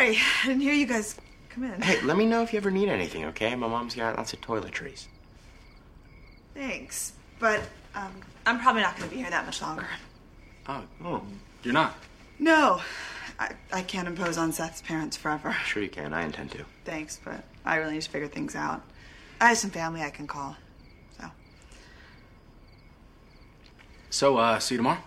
sorry. 0.00 0.18
I 0.42 0.46
didn't 0.46 0.62
hear 0.62 0.74
you 0.74 0.86
guys 0.86 1.16
come 1.50 1.64
in. 1.64 1.80
Hey, 1.82 2.00
let 2.02 2.16
me 2.16 2.26
know 2.26 2.42
if 2.42 2.52
you 2.52 2.58
ever 2.58 2.70
need 2.70 2.88
anything, 2.88 3.24
okay? 3.26 3.54
My 3.54 3.68
mom's 3.68 3.94
got 3.94 4.16
lots 4.16 4.32
of 4.32 4.40
toiletries. 4.40 5.06
Thanks, 6.54 7.12
but 7.38 7.60
um, 7.94 8.12
I'm 8.46 8.60
probably 8.60 8.82
not 8.82 8.96
going 8.96 9.08
to 9.08 9.14
be 9.14 9.20
here 9.20 9.30
that 9.30 9.46
much 9.46 9.62
longer. 9.62 9.86
Oh, 10.68 10.82
Oh, 11.04 11.22
you're 11.62 11.74
not. 11.74 11.94
No, 12.38 12.80
I, 13.38 13.52
I 13.72 13.82
can't 13.82 14.08
impose 14.08 14.36
on 14.38 14.52
Seth's 14.52 14.82
parents 14.82 15.16
forever. 15.16 15.52
sure 15.64 15.82
you 15.82 15.88
can. 15.88 16.12
I 16.12 16.24
intend 16.24 16.50
to. 16.52 16.64
Thanks, 16.84 17.20
but 17.24 17.44
I 17.64 17.76
really 17.76 17.94
need 17.94 18.02
to 18.02 18.10
figure 18.10 18.28
things 18.28 18.54
out. 18.54 18.82
I 19.40 19.48
have 19.48 19.58
some 19.58 19.70
family 19.70 20.02
I 20.02 20.10
can 20.10 20.26
call. 20.26 20.56
So 21.18 21.30
So, 24.10 24.36
uh, 24.36 24.58
see 24.58 24.74
you 24.74 24.78
tomorrow? 24.78 25.00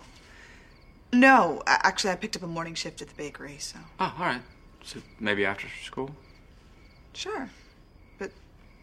no, 1.12 1.62
actually, 1.68 2.10
I 2.12 2.16
picked 2.16 2.36
up 2.36 2.42
a 2.44 2.48
morning 2.48 2.74
shift 2.74 3.02
at 3.02 3.08
the 3.10 3.16
bakery. 3.16 3.58
So 3.60 3.78
Oh, 4.00 4.14
all 4.18 4.26
right. 4.26 4.42
So 4.84 5.00
maybe 5.20 5.46
after 5.46 5.68
school? 5.84 6.12
sure, 7.14 7.50
but 8.18 8.32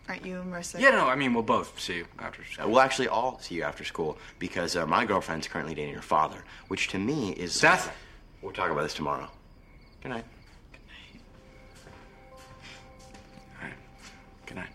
aren't 0.09 0.25
you 0.25 0.41
and 0.41 0.53
Marissa? 0.53 0.81
Yeah, 0.81 0.91
no, 0.91 1.07
I 1.07 1.15
mean, 1.17 1.35
we'll 1.35 1.43
both 1.43 1.79
see 1.79 1.99
you 1.99 2.07
after 2.19 2.43
Uh, 2.63 2.69
we'll 2.69 2.81
actually 2.81 3.09
all 3.09 3.39
see 3.41 3.57
you 3.57 3.63
after 3.63 3.85
school 3.85 4.17
because 4.39 4.77
uh, 4.77 4.87
my 4.87 5.05
girlfriend's 5.05 5.49
currently 5.49 5.75
dating 5.75 5.93
your 5.93 6.03
father, 6.03 6.45
which 6.69 6.89
to 6.89 6.99
me 6.99 7.31
is. 7.33 7.53
Seth? 7.53 7.93
We'll 8.41 8.53
talk 8.53 8.71
about 8.71 8.83
this 8.83 8.95
tomorrow. 8.95 9.29
Good 10.03 10.11
night. 10.11 10.25
Good 10.73 10.81
night. 10.87 11.23
All 13.61 13.69
right. 13.69 13.75
Good 14.47 14.57
night. 14.57 14.71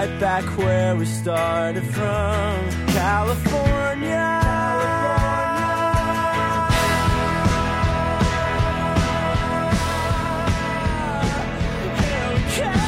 Right 0.00 0.18
back 0.18 0.44
where 0.56 0.96
we 0.96 1.04
started 1.04 1.84
from. 1.84 2.70
California. 2.88 4.40
Here 12.00 12.28
we 12.32 12.40
come. 12.56 12.80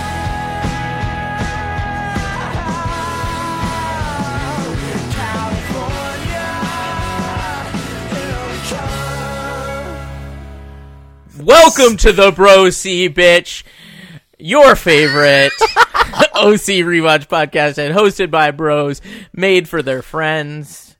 California, 5.12 6.48
here 8.14 8.42
we 8.48 8.56
come. 11.36 11.44
Welcome 11.44 11.94
to 11.98 12.12
the 12.12 12.32
Bro 12.32 12.70
C 12.70 13.10
bitch, 13.10 13.64
your 14.38 14.74
favorite 14.74 15.52
OC 16.42 16.84
rewatch 16.84 17.28
podcast, 17.28 17.78
and 17.78 17.94
hosted 17.96 18.30
by 18.30 18.50
bros, 18.50 19.00
made 19.32 19.68
for 19.68 19.82
their 19.82 20.02
friends, 20.02 20.96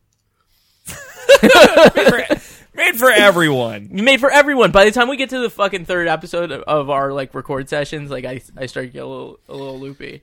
Made 2.74 2.96
for 2.96 3.10
everyone. 3.10 3.88
made 3.92 4.18
for 4.20 4.30
everyone. 4.30 4.72
By 4.72 4.84
the 4.86 4.92
time 4.92 5.08
we 5.08 5.16
get 5.16 5.30
to 5.30 5.38
the 5.40 5.50
fucking 5.50 5.84
third 5.84 6.08
episode 6.08 6.50
of, 6.50 6.62
of 6.62 6.90
our 6.90 7.12
like 7.12 7.34
record 7.34 7.68
sessions, 7.68 8.10
like 8.10 8.24
I 8.24 8.40
I 8.56 8.66
start 8.66 8.86
to 8.86 8.92
get 8.92 9.02
a 9.02 9.06
little 9.06 9.38
a 9.48 9.54
little 9.54 9.78
loopy. 9.78 10.22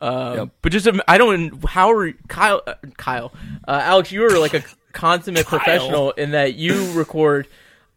Um, 0.00 0.36
Yep. 0.36 0.48
But 0.62 0.72
just 0.72 0.88
I 1.06 1.18
don't 1.18 1.64
how 1.64 1.92
are 1.92 2.12
Kyle 2.28 2.62
uh, 2.66 2.74
Kyle 2.96 3.32
uh, 3.68 3.80
Alex 3.84 4.10
you 4.10 4.24
are 4.24 4.38
like 4.38 4.54
a 4.54 4.64
consummate 4.92 5.46
professional 5.46 6.10
in 6.12 6.32
that 6.32 6.54
you 6.54 6.92
record 6.92 7.46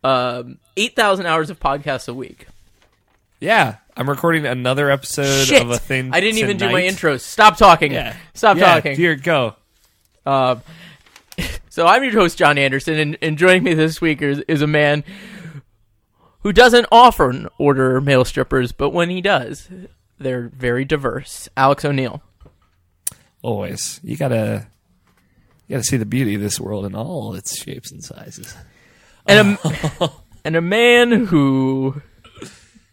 um, 0.03 0.59
eight 0.78 0.96
thousand 0.96 1.25
hours 1.25 1.50
of 1.50 1.59
podcasts 1.59 2.08
a 2.08 2.14
week. 2.14 2.47
Yeah, 3.40 3.78
I'm 3.97 4.08
recording 4.08 4.46
another 4.46 4.91
episode 4.91 5.46
Shit! 5.46 5.59
of 5.59 5.72
a 5.72 5.80
thing. 5.80 6.13
I 6.13 6.19
didn't 6.19 6.38
even 6.38 6.58
do 6.58 6.66
my 6.69 6.81
tonight. 6.81 6.94
intros. 6.94 7.22
Stop 7.22 7.58
talking. 7.58 7.91
Yeah, 7.91 8.16
Stop 8.35 8.58
yeah, 8.58 8.75
talking. 8.75 8.96
Here, 8.96 9.16
go. 9.16 9.56
Um, 10.24 10.62
so 11.69 11.88
I'm 11.88 12.03
your 12.03 12.13
host, 12.13 12.38
John 12.38 12.59
Anderson, 12.59 12.94
and, 12.94 13.18
and 13.24 13.40
joining 13.40 13.63
me 13.63 13.74
this 13.74 14.00
week 14.00 14.22
is, 14.22 14.44
is 14.47 14.62
a 14.62 14.68
man 14.68 15.03
who 16.41 16.53
doesn't 16.53 16.85
often 16.91 17.47
order 17.58 18.00
male 18.00 18.24
strippers, 18.24 18.72
but 18.72 18.91
when 18.91 19.09
he 19.09 19.19
does, 19.19 19.68
they're 20.19 20.50
very 20.50 20.85
diverse. 20.85 21.50
Alex 21.58 21.84
O'Neill. 21.84 22.22
Always, 23.41 24.00
you 24.03 24.16
gotta, 24.16 24.68
you 25.68 25.75
gotta 25.75 25.84
see 25.84 25.97
the 25.97 26.06
beauty 26.06 26.35
of 26.35 26.41
this 26.41 26.59
world 26.59 26.85
in 26.85 26.94
all 26.94 27.34
its 27.34 27.59
shapes 27.59 27.91
and 27.91 28.03
sizes. 28.03 28.56
And 29.25 29.58
a, 30.00 30.12
and 30.46 30.56
a 30.56 30.62
man 30.62 31.25
who 31.25 32.00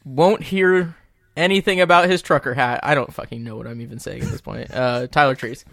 won't 0.04 0.42
hear 0.42 0.94
anything 1.36 1.80
about 1.80 2.08
his 2.08 2.22
trucker 2.22 2.54
hat. 2.54 2.80
I 2.82 2.94
don't 2.94 3.12
fucking 3.12 3.42
know 3.42 3.56
what 3.56 3.66
I'm 3.66 3.80
even 3.80 3.98
saying 3.98 4.22
at 4.22 4.28
this 4.28 4.40
point. 4.40 4.70
Uh, 4.72 5.06
Tyler 5.08 5.34
Trees. 5.34 5.64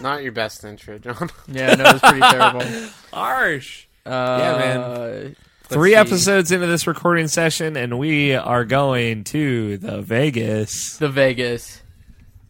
Not 0.00 0.22
your 0.22 0.32
best 0.32 0.64
intro, 0.64 0.98
John. 0.98 1.30
Yeah, 1.48 1.74
no, 1.74 1.84
it's 1.90 2.00
pretty 2.00 2.20
terrible. 2.20 2.62
Harsh. 3.12 3.86
Uh, 4.06 4.38
Yeah, 4.40 4.58
man. 4.58 5.36
Three 5.64 5.90
see. 5.90 5.96
episodes 5.96 6.50
into 6.50 6.66
this 6.66 6.86
recording 6.86 7.28
session, 7.28 7.76
and 7.76 7.98
we 7.98 8.34
are 8.34 8.64
going 8.64 9.22
to 9.24 9.76
the 9.78 10.00
Vegas. 10.02 10.96
The 10.96 11.08
Vegas. 11.08 11.80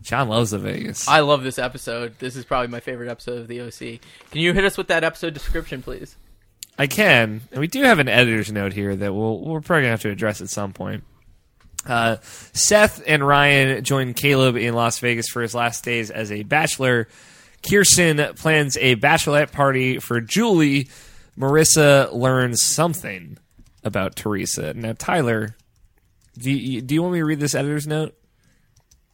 John 0.00 0.28
loves 0.28 0.52
the 0.52 0.58
Vegas. 0.58 1.06
I 1.06 1.20
love 1.20 1.42
this 1.42 1.58
episode. 1.58 2.18
This 2.18 2.34
is 2.36 2.46
probably 2.46 2.68
my 2.68 2.80
favorite 2.80 3.10
episode 3.10 3.40
of 3.40 3.48
the 3.48 3.60
OC. 3.60 4.00
Can 4.30 4.40
you 4.40 4.54
hit 4.54 4.64
us 4.64 4.78
with 4.78 4.88
that 4.88 5.04
episode 5.04 5.34
description, 5.34 5.82
please? 5.82 6.16
I 6.80 6.86
can, 6.86 7.42
and 7.52 7.60
we 7.60 7.66
do 7.66 7.82
have 7.82 7.98
an 7.98 8.08
editor's 8.08 8.50
note 8.50 8.72
here 8.72 8.96
that 8.96 9.14
we'll 9.14 9.38
we're 9.38 9.60
probably 9.60 9.82
gonna 9.82 9.90
have 9.90 10.00
to 10.00 10.08
address 10.08 10.40
at 10.40 10.48
some 10.48 10.72
point. 10.72 11.04
Uh, 11.84 12.16
Seth 12.22 13.02
and 13.06 13.26
Ryan 13.26 13.84
join 13.84 14.14
Caleb 14.14 14.56
in 14.56 14.72
Las 14.72 14.98
Vegas 14.98 15.28
for 15.28 15.42
his 15.42 15.54
last 15.54 15.84
days 15.84 16.10
as 16.10 16.32
a 16.32 16.42
bachelor. 16.42 17.06
Kirsten 17.62 18.34
plans 18.34 18.78
a 18.78 18.96
bachelorette 18.96 19.52
party 19.52 19.98
for 19.98 20.22
Julie. 20.22 20.88
Marissa 21.38 22.14
learns 22.14 22.64
something 22.64 23.36
about 23.84 24.16
Teresa. 24.16 24.72
Now, 24.72 24.94
Tyler, 24.96 25.56
do 26.38 26.50
you, 26.50 26.80
do 26.80 26.94
you 26.94 27.02
want 27.02 27.12
me 27.12 27.18
to 27.18 27.26
read 27.26 27.40
this 27.40 27.54
editor's 27.54 27.86
note? 27.86 28.14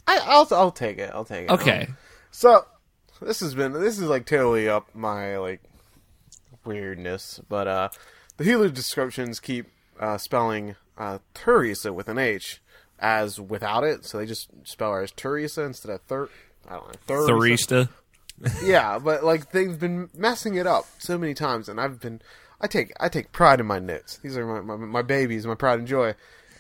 I, 0.07 0.21
I'll 0.23 0.47
I'll 0.53 0.71
take 0.71 0.99
it. 0.99 1.11
I'll 1.13 1.25
take 1.25 1.47
it. 1.47 1.51
Okay. 1.51 1.87
Um, 1.89 1.97
so 2.31 2.65
this 3.21 3.41
has 3.41 3.57
been 3.57 3.73
this 3.73 3.99
is 3.99 4.05
like 4.05 4.25
totally 4.25 4.69
up 4.69 4.95
my 4.95 5.39
like 5.39 5.63
weirdness, 6.67 7.41
but 7.49 7.67
uh, 7.67 7.89
the 8.37 8.45
Hulu 8.45 8.75
descriptions 8.75 9.41
keep 9.41 9.67
uh, 10.01 10.19
spelling 10.19 10.77
uh, 10.99 11.19
Theresa 11.35 11.93
with 11.93 12.09
an 12.09 12.19
H 12.19 12.61
as 12.99 13.41
without 13.41 13.85
it, 13.85 14.05
so 14.05 14.19
they 14.19 14.27
just 14.27 14.49
spell 14.65 14.93
her 14.93 15.03
as 15.03 15.13
Teresa 15.13 15.63
instead 15.63 15.93
of 15.93 16.01
Thir. 16.03 16.29
I 16.69 16.75
don't 16.75 17.09
know. 17.09 17.27
Teresa. 17.27 17.89
yeah, 18.63 18.99
but 18.99 19.25
like 19.25 19.53
they've 19.53 19.79
been 19.79 20.11
messing 20.15 20.55
it 20.55 20.67
up 20.67 20.87
so 20.99 21.19
many 21.19 21.35
times, 21.35 21.69
and 21.69 21.81
I've 21.81 22.01
been, 22.01 22.21
I 22.61 22.67
take, 22.67 22.93
I 23.01 23.09
take 23.09 23.33
pride 23.33 23.61
in 23.61 23.67
my 23.67 23.79
nits. 23.79 24.19
These 24.19 24.37
are 24.37 24.47
my, 24.47 24.77
my, 24.77 24.85
my 24.85 25.03
babies, 25.03 25.47
my 25.47 25.55
pride 25.55 25.79
and 25.79 25.89
joy, 25.89 26.15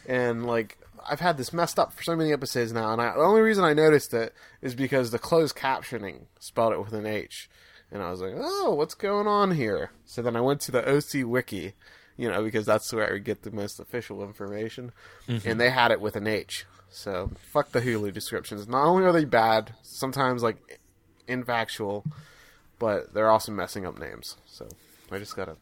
and 0.07 0.47
like 0.47 0.79
I've 1.09 1.21
had 1.21 1.37
this 1.37 1.53
messed 1.53 1.79
up 1.79 1.93
for 1.93 2.03
so 2.03 2.17
many 2.17 2.33
episodes 2.33 2.73
now, 2.73 2.93
and 2.93 3.01
I, 3.01 3.13
the 3.15 3.21
only 3.21 3.41
reason 3.41 3.65
I 3.65 3.75
noticed 3.75 4.15
it 4.15 4.35
is 4.63 4.75
because 4.75 5.11
the 5.11 5.19
closed 5.19 5.57
captioning 5.57 6.27
spelled 6.39 6.73
it 6.73 6.81
with 6.81 6.93
an 6.93 7.07
H, 7.07 7.49
and 7.97 8.05
I 8.05 8.11
was 8.11 8.21
like, 8.21 8.35
oh, 8.37 8.75
what's 8.75 8.95
going 8.95 9.27
on 9.27 9.53
here? 9.53 9.91
So 10.05 10.21
then 10.21 10.37
I 10.37 10.41
went 10.43 10.61
to 10.63 10.73
the 10.73 10.87
OC 10.87 11.27
wiki, 11.27 11.73
you 12.17 12.31
know, 12.31 12.43
because 12.45 12.67
that's 12.67 12.93
where 12.93 13.13
I 13.13 13.19
get 13.19 13.43
the 13.43 13.51
most 13.51 13.81
official 13.81 14.23
information, 14.23 14.93
and 15.27 15.59
they 15.59 15.71
had 15.71 15.91
it 15.91 16.01
with 16.01 16.15
an 16.15 16.27
H. 16.27 16.67
So 16.91 17.31
fuck 17.53 17.73
the 17.73 17.81
Hulu 17.81 18.13
descriptions. 18.13 18.69
Not 18.69 18.85
only 18.85 19.05
are 19.05 19.13
they 19.13 19.25
bad, 19.25 19.75
sometimes 19.83 20.43
like 20.43 20.81
infactual, 21.27 22.05
but 22.79 23.15
they're 23.15 23.31
also 23.31 23.51
messing 23.51 23.87
up 23.87 23.99
names. 23.99 24.37
So 24.47 24.69
I 25.11 25.19
just 25.19 25.35
gotta 25.35 25.57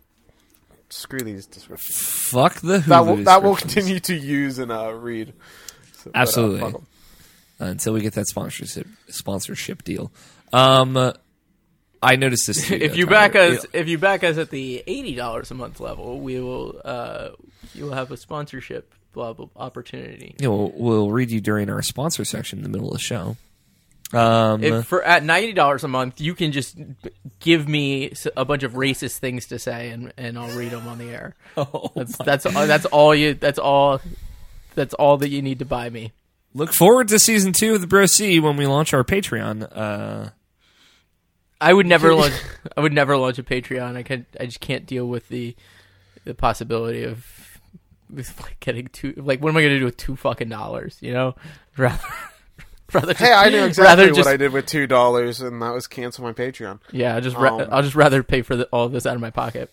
screw 0.90 1.20
these 1.20 1.46
descriptions. 1.46 1.96
Fuck 1.96 2.60
the 2.60 2.78
Hulu 2.78 2.87
That 2.87 3.06
will 3.06 3.16
that 3.25 3.42
will 3.42 3.56
continue 3.56 4.00
to 4.00 4.14
use 4.14 4.58
and 4.58 4.72
uh, 4.72 4.92
read. 4.92 5.32
So, 5.94 6.10
but, 6.12 6.19
uh, 6.19 6.22
Absolutely. 6.22 6.75
until 7.60 7.92
we 7.94 8.00
get 8.00 8.14
that 8.14 8.26
sponsorship 8.26 8.87
sponsorship 9.08 9.84
deal. 9.84 10.12
Um, 10.52 11.14
I 12.04 12.16
noticed 12.16 12.46
this. 12.46 12.66
Too, 12.68 12.74
if 12.74 12.96
you 12.96 13.06
back 13.06 13.34
us, 13.34 13.64
if 13.72 13.88
you 13.88 13.98
back 13.98 14.22
us 14.24 14.38
at 14.38 14.50
the 14.50 14.82
eighty 14.86 15.14
dollars 15.14 15.50
a 15.50 15.54
month 15.54 15.80
level, 15.80 16.20
we 16.20 16.38
will. 16.40 16.80
Uh, 16.84 17.30
you 17.74 17.84
will 17.84 17.92
have 17.94 18.10
a 18.12 18.16
sponsorship 18.16 18.94
blah, 19.12 19.32
blah, 19.32 19.46
opportunity. 19.56 20.34
Yeah, 20.38 20.48
we'll, 20.48 20.72
we'll 20.74 21.10
read 21.10 21.30
you 21.30 21.40
during 21.40 21.70
our 21.70 21.82
sponsor 21.82 22.24
section 22.24 22.58
in 22.58 22.62
the 22.62 22.68
middle 22.68 22.88
of 22.88 22.94
the 22.94 22.98
show. 23.00 23.36
Um, 24.12 24.62
If 24.62 24.86
for 24.86 25.02
at 25.02 25.24
ninety 25.24 25.54
dollars 25.54 25.82
a 25.82 25.88
month, 25.88 26.20
you 26.20 26.34
can 26.34 26.52
just 26.52 26.76
give 27.40 27.66
me 27.66 28.12
a 28.36 28.44
bunch 28.44 28.62
of 28.62 28.72
racist 28.74 29.18
things 29.18 29.46
to 29.46 29.58
say, 29.58 29.90
and, 29.90 30.12
and 30.16 30.38
I'll 30.38 30.56
read 30.56 30.70
them 30.70 30.86
on 30.86 30.98
the 30.98 31.06
air. 31.10 31.34
oh 31.56 31.90
That's 31.96 32.16
that's 32.18 32.46
all- 32.46 32.66
that's 32.66 32.84
all 32.86 33.14
you. 33.14 33.34
That's 33.34 33.58
all. 33.58 34.00
that's 34.74 34.94
all 34.94 35.16
that 35.18 35.30
you 35.30 35.40
need 35.42 35.60
to 35.60 35.64
buy 35.64 35.88
me. 35.90 36.12
Look 36.52 36.72
forward 36.72 37.08
to 37.08 37.18
season 37.18 37.52
two 37.52 37.74
of 37.74 37.80
the 37.80 37.86
Bro 37.88 38.06
C 38.06 38.38
when 38.38 38.56
we 38.56 38.66
launch 38.66 38.94
our 38.94 39.02
Patreon. 39.02 39.68
Uh, 39.76 40.30
I 41.60 41.72
would 41.72 41.86
never 41.86 42.14
launch. 42.14 42.34
I 42.76 42.80
would 42.80 42.92
never 42.92 43.16
launch 43.16 43.38
a 43.38 43.42
Patreon. 43.42 43.96
I 43.96 44.02
can. 44.02 44.26
I 44.38 44.46
just 44.46 44.60
can't 44.60 44.86
deal 44.86 45.06
with 45.06 45.28
the 45.28 45.56
the 46.24 46.34
possibility 46.34 47.04
of 47.04 47.26
like, 48.12 48.58
getting 48.60 48.88
two. 48.88 49.14
Like, 49.16 49.40
what 49.42 49.50
am 49.50 49.56
I 49.56 49.62
going 49.62 49.74
to 49.74 49.78
do 49.78 49.84
with 49.86 49.96
two 49.96 50.16
fucking 50.16 50.48
dollars? 50.48 50.98
You 51.00 51.12
know, 51.12 51.34
rather. 51.76 52.02
rather 52.92 53.12
just, 53.14 53.24
Hey, 53.24 53.32
I 53.32 53.48
knew 53.50 53.58
rather 53.60 53.66
exactly 53.68 54.06
just, 54.08 54.18
what 54.18 54.26
I 54.28 54.36
did 54.36 54.52
with 54.52 54.66
two 54.66 54.86
dollars, 54.86 55.40
and 55.40 55.60
that 55.62 55.72
was 55.72 55.86
cancel 55.86 56.24
my 56.24 56.32
Patreon. 56.32 56.80
Yeah, 56.92 57.16
I 57.16 57.20
just. 57.20 57.36
Ra- 57.36 57.56
Um, 57.58 57.68
I'll 57.70 57.82
just 57.82 57.94
rather 57.96 58.22
pay 58.22 58.42
for 58.42 58.56
the, 58.56 58.64
all 58.66 58.86
of 58.86 58.92
this 58.92 59.06
out 59.06 59.14
of 59.14 59.20
my 59.20 59.30
pocket. 59.30 59.70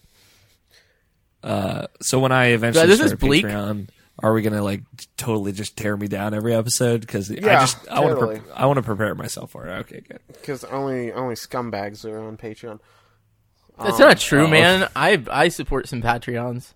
uh, 1.44 1.88
so 2.02 2.20
when 2.20 2.32
I 2.32 2.48
eventually 2.48 2.88
this 2.88 2.98
start 2.98 3.12
is 3.12 3.18
bleak. 3.20 3.46
Patreon, 3.46 3.88
are 4.24 4.34
we 4.34 4.42
gonna 4.42 4.64
like 4.64 4.82
totally 5.18 5.52
just 5.52 5.76
tear 5.78 5.96
me 5.98 6.08
down 6.08 6.34
every 6.34 6.54
episode? 6.54 7.02
Because 7.02 7.32
I 7.32 7.36
Yeah, 7.36 7.60
just 7.62 7.88
I 7.90 8.00
want 8.02 8.20
to 8.20 8.26
pre- 8.42 8.52
I 8.54 8.66
want 8.66 8.78
to 8.78 8.84
prepare 8.84 9.16
myself 9.16 9.52
for 9.52 9.68
it. 9.68 9.72
Okay, 9.82 10.02
good. 10.08 10.20
Because 10.28 10.64
only 10.66 11.12
only 11.12 11.36
scumbags 11.36 12.06
are 12.06 12.20
on 12.20 12.38
Patreon. 12.38 12.80
That's 13.80 14.00
Um, 14.00 14.08
not 14.08 14.20
true, 14.20 14.46
oh. 14.46 14.48
man. 14.48 14.90
I 14.96 15.24
I 15.32 15.48
support 15.50 15.88
some 15.88 16.02
Patreons. 16.02 16.74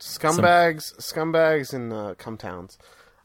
Scumbags, 0.00 0.94
scumbags, 1.00 1.72
and 1.74 1.92
uh, 1.92 2.14
cum 2.16 2.36
towns. 2.36 2.78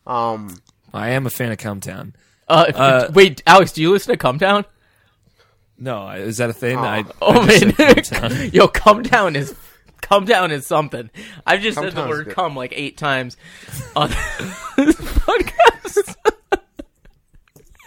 Um, 0.07 0.57
I 0.93 1.09
am 1.09 1.25
a 1.25 1.29
fan 1.29 1.51
of 1.51 1.57
Cum 1.59 1.79
Town. 1.79 2.15
Uh, 2.47 2.65
if- 2.67 2.75
Uh, 2.75 3.09
wait, 3.13 3.41
Alex, 3.47 3.71
do 3.71 3.81
you 3.81 3.91
listen 3.91 4.11
to 4.11 4.17
Cum 4.17 4.37
Town? 4.39 4.65
No, 5.77 6.09
is 6.09 6.37
that 6.37 6.49
a 6.49 6.53
thing? 6.53 6.77
Oh. 6.77 6.81
I, 6.81 7.05
Oh 7.21 7.41
I 7.41 7.57
just 7.59 7.79
man, 7.79 8.03
said 8.03 8.19
Cum 8.21 8.29
Town. 8.31 8.49
yo, 8.53 8.67
Cum 8.67 9.03
Town 9.03 9.35
is 9.35 9.55
Cum 10.03 10.25
Town 10.25 10.51
is 10.51 10.65
something. 10.67 11.09
I've 11.47 11.61
just 11.61 11.75
Come 11.75 11.85
said 11.85 11.93
the 11.93 12.01
Down 12.01 12.09
word 12.09 12.25
good. 12.27 12.35
"come" 12.35 12.55
like 12.55 12.73
eight 12.75 12.97
times 12.97 13.35
on 13.95 14.09
this 14.77 14.95
podcast. 14.95 16.15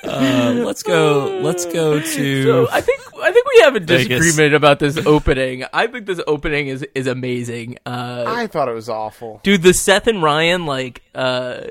uh, 0.05 0.53
let's 0.65 0.83
go. 0.83 1.41
Let's 1.43 1.65
go 1.67 2.01
to. 2.01 2.43
So 2.47 2.69
I 2.71 2.81
think 2.81 3.01
I 3.23 3.33
think 3.33 3.47
we 3.55 3.61
have 3.63 3.77
a 3.77 3.81
Vegas. 3.81 4.09
disagreement 4.09 4.55
about 4.55 4.79
this 4.79 4.99
opening. 5.07 5.65
I 5.73 5.87
think 5.87 6.07
this 6.07 6.21
opening 6.27 6.69
is 6.69 6.85
is 6.95 7.07
amazing. 7.07 7.79
Uh, 7.87 8.25
I 8.27 8.47
thought 8.47 8.69
it 8.69 8.75
was 8.75 8.89
awful. 8.89 9.41
dude, 9.43 9.63
the 9.63 9.73
Seth 9.75 10.07
and 10.07 10.23
Ryan 10.23 10.67
like 10.67 11.03
uh, 11.15 11.63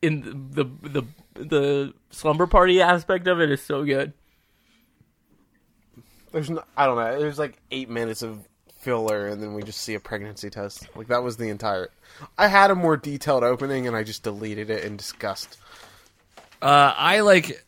in 0.00 0.50
the 0.52 0.64
the 0.82 1.02
the 1.34 1.94
slumber 2.10 2.46
party 2.46 2.80
aspect 2.82 3.26
of 3.26 3.40
it 3.40 3.50
is 3.50 3.62
so 3.62 3.84
good. 3.84 4.12
There's 6.32 6.48
no, 6.50 6.62
I 6.76 6.86
don't 6.86 6.96
know. 6.96 7.18
There's 7.20 7.38
like 7.38 7.58
eight 7.70 7.90
minutes 7.90 8.22
of 8.22 8.40
filler, 8.82 9.28
and 9.28 9.42
then 9.42 9.54
we 9.54 9.62
just 9.62 9.80
see 9.80 9.94
a 9.94 10.00
pregnancy 10.00 10.50
test. 10.50 10.86
Like 10.96 11.08
that 11.08 11.22
was 11.22 11.36
the 11.36 11.48
entire. 11.48 11.88
I 12.36 12.48
had 12.48 12.70
a 12.70 12.74
more 12.74 12.96
detailed 12.96 13.42
opening, 13.44 13.86
and 13.86 13.96
I 13.96 14.02
just 14.02 14.22
deleted 14.22 14.68
it 14.70 14.84
in 14.84 14.96
disgust. 14.96 15.56
Uh, 16.60 16.92
I 16.96 17.20
like. 17.20 17.64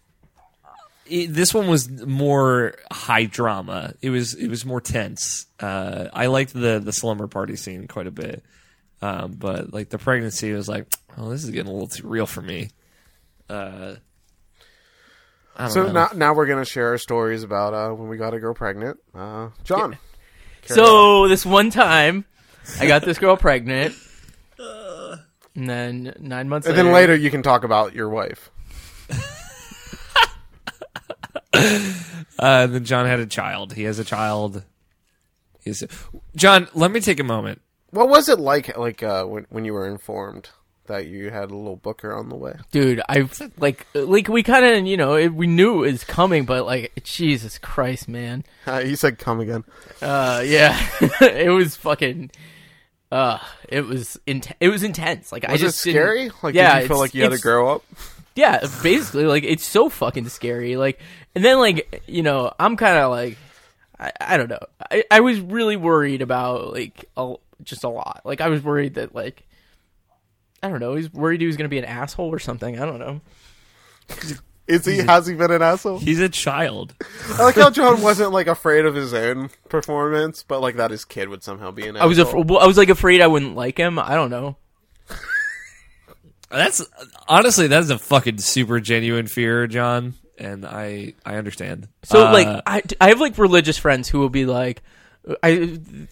It, 1.07 1.27
this 1.35 1.53
one 1.53 1.69
was 1.69 1.89
more 2.07 2.75
high 2.91 3.27
drama. 3.27 3.95
It 4.01 4.11
was 4.11 4.35
it 4.35 4.49
was 4.49 4.65
more 4.65 4.81
tense. 4.81 5.47
Uh, 5.61 6.09
I 6.13 6.27
liked 6.27 6.53
the 6.55 6.81
the 6.83 6.93
slumber 6.93 7.27
party 7.27 7.57
scene 7.57 7.87
quite 7.89 8.07
a 8.07 8.11
bit, 8.11 8.43
um, 9.03 9.33
but 9.33 9.73
like 9.73 9.91
the 9.91 9.99
pregnancy 9.99 10.53
was 10.53 10.67
like, 10.69 10.87
oh, 11.19 11.29
this 11.29 11.45
is 11.45 11.51
getting 11.51 11.69
a 11.71 11.73
little 11.73 11.89
too 11.89 12.09
real 12.09 12.27
for 12.27 12.41
me. 12.41 12.71
Uh, 13.51 13.97
So 15.69 15.85
know. 15.85 15.93
now, 15.93 16.09
now 16.15 16.35
we're 16.35 16.47
gonna 16.47 16.65
share 16.65 16.89
our 16.89 16.99
stories 16.99 17.43
about 17.43 17.75
uh, 17.75 17.95
when 17.95 18.09
we 18.09 18.17
got 18.17 18.33
a 18.33 18.41
girl 18.41 18.55
pregnant. 18.55 18.99
Uh, 19.15 19.51
John, 19.63 19.99
Carry 20.67 20.77
So 20.77 21.29
this 21.29 21.45
one 21.45 21.71
time, 21.71 22.25
I 22.81 22.87
got 22.87 23.03
this 23.03 23.19
girl 23.19 23.37
pregnant, 23.37 23.95
and 25.55 25.69
then 25.69 26.15
nine 26.21 26.49
months 26.49 26.67
and 26.67 26.77
later, 26.77 26.85
then 26.85 26.95
later 26.95 27.15
you 27.15 27.31
can 27.31 27.43
talk 27.43 27.65
about 27.65 27.95
your 27.95 28.09
wife. 28.09 28.51
Uh, 32.37 32.67
then 32.67 32.85
John 32.85 33.07
had 33.07 33.21
a 33.21 33.27
child. 33.27 33.75
He 33.75 33.85
has 33.85 34.01
a 34.01 34.05
child. 34.05 34.65
He's 35.63 35.85
John. 36.35 36.69
Let 36.75 36.91
me 36.91 37.01
take 37.01 37.21
a 37.21 37.25
moment. 37.25 37.63
What 37.91 38.09
was 38.09 38.29
it 38.29 38.41
like, 38.41 38.77
like 38.77 39.03
uh, 39.03 39.25
when 39.25 39.47
when 39.51 39.65
you 39.65 39.73
were 39.73 39.87
informed 39.87 40.51
that 40.87 41.07
you 41.07 41.31
had 41.31 41.51
a 41.51 41.57
little 41.57 41.77
booker 41.77 42.15
on 42.15 42.29
the 42.29 42.37
way? 42.37 42.55
dude, 42.71 43.01
I 43.09 43.29
like 43.59 43.87
like 43.95 44.29
we 44.29 44.43
kind 44.43 44.65
of 44.65 44.87
you 44.87 44.97
know 44.97 45.15
it, 45.15 45.35
we 45.35 45.47
knew 45.47 45.85
it 45.85 45.93
was 45.93 46.05
coming, 46.05 46.45
but 46.45 46.67
like 46.67 46.93
Jesus 47.05 47.59
Christ, 47.59 48.09
man, 48.09 48.45
Uh, 48.67 48.81
he 48.81 48.97
said, 48.97 49.19
"Come 49.19 49.41
again." 49.41 49.65
uh, 50.03 50.43
yeah, 50.45 50.79
it 51.21 51.51
was 51.51 51.77
fucking. 51.77 52.31
Uh, 53.13 53.39
it 53.69 53.83
was 53.83 54.19
int- 54.27 54.53
it 54.59 54.69
was 54.71 54.83
intense. 54.83 55.31
Like 55.31 55.45
I 55.49 55.53
Was 55.53 55.63
it 55.63 55.67
just 55.67 55.79
scary? 55.79 56.31
Like, 56.43 56.55
yeah, 56.55 56.75
did 56.75 56.83
you 56.83 56.89
feel 56.89 56.99
like 56.99 57.15
you 57.15 57.23
had 57.23 57.33
to 57.33 57.39
grow 57.39 57.75
up? 57.75 57.85
Yeah, 58.35 58.67
basically, 58.83 59.27
like 59.27 59.45
it's 59.45 59.65
so 59.65 59.89
fucking 59.89 60.29
scary. 60.29 60.77
Like, 60.77 60.99
and 61.35 61.45
then 61.45 61.59
like 61.59 62.03
you 62.09 62.23
know, 62.23 62.53
I'm 62.59 62.77
kind 62.77 62.99
of 62.99 63.11
like, 63.11 63.39
I, 63.99 64.11
I 64.21 64.37
don't 64.37 64.51
know. 64.51 64.59
I, 64.91 65.05
I 65.11 65.21
was 65.21 65.39
really 65.41 65.77
worried 65.77 66.23
about 66.23 66.73
like 66.73 67.05
a, 67.17 67.35
just 67.63 67.85
a 67.85 67.89
lot. 67.89 68.23
Like 68.25 68.41
I 68.41 68.49
was 68.49 68.63
worried 68.65 68.95
that 68.95 69.15
like, 69.15 69.45
I 70.65 70.69
don't 70.69 70.81
know. 70.81 70.95
He's 70.95 71.13
worried 71.13 71.41
he 71.41 71.47
was 71.47 71.57
gonna 71.57 71.69
be 71.69 71.79
an 71.79 71.85
asshole 71.85 72.33
or 72.33 72.39
something. 72.39 72.81
I 72.81 72.87
don't 72.87 72.99
know. 72.99 73.21
Is 74.67 74.87
he? 74.87 74.97
Has 74.99 75.27
he 75.27 75.35
been 75.35 75.51
an 75.51 75.61
asshole? 75.61 75.99
He's 75.99 76.21
a 76.21 76.29
child. 76.31 76.95
I 77.35 77.43
like 77.45 77.55
how 77.55 77.69
John 77.69 78.01
wasn't 78.01 78.33
like 78.33 78.47
afraid 78.47 78.87
of 78.87 78.95
his 78.95 79.13
own 79.13 79.51
performance, 79.69 80.43
but 80.43 80.63
like 80.63 80.77
that 80.77 80.91
his 80.91 81.05
kid 81.05 81.29
would 81.29 81.43
somehow 81.43 81.71
be 81.71 81.87
an 81.87 81.99
I 81.99 82.07
was 82.07 82.19
af- 82.19 82.33
well, 82.33 82.59
I 82.59 82.67
was 82.67 82.79
like 82.79 82.89
afraid 82.89 83.21
I 83.21 83.27
wouldn't 83.27 83.55
like 83.57 83.77
him. 83.79 83.99
I 83.99 84.15
don't 84.15 84.31
know. 84.31 84.57
That's 86.51 86.87
honestly 87.29 87.67
that's 87.67 87.91
a 87.91 87.99
fucking 87.99 88.39
super 88.39 88.79
genuine 88.81 89.27
fear, 89.27 89.67
John, 89.67 90.15
and 90.39 90.65
I 90.65 91.15
I 91.27 91.35
understand. 91.37 91.89
So 92.05 92.27
Uh, 92.29 92.33
like 92.33 92.63
I, 92.67 92.83
I 93.01 93.09
have 93.09 93.21
like 93.21 93.37
religious 93.39 93.77
friends 93.77 94.09
who 94.09 94.21
will 94.21 94.29
be 94.31 94.47
like 94.47 94.83
I 95.43 95.49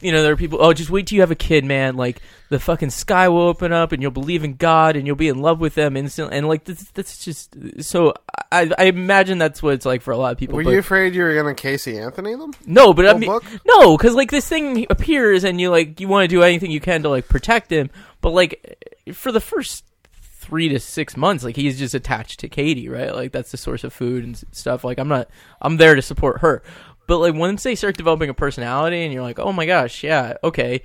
you 0.01 0.11
know 0.11 0.23
there 0.23 0.33
are 0.33 0.37
people 0.37 0.59
oh 0.63 0.73
just 0.73 0.89
wait 0.89 1.07
till 1.07 1.17
you 1.17 1.21
have 1.23 1.31
a 1.31 1.35
kid 1.37 1.67
man. 1.67 1.97
Like 1.97 2.23
the 2.49 2.59
fucking 2.59 2.89
sky 2.91 3.29
will 3.29 3.43
open 3.43 3.71
up 3.71 3.93
and 3.93 4.01
you'll 4.01 4.11
believe 4.11 4.43
in 4.43 4.55
God 4.57 4.97
and 4.97 5.07
you'll 5.07 5.17
be 5.17 5.29
in 5.29 5.39
love 5.39 5.61
with 5.61 5.75
them 5.75 5.99
instantly. 5.99 6.39
And 6.39 6.49
like 6.49 6.65
that's, 6.65 6.85
that's 6.93 7.23
just 7.23 7.55
so 7.83 8.15
I 8.51 8.71
I 8.79 8.85
imagine 8.85 9.37
that's 9.37 9.63
what 9.63 9.75
it's 9.75 9.85
like 9.85 10.01
for 10.01 10.13
a 10.13 10.17
lot 10.17 10.33
of 10.33 10.39
people 10.39 10.57
Were 10.57 10.65
but- 10.65 10.71
you 10.71 10.79
afraid 10.79 11.15
you 11.15 11.23
were 11.25 11.35
gonna 11.35 11.55
Casey 11.55 11.99
Anthony 11.99 12.35
them? 12.35 12.53
no 12.67 12.95
but 12.95 13.07
I 13.07 13.13
mean 13.13 13.29
book? 13.29 13.45
no 13.67 13.99
because 13.99 14.15
like 14.15 14.31
this 14.31 14.49
thing 14.49 14.87
appears 14.89 15.45
and 15.45 15.61
you 15.61 15.69
like 15.71 16.01
you 16.01 16.09
want 16.09 16.25
to 16.25 16.35
do 16.35 16.43
anything 16.43 16.71
you 16.71 16.81
can 16.81 17.03
to 17.03 17.11
like 17.11 17.29
protect 17.29 17.71
him. 17.71 17.91
But 18.23 18.31
like 18.31 18.79
for 19.13 19.31
the 19.31 19.41
first 19.41 19.85
three 20.23 20.69
to 20.71 20.81
six 20.81 21.17
months 21.17 21.45
like 21.45 21.55
he's 21.55 21.79
just 21.79 21.95
attached 21.95 22.41
to 22.41 22.49
katie 22.49 22.89
right? 22.89 23.15
Like 23.15 23.31
that's 23.31 23.51
the 23.53 23.57
source 23.57 23.85
of 23.85 23.93
food 23.93 24.25
and 24.25 24.43
stuff. 24.53 24.85
Like 24.85 24.99
i'm 24.99 25.09
not 25.09 25.29
i'm 25.61 25.77
there 25.77 25.95
to 25.95 26.03
support 26.03 26.41
her 26.41 26.63
but 27.07 27.19
like 27.19 27.35
once 27.35 27.63
they 27.63 27.75
start 27.75 27.97
developing 27.97 28.29
a 28.31 28.35
personality 28.35 29.03
and 29.05 29.13
you're 29.13 29.23
like 29.23 29.39
oh 29.39 29.53
my 29.53 29.67
gosh 29.67 30.03
yeah 30.05 30.35
okay 30.45 30.83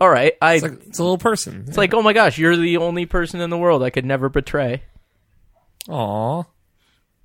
all 0.00 0.08
right 0.08 0.34
i 0.42 0.54
it's, 0.54 0.62
like, 0.62 0.72
it's 0.86 0.98
a 0.98 1.02
little 1.02 1.18
person. 1.18 1.64
it's 1.68 1.76
like 1.76 1.94
oh 1.94 2.02
my 2.02 2.12
gosh 2.12 2.38
you're 2.38 2.56
the 2.56 2.76
only 2.76 3.06
person 3.06 3.40
in 3.40 3.50
the 3.50 3.58
world 3.58 3.82
i 3.82 3.90
could 3.90 4.04
never 4.04 4.28
betray 4.28 4.82
Aw. 5.88 6.42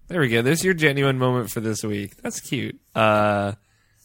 There 0.08 0.20
we 0.20 0.28
go. 0.30 0.42
There's 0.42 0.66
your 0.66 0.74
genuine 0.74 1.18
moment 1.18 1.50
for 1.50 1.60
this 1.62 1.84
week. 1.84 2.18
That's 2.22 2.40
cute. 2.40 2.80
Uh, 2.96 3.54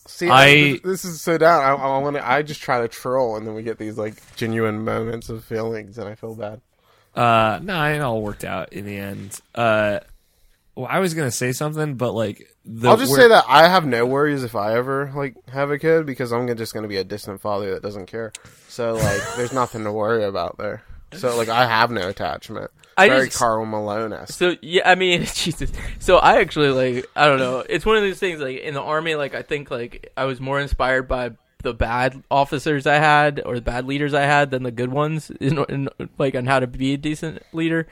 See, 0.07 0.29
I- 0.29 0.45
I, 0.45 0.81
this 0.85 1.05
is 1.05 1.23
so 1.23 1.39
down. 1.39 1.63
I, 1.63 1.71
I 1.73 1.99
want 1.99 2.17
to. 2.17 2.29
I 2.29 2.43
just 2.43 2.61
try 2.61 2.81
to 2.83 2.89
troll, 2.89 3.37
and 3.37 3.47
then 3.47 3.55
we 3.55 3.63
get 3.63 3.79
these 3.79 3.97
like 3.97 4.15
genuine 4.37 4.85
moments 4.85 5.29
of 5.31 5.43
feelings, 5.43 5.97
and 5.99 6.07
I 6.09 6.15
feel 6.15 6.35
bad. 6.35 6.61
uh, 7.17 7.59
no, 7.63 7.83
it 7.87 8.01
all 8.01 8.21
worked 8.23 8.45
out 8.45 8.73
in 8.75 8.85
the 8.85 8.97
end. 8.99 9.41
Uh, 9.55 10.01
well, 10.77 10.87
I 10.91 10.99
was 11.01 11.15
gonna 11.15 11.31
say 11.31 11.53
something, 11.53 11.95
but 11.95 12.13
like, 12.13 12.54
the, 12.67 12.89
I'll 12.89 12.97
just 12.97 13.15
say 13.15 13.29
that 13.29 13.45
I 13.47 13.69
have 13.69 13.85
no 13.85 14.07
worries 14.07 14.43
if 14.43 14.57
I 14.57 14.75
ever 14.75 15.13
like 15.15 15.35
have 15.51 15.71
a 15.71 15.79
kid 15.79 16.07
because 16.07 16.33
I'm 16.33 16.47
just 16.57 16.73
going 16.73 16.85
to 16.85 16.89
be 16.89 16.97
a 16.97 17.05
distant 17.05 17.41
father 17.41 17.75
that 17.75 17.83
doesn't 17.83 18.07
care. 18.07 18.33
So 18.69 18.95
like, 18.95 19.21
there's 19.37 19.53
nothing 19.53 19.85
to 19.85 19.93
worry 19.93 20.25
about 20.25 20.57
there. 20.57 20.83
So 21.13 21.37
like, 21.37 21.49
I 21.49 21.67
have 21.67 21.91
no 21.91 22.09
attachment. 22.09 22.71
I 22.97 23.09
Very 23.09 23.27
just- 23.27 23.39
Karl 23.39 23.67
Malone. 23.67 24.27
So 24.29 24.57
yeah, 24.63 24.89
I 24.89 24.95
mean, 24.95 25.21
Jesus. 25.35 25.71
So 25.99 26.17
I 26.17 26.41
actually 26.41 26.71
like 26.71 27.07
I 27.17 27.27
don't 27.27 27.39
know. 27.39 27.65
It's 27.69 27.85
one 27.85 27.97
of 27.97 28.03
those 28.03 28.19
things 28.19 28.41
like 28.41 28.59
in 28.59 28.75
the 28.75 28.83
army. 28.83 29.15
Like 29.15 29.35
I 29.35 29.43
think 29.43 29.71
like 29.71 30.13
I 30.17 30.25
was 30.25 30.41
more 30.41 30.61
inspired 30.61 31.09
by 31.09 31.33
the 31.63 31.75
bad 31.75 32.23
officers 32.31 32.87
I 32.87 32.97
had 32.97 33.43
or 33.45 33.57
the 33.57 33.63
bad 33.63 33.87
leaders 33.87 34.15
I 34.15 34.23
had 34.23 34.51
than 34.51 34.63
the 34.63 34.71
good 34.71 34.93
ones. 34.93 35.31
In, 35.31 35.59
in 35.69 35.89
like 36.19 36.35
on 36.35 36.47
how 36.47 36.61
to 36.61 36.67
be 36.67 36.95
a 36.95 36.99
decent 36.99 37.43
leader. 37.53 37.89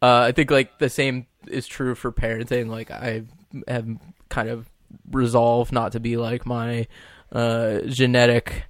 Uh, 0.00 0.20
I 0.20 0.32
think 0.32 0.50
like 0.50 0.78
the 0.78 0.90
same 0.90 1.26
is 1.46 1.66
true 1.66 1.94
for 1.94 2.12
parenting. 2.12 2.68
Like 2.68 2.90
I 2.90 3.24
have 3.66 3.88
kind 4.28 4.48
of 4.48 4.68
resolve 5.10 5.72
not 5.72 5.92
to 5.92 6.00
be 6.00 6.16
like 6.16 6.46
my 6.46 6.86
uh, 7.32 7.80
genetic 7.86 8.64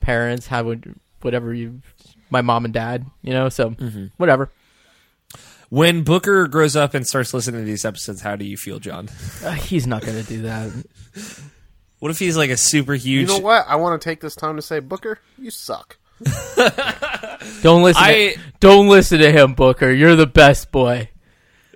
parents. 0.00 0.46
How 0.46 0.64
would 0.64 0.94
whatever 1.22 1.52
you, 1.52 1.80
my 2.30 2.42
mom 2.42 2.64
and 2.64 2.74
dad. 2.74 3.06
You 3.22 3.32
know, 3.32 3.48
so 3.48 3.70
whatever. 4.16 4.50
when 5.68 6.02
Booker 6.04 6.46
grows 6.46 6.76
up 6.76 6.94
and 6.94 7.06
starts 7.06 7.34
listening 7.34 7.62
to 7.62 7.66
these 7.66 7.84
episodes, 7.84 8.20
how 8.20 8.36
do 8.36 8.44
you 8.44 8.56
feel, 8.56 8.78
John? 8.78 9.08
Uh, 9.44 9.52
he's 9.52 9.86
not 9.86 10.04
gonna 10.04 10.22
do 10.22 10.42
that. 10.42 10.72
What 11.98 12.10
if 12.10 12.18
he's 12.18 12.36
like 12.36 12.50
a 12.50 12.58
super 12.58 12.92
huge? 12.92 13.30
You 13.30 13.38
know 13.38 13.42
what? 13.42 13.64
I 13.66 13.76
want 13.76 13.98
to 14.00 14.04
take 14.04 14.20
this 14.20 14.34
time 14.34 14.56
to 14.56 14.62
say, 14.62 14.80
Booker, 14.80 15.18
you 15.38 15.50
suck. 15.50 15.96
Don't 17.62 17.82
listen. 17.82 18.02
I- 18.02 18.34
to, 18.34 18.40
don't 18.60 18.88
listen 18.88 19.18
to 19.20 19.32
him, 19.32 19.54
Booker. 19.54 19.90
You're 19.90 20.14
the 20.14 20.26
best 20.26 20.70
boy. 20.70 21.08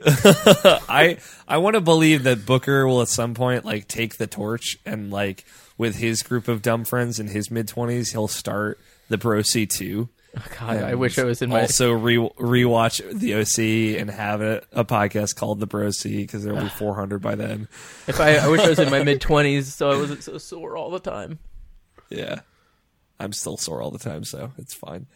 I 0.04 1.18
I 1.46 1.58
want 1.58 1.74
to 1.74 1.80
believe 1.80 2.22
that 2.24 2.46
Booker 2.46 2.86
will 2.86 3.02
at 3.02 3.08
some 3.08 3.34
point 3.34 3.64
like 3.64 3.88
take 3.88 4.16
the 4.16 4.26
torch 4.26 4.78
and 4.86 5.10
like 5.10 5.44
with 5.76 5.96
his 5.96 6.22
group 6.22 6.48
of 6.48 6.62
dumb 6.62 6.84
friends 6.84 7.18
in 7.18 7.28
his 7.28 7.50
mid 7.50 7.68
twenties, 7.68 8.12
he'll 8.12 8.28
start 8.28 8.78
the 9.08 9.18
Bro 9.18 9.42
C 9.42 9.66
two. 9.66 10.08
God, 10.60 10.76
I 10.76 10.94
wish 10.94 11.18
I 11.18 11.24
was 11.24 11.42
in 11.42 11.50
my. 11.50 11.62
also 11.62 11.90
re 11.92 12.16
rewatch 12.16 13.02
the 13.12 13.34
OC 13.34 14.00
and 14.00 14.08
have 14.10 14.40
a, 14.40 14.62
a 14.72 14.84
podcast 14.84 15.34
called 15.34 15.58
the 15.58 15.66
Bro 15.66 15.90
C 15.90 16.18
because 16.18 16.44
there'll 16.44 16.62
be 16.62 16.68
400 16.78 17.20
by 17.20 17.34
then. 17.34 17.68
If 18.06 18.20
I, 18.20 18.36
I 18.36 18.48
wish 18.48 18.60
I 18.60 18.68
was 18.68 18.78
in 18.78 18.90
my 18.90 19.02
mid 19.02 19.20
twenties, 19.20 19.74
so 19.74 19.90
I 19.90 19.96
wasn't 19.96 20.22
so 20.22 20.38
sore 20.38 20.76
all 20.76 20.90
the 20.90 21.00
time. 21.00 21.40
Yeah, 22.10 22.40
I'm 23.18 23.32
still 23.32 23.56
sore 23.56 23.82
all 23.82 23.90
the 23.90 23.98
time, 23.98 24.24
so 24.24 24.52
it's 24.56 24.74
fine. 24.74 25.06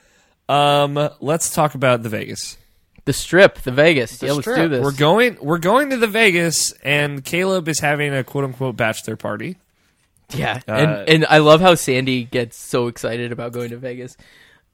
Um, 0.48 1.10
let's 1.20 1.50
talk 1.50 1.74
about 1.74 2.02
the 2.02 2.08
Vegas. 2.08 2.56
The 3.06 3.12
strip, 3.12 3.56
the 3.60 3.70
Vegas. 3.70 4.22
yeah, 4.22 4.32
let's 4.32 4.44
Strip. 4.44 4.56
do 4.56 4.68
this. 4.68 4.82
We're 4.82 4.92
going. 4.96 5.36
We're 5.40 5.58
going 5.58 5.90
to 5.90 5.96
the 5.98 6.06
Vegas, 6.06 6.72
and 6.82 7.22
Caleb 7.24 7.68
is 7.68 7.80
having 7.80 8.14
a 8.14 8.24
quote 8.24 8.44
unquote 8.44 8.76
bachelor 8.76 9.16
party. 9.16 9.58
Yeah, 10.34 10.60
Uh, 10.66 10.72
and 10.72 11.08
and 11.10 11.26
I 11.28 11.38
love 11.38 11.60
how 11.60 11.74
Sandy 11.74 12.24
gets 12.24 12.56
so 12.56 12.86
excited 12.86 13.30
about 13.30 13.52
going 13.52 13.70
to 13.70 13.76
Vegas. 13.76 14.16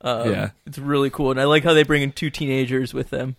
Um, 0.01 0.31
Yeah. 0.31 0.51
it's 0.65 0.79
really 0.79 1.11
cool, 1.11 1.33
and 1.33 1.41
I 1.41 1.45
like 1.45 1.65
how 1.65 1.75
they 1.75 1.83
bring 1.83 2.03
in 2.03 2.13
two 2.13 2.31
teenagers 2.31 2.95
with 2.95 3.11
them. 3.11 3.35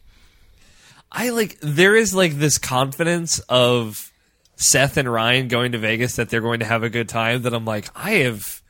I 1.10 1.30
like 1.30 1.58
there 1.62 1.96
is 1.96 2.14
like 2.14 2.34
this 2.34 2.58
confidence 2.58 3.40
of 3.48 4.12
Seth 4.58 4.98
and 4.98 5.10
Ryan 5.12 5.48
going 5.48 5.72
to 5.72 5.78
Vegas 5.78 6.18
that 6.18 6.30
they're 6.30 6.42
going 6.42 6.60
to 6.60 6.66
have 6.66 6.84
a 6.84 6.90
good 6.90 7.08
time 7.08 7.44
that 7.44 7.54
I'm 7.54 7.64
like 7.66 7.88
I 7.96 8.12
have 8.26 8.62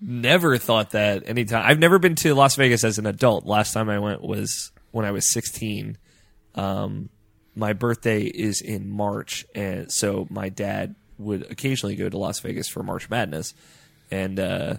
never 0.00 0.58
thought 0.58 0.90
that 0.90 1.22
anytime 1.28 1.62
I've 1.64 1.78
never 1.78 2.00
been 2.00 2.16
to 2.16 2.34
Las 2.34 2.56
Vegas 2.56 2.82
as 2.82 2.98
an 2.98 3.06
adult. 3.06 3.46
Last 3.46 3.72
time 3.72 3.88
I 3.88 4.00
went 4.00 4.22
was 4.22 4.71
when 4.92 5.04
I 5.04 5.10
was 5.10 5.30
16. 5.32 5.98
Um 6.54 7.08
my 7.54 7.74
birthday 7.74 8.22
is 8.22 8.62
in 8.62 8.88
March 8.88 9.44
and 9.54 9.92
so 9.92 10.26
my 10.30 10.48
dad 10.48 10.94
would 11.18 11.50
occasionally 11.50 11.96
go 11.96 12.08
to 12.08 12.16
Las 12.16 12.40
Vegas 12.40 12.68
for 12.68 12.82
March 12.82 13.10
Madness 13.10 13.52
and 14.10 14.38
uh 14.40 14.76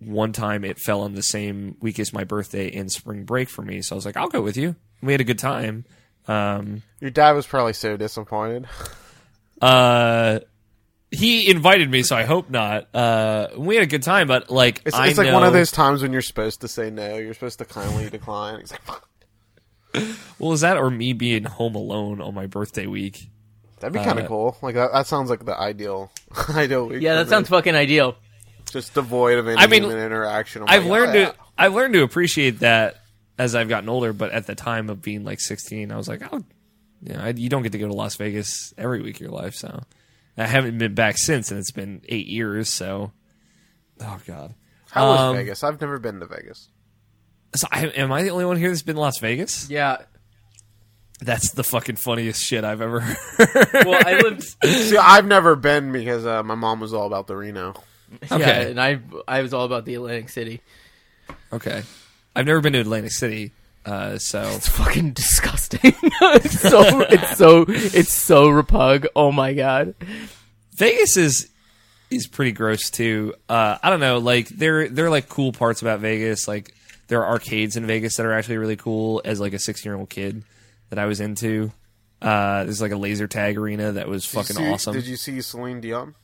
one 0.00 0.32
time 0.32 0.64
it 0.64 0.78
fell 0.78 1.02
on 1.02 1.14
the 1.14 1.22
same 1.22 1.76
week 1.80 1.98
as 1.98 2.12
my 2.12 2.24
birthday 2.24 2.66
in 2.66 2.88
spring 2.88 3.24
break 3.24 3.48
for 3.48 3.62
me 3.62 3.82
so 3.82 3.94
I 3.94 3.96
was 3.96 4.04
like 4.06 4.16
I'll 4.16 4.28
go 4.28 4.40
with 4.42 4.56
you. 4.56 4.74
We 5.02 5.12
had 5.12 5.20
a 5.20 5.24
good 5.24 5.38
time. 5.38 5.84
Um, 6.28 6.82
Your 7.00 7.10
dad 7.10 7.32
was 7.32 7.46
probably 7.46 7.72
so 7.72 7.96
disappointed. 7.96 8.66
uh, 9.62 10.40
he 11.10 11.48
invited 11.50 11.90
me, 11.90 12.02
so 12.02 12.16
I 12.16 12.24
hope 12.24 12.50
not. 12.50 12.94
Uh, 12.94 13.48
we 13.56 13.76
had 13.76 13.84
a 13.84 13.88
good 13.88 14.02
time, 14.02 14.26
but 14.26 14.50
like, 14.50 14.82
It's, 14.84 14.98
it's 14.98 15.18
like 15.18 15.32
one 15.32 15.44
of 15.44 15.52
those 15.52 15.70
times 15.70 16.02
when 16.02 16.12
you're 16.12 16.22
supposed 16.22 16.62
to 16.62 16.68
say 16.68 16.90
no. 16.90 17.16
You're 17.16 17.34
supposed 17.34 17.58
to 17.60 17.64
kindly 17.64 18.10
decline. 18.10 18.60
He's 18.60 18.72
like, 18.72 18.80
Well, 20.38 20.52
is 20.52 20.60
that 20.60 20.76
or 20.76 20.90
me 20.90 21.12
being 21.14 21.44
home 21.44 21.74
alone 21.74 22.20
on 22.20 22.34
my 22.34 22.46
birthday 22.46 22.86
week? 22.86 23.28
That'd 23.80 23.94
be 23.94 24.04
kind 24.04 24.18
of 24.18 24.26
Uh, 24.26 24.28
cool. 24.28 24.56
Like 24.62 24.74
that, 24.74 24.92
that 24.92 25.06
sounds 25.06 25.30
like 25.30 25.44
the 25.44 25.58
ideal, 25.58 26.10
ideal 26.50 26.88
week. 26.88 27.02
Yeah, 27.02 27.14
that 27.16 27.24
me. 27.26 27.30
sounds 27.30 27.48
fucking 27.48 27.74
ideal. 27.74 28.16
just 28.70 28.92
devoid 28.94 29.38
of 29.38 29.48
any 29.48 29.56
I 29.56 29.66
mean, 29.66 29.82
human 29.84 29.98
interaction. 29.98 30.62
I'm 30.62 30.68
I've 30.68 30.82
like, 30.84 30.90
learned 30.92 31.16
oh, 31.16 31.20
yeah. 31.20 31.30
to 31.30 31.36
I've 31.58 31.74
learned 31.74 31.94
to 31.94 32.02
appreciate 32.02 32.58
that 32.60 32.96
as 33.38 33.54
I've 33.54 33.68
gotten 33.68 33.88
older. 33.88 34.12
But 34.12 34.32
at 34.32 34.46
the 34.46 34.54
time 34.54 34.90
of 34.90 35.00
being 35.02 35.24
like 35.24 35.40
16, 35.40 35.90
I 35.90 35.96
was 35.96 36.08
like, 36.08 36.22
oh, 36.32 36.42
you 37.02 37.14
know, 37.14 37.20
I, 37.20 37.28
you 37.30 37.48
don't 37.48 37.62
get 37.62 37.72
to 37.72 37.78
go 37.78 37.86
to 37.88 37.94
Las 37.94 38.16
Vegas 38.16 38.74
every 38.76 39.00
week 39.02 39.16
of 39.16 39.20
your 39.22 39.30
life. 39.30 39.54
So 39.54 39.82
I 40.36 40.46
haven't 40.46 40.76
been 40.78 40.94
back 40.94 41.16
since, 41.16 41.50
and 41.50 41.58
it's 41.58 41.70
been 41.72 42.02
eight 42.08 42.26
years. 42.26 42.68
So, 42.70 43.12
oh 44.02 44.18
god, 44.26 44.54
How 44.90 45.08
was 45.10 45.20
Um, 45.20 45.36
Vegas? 45.36 45.62
I've 45.64 45.80
never 45.80 45.98
been 45.98 46.20
to 46.20 46.26
Vegas. 46.26 46.68
So 47.54 47.66
I, 47.70 47.86
am 47.86 48.12
I 48.12 48.22
the 48.22 48.30
only 48.30 48.44
one 48.44 48.56
here 48.56 48.68
that's 48.68 48.82
been 48.82 48.96
to 48.96 49.00
Las 49.00 49.18
Vegas? 49.18 49.68
Yeah. 49.70 49.98
That's 51.20 51.52
the 51.52 51.64
fucking 51.64 51.96
funniest 51.96 52.42
shit 52.42 52.64
I've 52.64 52.82
ever 52.82 53.00
heard. 53.00 53.86
Well, 53.86 54.02
I 54.06 54.20
lived. 54.20 54.42
See, 54.64 54.98
I've 54.98 55.26
never 55.26 55.56
been 55.56 55.90
because 55.90 56.26
uh, 56.26 56.42
my 56.42 56.56
mom 56.56 56.78
was 56.80 56.92
all 56.92 57.06
about 57.06 57.26
the 57.26 57.36
Reno. 57.36 57.74
Yeah, 58.30 58.60
and 58.60 58.80
I 58.80 59.00
I 59.26 59.40
was 59.42 59.54
all 59.54 59.64
about 59.64 59.84
the 59.86 59.94
Atlantic 59.94 60.28
City. 60.28 60.60
Okay. 61.52 61.82
I've 62.34 62.46
never 62.46 62.60
been 62.60 62.74
to 62.74 62.80
Atlantic 62.80 63.12
City, 63.12 63.52
uh, 63.86 64.18
so 64.18 64.42
It's 64.42 64.68
fucking 64.68 65.12
disgusting. 65.12 65.80
it's 66.02 66.60
so 66.60 67.00
it's 67.00 67.38
so 67.38 67.64
it's 67.68 68.12
so 68.12 68.48
repug. 68.48 69.06
Oh 69.16 69.32
my 69.32 69.54
god. 69.54 69.94
Vegas 70.74 71.16
is 71.16 71.48
is 72.10 72.26
pretty 72.26 72.52
gross 72.52 72.90
too. 72.90 73.34
Uh, 73.48 73.78
I 73.82 73.90
don't 73.90 74.00
know, 74.00 74.18
like 74.18 74.48
there 74.48 74.88
there 74.88 75.06
are 75.06 75.10
like 75.10 75.28
cool 75.28 75.52
parts 75.52 75.82
about 75.82 76.00
Vegas. 76.00 76.46
Like 76.46 76.74
there 77.08 77.24
are 77.24 77.32
arcades 77.32 77.76
in 77.76 77.86
Vegas 77.86 78.16
that 78.16 78.26
are 78.26 78.32
actually 78.32 78.58
really 78.58 78.76
cool. 78.76 79.22
As 79.24 79.40
like 79.40 79.52
a 79.52 79.58
sixteen 79.58 79.90
year 79.90 79.98
old 79.98 80.10
kid 80.10 80.42
that 80.90 80.98
I 80.98 81.06
was 81.06 81.20
into, 81.20 81.72
uh, 82.22 82.64
there's 82.64 82.80
like 82.80 82.92
a 82.92 82.96
laser 82.96 83.26
tag 83.26 83.58
arena 83.58 83.92
that 83.92 84.08
was 84.08 84.24
Did 84.24 84.32
you 84.32 84.42
fucking 84.42 84.56
see- 84.56 84.70
awesome. 84.72 84.92
Did 84.94 85.06
you 85.06 85.16
see 85.16 85.40
Celine 85.40 85.80
Dion? 85.80 86.14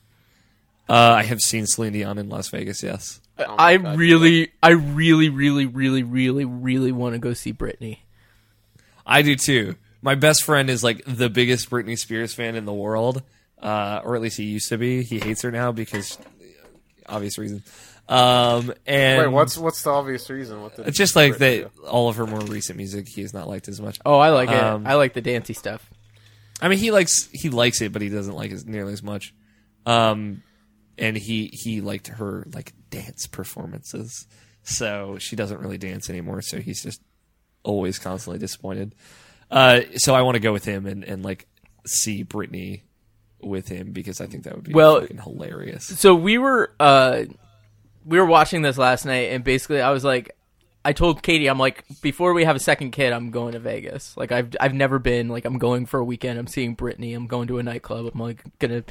uh, 0.89 0.93
I 0.93 1.23
have 1.23 1.39
seen 1.39 1.65
Celine 1.65 1.93
Dion 1.93 2.17
in 2.17 2.29
Las 2.29 2.49
Vegas. 2.49 2.83
Yes. 2.83 3.19
I 3.37 3.77
God, 3.77 3.97
really, 3.97 4.51
I 4.61 4.69
really, 4.71 5.29
really, 5.29 5.65
really, 5.65 6.03
really, 6.03 6.45
really 6.45 6.91
want 6.91 7.13
to 7.13 7.19
go 7.19 7.33
see 7.33 7.51
Britney. 7.53 7.99
I 9.05 9.21
do 9.23 9.35
too. 9.35 9.75
My 10.01 10.15
best 10.15 10.43
friend 10.43 10.69
is 10.69 10.83
like 10.83 11.01
the 11.07 11.29
biggest 11.29 11.69
Britney 11.69 11.97
Spears 11.97 12.33
fan 12.33 12.55
in 12.55 12.65
the 12.65 12.73
world, 12.73 13.23
uh, 13.61 14.01
or 14.03 14.15
at 14.15 14.21
least 14.21 14.37
he 14.37 14.43
used 14.43 14.69
to 14.69 14.77
be. 14.77 15.03
He 15.03 15.19
hates 15.19 15.41
her 15.41 15.51
now 15.51 15.71
because 15.71 16.17
obvious 17.07 17.37
reasons. 17.37 17.63
Um, 18.09 18.73
and 18.85 19.21
Wait, 19.21 19.27
what's 19.27 19.57
what's 19.57 19.81
the 19.83 19.89
obvious 19.91 20.29
reason? 20.29 20.61
What 20.61 20.75
did 20.75 20.87
it's 20.87 20.97
just 20.97 21.15
like 21.15 21.35
Britney 21.35 21.69
that. 21.73 21.87
All 21.87 22.09
of 22.09 22.17
her 22.17 22.27
more 22.27 22.41
recent 22.41 22.77
music, 22.77 23.07
he 23.07 23.21
has 23.21 23.33
not 23.33 23.47
liked 23.47 23.67
as 23.67 23.79
much. 23.79 23.99
Oh, 24.05 24.17
I 24.19 24.29
like 24.29 24.49
it. 24.49 24.55
Um, 24.61 24.85
I 24.85 24.95
like 24.95 25.13
the 25.13 25.21
dancey 25.21 25.53
stuff. 25.53 25.89
I 26.61 26.67
mean, 26.67 26.79
he 26.79 26.91
likes 26.91 27.29
he 27.31 27.49
likes 27.49 27.81
it, 27.81 27.93
but 27.93 28.01
he 28.01 28.09
doesn't 28.09 28.35
like 28.35 28.51
it 28.51 28.65
nearly 28.65 28.93
as 28.93 29.01
much. 29.03 29.33
Um, 29.85 30.43
and 30.97 31.17
he 31.17 31.47
he 31.53 31.81
liked 31.81 32.07
her 32.07 32.45
like 32.53 32.73
dance 32.89 33.25
performances, 33.25 34.27
so 34.63 35.17
she 35.17 35.35
doesn't 35.35 35.59
really 35.59 35.77
dance 35.77 36.09
anymore. 36.09 36.41
So 36.41 36.59
he's 36.59 36.83
just 36.83 37.01
always 37.63 37.99
constantly 37.99 38.39
disappointed. 38.39 38.95
Uh, 39.49 39.81
so 39.95 40.13
I 40.13 40.23
want 40.23 40.35
to 40.35 40.39
go 40.41 40.51
with 40.51 40.65
him 40.65 40.85
and 40.85 41.03
and 41.03 41.23
like 41.23 41.47
see 41.85 42.23
Britney 42.25 42.81
with 43.41 43.67
him 43.67 43.91
because 43.91 44.21
I 44.21 44.25
think 44.27 44.43
that 44.43 44.55
would 44.55 44.63
be 44.65 44.73
Well- 44.73 45.01
fucking 45.01 45.19
hilarious. 45.19 45.85
So 45.85 46.15
we 46.15 46.37
were 46.37 46.73
uh 46.79 47.23
we 48.05 48.19
were 48.19 48.25
watching 48.25 48.61
this 48.61 48.77
last 48.77 49.05
night 49.05 49.31
and 49.31 49.43
basically 49.43 49.81
I 49.81 49.91
was 49.91 50.03
like 50.03 50.35
I 50.85 50.93
told 50.93 51.23
Katie 51.23 51.47
I'm 51.47 51.59
like 51.59 51.85
before 52.01 52.33
we 52.33 52.43
have 52.43 52.55
a 52.55 52.59
second 52.59 52.91
kid 52.91 53.13
I'm 53.13 53.31
going 53.31 53.53
to 53.53 53.59
Vegas. 53.59 54.17
Like 54.17 54.31
I've 54.31 54.55
I've 54.59 54.73
never 54.73 54.99
been 54.99 55.29
like 55.29 55.45
I'm 55.45 55.57
going 55.57 55.85
for 55.85 55.99
a 55.99 56.03
weekend. 56.03 56.37
I'm 56.37 56.47
seeing 56.47 56.75
Britney. 56.75 57.15
I'm 57.15 57.27
going 57.27 57.47
to 57.47 57.59
a 57.59 57.63
nightclub. 57.63 58.11
I'm 58.13 58.19
like 58.19 58.43
going 58.59 58.71
to 58.71 58.83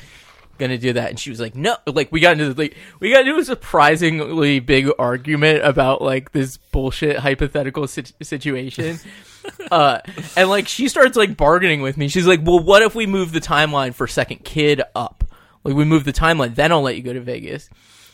gonna 0.59 0.78
do 0.78 0.92
that 0.92 1.11
and 1.11 1.19
she 1.19 1.31
was 1.31 1.40
like 1.40 1.57
no 1.57 1.76
like 1.87 2.12
we 2.12 2.21
got 2.21 2.38
into 2.38 2.52
like 2.52 2.76
we 3.00 3.11
got 3.11 3.26
into 3.26 3.37
a 3.37 3.45
surprisingly 3.45 4.61
big 4.61 4.88
argument 4.99 5.64
about 5.64 6.02
like 6.02 6.33
this 6.33 6.57
bullshit 6.57 7.19
hypothetical 7.19 7.87
sit- 7.88 8.12
situation 8.23 8.99
uh 9.73 9.99
and 10.37 10.49
like 10.49 10.69
she 10.69 10.88
starts 10.88 11.16
like 11.16 11.37
bargaining 11.37 11.81
with 11.81 11.97
me 11.97 12.07
she's 12.07 12.26
like 12.26 12.40
well 12.45 12.61
what 12.61 12.83
if 12.83 12.95
we 12.95 13.07
move 13.07 13.33
the 13.33 13.40
timeline 13.40 13.95
for 13.95 14.07
second 14.07 14.45
kid 14.45 14.83
up 14.95 15.25
like 15.64 15.75
we 15.75 15.85
move 15.85 16.04
the 16.04 16.12
timeline 16.12 16.54
then 16.54 16.71
i'll 16.71 16.83
let 16.83 16.97
you 16.97 17.02
go 17.02 17.12
to 17.12 17.21
vegas 17.21 17.69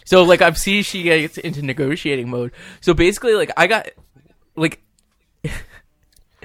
so 0.09 0.23
like 0.23 0.41
i 0.41 0.51
see 0.53 0.83
she 0.83 1.03
gets 1.03 1.37
into 1.37 1.61
negotiating 1.61 2.31
mode 2.31 2.51
so 2.81 2.95
basically 2.95 3.35
like 3.35 3.51
i 3.57 3.67
got 3.67 3.89
like 4.57 4.81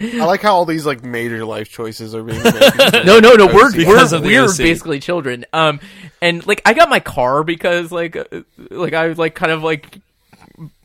I 0.01 0.25
like 0.25 0.41
how 0.41 0.55
all 0.55 0.65
these 0.65 0.86
like 0.86 1.03
major 1.03 1.46
life 1.46 1.70
choices 1.70 2.15
are 2.15 2.24
being 2.24 2.41
made. 2.43 2.53
no, 3.05 3.20
no, 3.20 3.36
no. 3.36 3.46
We're 3.46 3.72
we're 3.86 4.22
we're 4.22 4.58
basically 4.58 5.00
children. 5.00 5.46
Um, 5.53 5.79
and 6.20 6.46
like 6.48 6.63
I 6.65 6.74
got 6.74 6.89
my 6.89 7.00
car 7.00 7.43
because 7.43 7.91
like 7.91 8.15
uh, 8.15 8.24
like 8.72 8.93
I 8.93 9.08
was 9.08 9.20
like 9.20 9.36
kind 9.36 9.51
of 9.51 9.63
like 9.63 10.00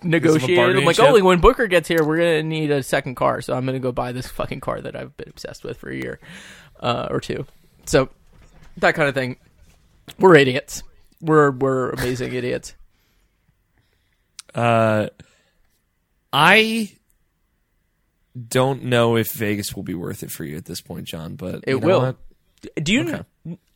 negotiated. 0.02 0.76
I'm 0.76 0.84
like, 0.84 0.96
chip? 0.96 1.06
oh, 1.08 1.12
like, 1.14 1.24
when 1.24 1.40
Booker 1.40 1.66
gets 1.66 1.88
here, 1.88 2.04
we're 2.04 2.18
gonna 2.18 2.42
need 2.42 2.70
a 2.70 2.82
second 2.82 3.14
car, 3.14 3.40
so 3.40 3.54
I'm 3.54 3.64
gonna 3.64 3.78
go 3.78 3.92
buy 3.92 4.12
this 4.12 4.26
fucking 4.26 4.60
car 4.60 4.80
that 4.82 4.94
I've 4.94 5.16
been 5.16 5.30
obsessed 5.30 5.64
with 5.64 5.78
for 5.78 5.88
a 5.88 5.96
year 5.96 6.20
uh, 6.80 7.08
or 7.10 7.20
two. 7.20 7.46
So 7.86 8.10
that 8.76 8.94
kind 8.94 9.08
of 9.08 9.14
thing. 9.14 9.36
We're 10.18 10.36
idiots. 10.36 10.82
We're 11.20 11.50
we're 11.50 11.90
amazing 11.90 12.32
idiots. 12.34 12.74
Uh, 14.54 15.08
I 16.32 16.92
don't 18.48 18.84
know 18.84 19.16
if 19.16 19.32
Vegas 19.32 19.74
will 19.74 19.82
be 19.82 19.94
worth 19.94 20.22
it 20.22 20.30
for 20.30 20.44
you 20.44 20.56
at 20.56 20.64
this 20.64 20.80
point, 20.80 21.06
John. 21.06 21.34
But 21.36 21.64
It 21.66 21.70
you 21.70 21.80
know 21.80 21.86
will. 21.86 22.00
what? 22.02 22.16
Do 22.84 22.92
you? 22.92 23.08
Okay. 23.08 23.22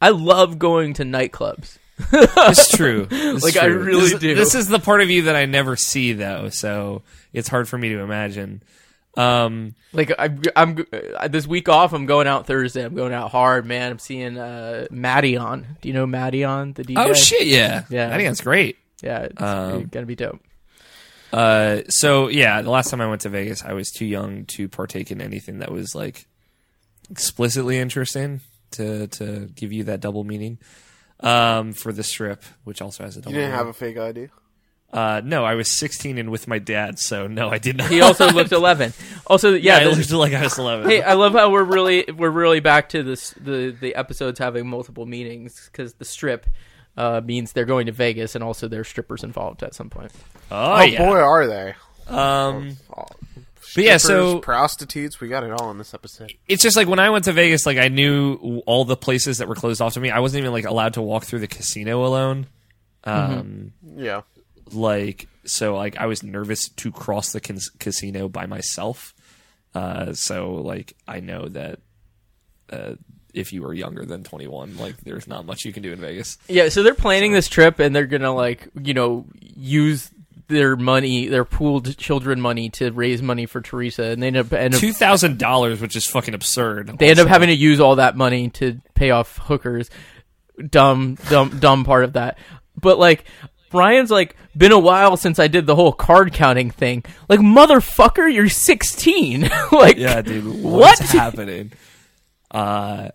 I 0.01 0.11
love 0.11 0.59
going 0.59 0.95
to 0.95 1.05
nightclubs. 1.05 1.79
It's 2.13 2.71
true. 2.77 3.07
It's 3.11 3.45
Like, 3.45 3.57
I 3.57 3.67
really 3.67 4.11
this, 4.11 4.21
do. 4.21 4.35
This 4.35 4.55
is 4.55 4.67
the 4.69 4.81
part 4.81 5.03
of 5.03 5.11
you 5.11 5.23
that 5.23 5.37
I 5.37 5.45
never 5.47 5.77
see, 5.77 6.13
though, 6.15 6.49
so 6.49 7.03
it's 7.33 7.49
hard 7.49 7.69
for 7.69 7.79
me 7.79 7.91
to 7.91 8.01
imagine. 8.01 8.63
Um, 9.17 9.75
Like 9.93 10.11
I, 10.19 10.31
I'm 10.57 10.85
uh, 11.17 11.29
this 11.29 11.47
week 11.47 11.69
off. 11.69 11.93
I'm 11.93 12.07
going 12.07 12.27
out 12.27 12.47
Thursday. 12.47 12.83
I'm 12.85 12.95
going 12.95 13.13
out 13.13 13.31
hard, 13.31 13.67
man. 13.67 13.91
I'm 13.93 13.99
seeing 13.99 14.39
uh, 14.39 14.87
Madeon. 14.91 15.67
Do 15.81 15.89
you 15.89 15.95
know 15.95 16.07
Madeon 16.07 16.75
the 16.75 16.85
DJ? 16.85 16.95
oh 16.97 17.13
shit, 17.13 17.47
yeah, 17.47 17.85
Yeah. 17.91 18.09
I 18.13 18.17
think 18.17 18.29
that's 18.29 18.41
great. 18.41 18.79
Yeah, 19.03 19.23
it's 19.25 19.43
Um, 19.43 19.85
gonna 19.87 20.07
be 20.07 20.15
dope. 20.17 20.41
Uh, 21.33 21.83
so 21.89 22.29
yeah, 22.29 22.61
the 22.63 22.71
last 22.71 22.91
time 22.91 23.01
I 23.01 23.07
went 23.07 23.23
to 23.23 23.29
Vegas, 23.29 23.63
I 23.65 23.73
was 23.73 23.91
too 23.91 24.05
young 24.07 24.45
to 24.47 24.69
partake 24.69 25.11
in 25.11 25.21
anything 25.21 25.59
that 25.59 25.71
was 25.73 25.95
like 25.95 26.27
explicitly 27.11 27.79
interesting 27.79 28.41
to 28.73 29.07
to 29.09 29.47
give 29.55 29.73
you 29.73 29.85
that 29.85 30.01
double 30.01 30.25
meaning. 30.25 30.59
Um, 31.21 31.73
for 31.73 31.93
the 31.93 32.03
strip, 32.03 32.43
which 32.65 32.83
also 32.83 33.05
has 33.05 33.17
a 33.17 33.21
double. 33.21 33.33
You 33.33 33.39
didn't 33.43 33.51
meaning. 33.53 33.59
have 33.59 33.69
a 33.69 33.73
fake 33.73 33.97
ID. 33.97 34.29
Uh, 34.93 35.23
no, 35.25 35.43
I 35.45 35.55
was 35.55 35.71
16 35.79 36.19
and 36.19 36.31
with 36.31 36.47
my 36.47 36.59
dad, 36.59 36.99
so 36.99 37.27
no, 37.27 37.49
I 37.49 37.57
did 37.59 37.79
not. 37.79 37.91
He 37.91 38.03
also 38.03 38.31
looked 38.31 38.53
11. 38.53 38.93
Also, 39.27 39.55
yeah, 39.55 39.79
yeah. 39.81 39.89
I 39.89 39.91
looked 39.93 40.11
like 40.11 40.35
I 40.35 40.43
was 40.43 40.59
11. 40.59 40.89
hey, 40.91 41.01
I 41.03 41.15
love 41.15 41.33
how 41.33 41.49
we're 41.51 41.65
really 41.65 42.05
we're 42.15 42.29
really 42.31 42.61
back 42.61 42.91
to 42.91 43.03
this 43.03 43.31
the 43.41 43.75
the 43.81 43.95
episodes 43.95 44.39
having 44.39 44.67
multiple 44.69 45.07
meanings 45.07 45.71
because 45.73 45.95
the 45.95 46.05
strip 46.05 46.47
uh, 46.99 47.23
means 47.25 47.53
they're 47.53 47.65
going 47.65 47.87
to 47.87 47.93
Vegas 47.93 48.35
and 48.35 48.45
also 48.45 48.69
there's 48.69 48.87
strippers 48.87 49.25
involved 49.25 49.63
at 49.63 49.75
some 49.75 49.89
point. 49.89 50.13
oh, 50.51 50.73
Oh, 50.75 50.83
yeah. 50.83 50.99
boy, 50.99 51.17
are 51.17 51.47
they! 51.47 51.75
Um, 52.09 52.77
Oh, 52.95 53.07
But 53.75 53.85
yeah, 53.85 53.97
so- 53.97 54.41
prostitutes, 54.41 55.19
we 55.19 55.29
got 55.29 55.43
it 55.43 55.53
all 55.53 55.71
in 55.71 55.79
this 55.79 55.95
episode. 55.95 56.35
it's 56.47 56.63
just 56.63 56.77
like 56.77 56.87
when 56.89 56.99
I 56.99 57.09
went 57.09 57.25
to 57.25 57.33
Vegas, 57.33 57.65
like 57.65 57.79
I 57.79 57.89
knew 57.89 58.61
all 58.67 58.85
the 58.85 58.99
places 58.99 59.39
that 59.39 59.49
were 59.49 59.55
closed 59.55 59.81
off 59.81 59.95
to 59.95 60.01
me. 60.01 60.11
I 60.11 60.19
wasn't 60.21 60.41
even 60.43 60.53
like 60.53 60.67
allowed 60.67 60.93
to 60.95 61.03
walk 61.03 61.25
through 61.25 61.39
the 61.39 61.47
casino 61.49 62.05
alone. 62.05 62.47
Um, 63.05 63.73
Yeah, 63.97 64.21
like 64.73 65.29
so, 65.45 65.75
like 65.77 65.97
I 65.97 66.07
was 66.07 66.23
nervous 66.23 66.69
to 66.69 66.93
cross 66.93 67.33
the 67.33 67.41
cas- 67.41 67.71
casino 67.79 68.29
by 68.29 68.47
myself. 68.47 69.15
Uh, 69.75 70.13
so 70.13 70.53
like 70.55 70.95
I 71.09 71.21
know 71.21 71.49
that 71.49 71.81
uh, 72.71 72.95
if 73.35 73.53
you 73.53 73.65
are 73.65 73.75
younger 73.75 74.05
than 74.05 74.23
21, 74.23 74.77
like 74.77 74.97
there's 74.99 75.27
not 75.27 75.47
much 75.47 75.65
you 75.65 75.73
can 75.73 75.83
do 75.83 75.93
in 75.93 76.01
Vegas. 76.01 76.39
Yeah, 76.49 76.69
so 76.69 76.83
they're 76.83 76.95
planning 76.95 77.33
this 77.33 77.49
trip 77.49 77.79
and 77.79 77.95
they're 77.95 78.07
gonna 78.07 78.35
like 78.35 78.69
you 78.81 78.95
know 78.95 79.27
use 79.41 80.11
their 80.49 80.77
money, 80.77 81.29
their 81.29 81.45
pooled 81.47 81.97
children 81.97 82.39
money 82.41 82.69
to 82.69 82.91
raise 82.91 83.23
money 83.23 83.47
for 83.47 83.61
Theresa, 83.63 84.05
and 84.05 84.23
they 84.23 84.27
end 84.27 84.37
up 84.37 84.53
end 84.53 84.75
up 84.75 84.81
Two 84.81 84.93
thousand 84.93 85.39
dollars, 85.39 85.81
which 85.81 85.97
is 85.97 86.07
fucking 86.07 86.35
absurd. 86.35 86.99
they 86.99 87.09
end 87.09 87.19
up 87.21 87.29
having 87.29 87.49
to 87.49 87.55
use 87.55 87.81
all 87.81 87.97
that 87.97 88.17
money 88.17 88.51
to 88.51 88.81
pay 88.95 89.11
off 89.11 89.39
hookers. 89.39 89.89
Dumb, 90.69 91.17
dumb, 91.31 91.59
dumb 91.59 91.85
part 91.85 92.05
of 92.05 92.13
that. 92.13 92.37
But 92.79 92.99
like, 92.99 93.25
Brian's 93.73 94.11
like, 94.11 94.37
been 94.57 94.73
a 94.73 94.79
while 94.79 95.17
since 95.17 95.39
I 95.39 95.49
did 95.49 95.67
the 95.67 95.75
whole 95.75 95.93
card 95.93 96.33
counting 96.33 96.71
thing. 96.71 97.05
Like, 97.29 97.41
motherfucker, 97.41 98.33
you're 98.33 98.49
16. 98.49 99.51
like, 99.73 99.97
Yeah, 99.97 100.23
dude. 100.23 100.45
What? 100.63 100.99
What's 101.01 101.11
happening? 101.13 101.73
Uh, 102.51 103.09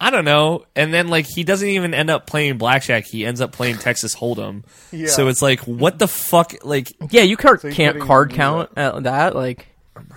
I 0.00 0.10
don't 0.10 0.24
know. 0.24 0.66
And 0.76 0.92
then 0.92 1.08
like 1.08 1.26
he 1.26 1.44
doesn't 1.44 1.68
even 1.68 1.94
end 1.94 2.10
up 2.10 2.26
playing 2.26 2.58
blackjack. 2.58 3.06
He 3.06 3.24
ends 3.24 3.40
up 3.40 3.52
playing 3.52 3.78
Texas 3.78 4.14
Hold'em. 4.14 4.64
Yeah. 4.92 5.06
So 5.08 5.28
it's 5.28 5.40
like, 5.40 5.60
what 5.60 5.98
the 5.98 6.08
fuck? 6.08 6.52
Like, 6.64 6.92
yeah, 7.10 7.22
you 7.22 7.36
can't, 7.36 7.60
So 7.60 7.70
can't 7.70 8.00
card 8.00 8.30
do 8.30 8.36
count 8.36 8.70
at 8.76 9.04
that. 9.04 9.34
Like, 9.34 9.66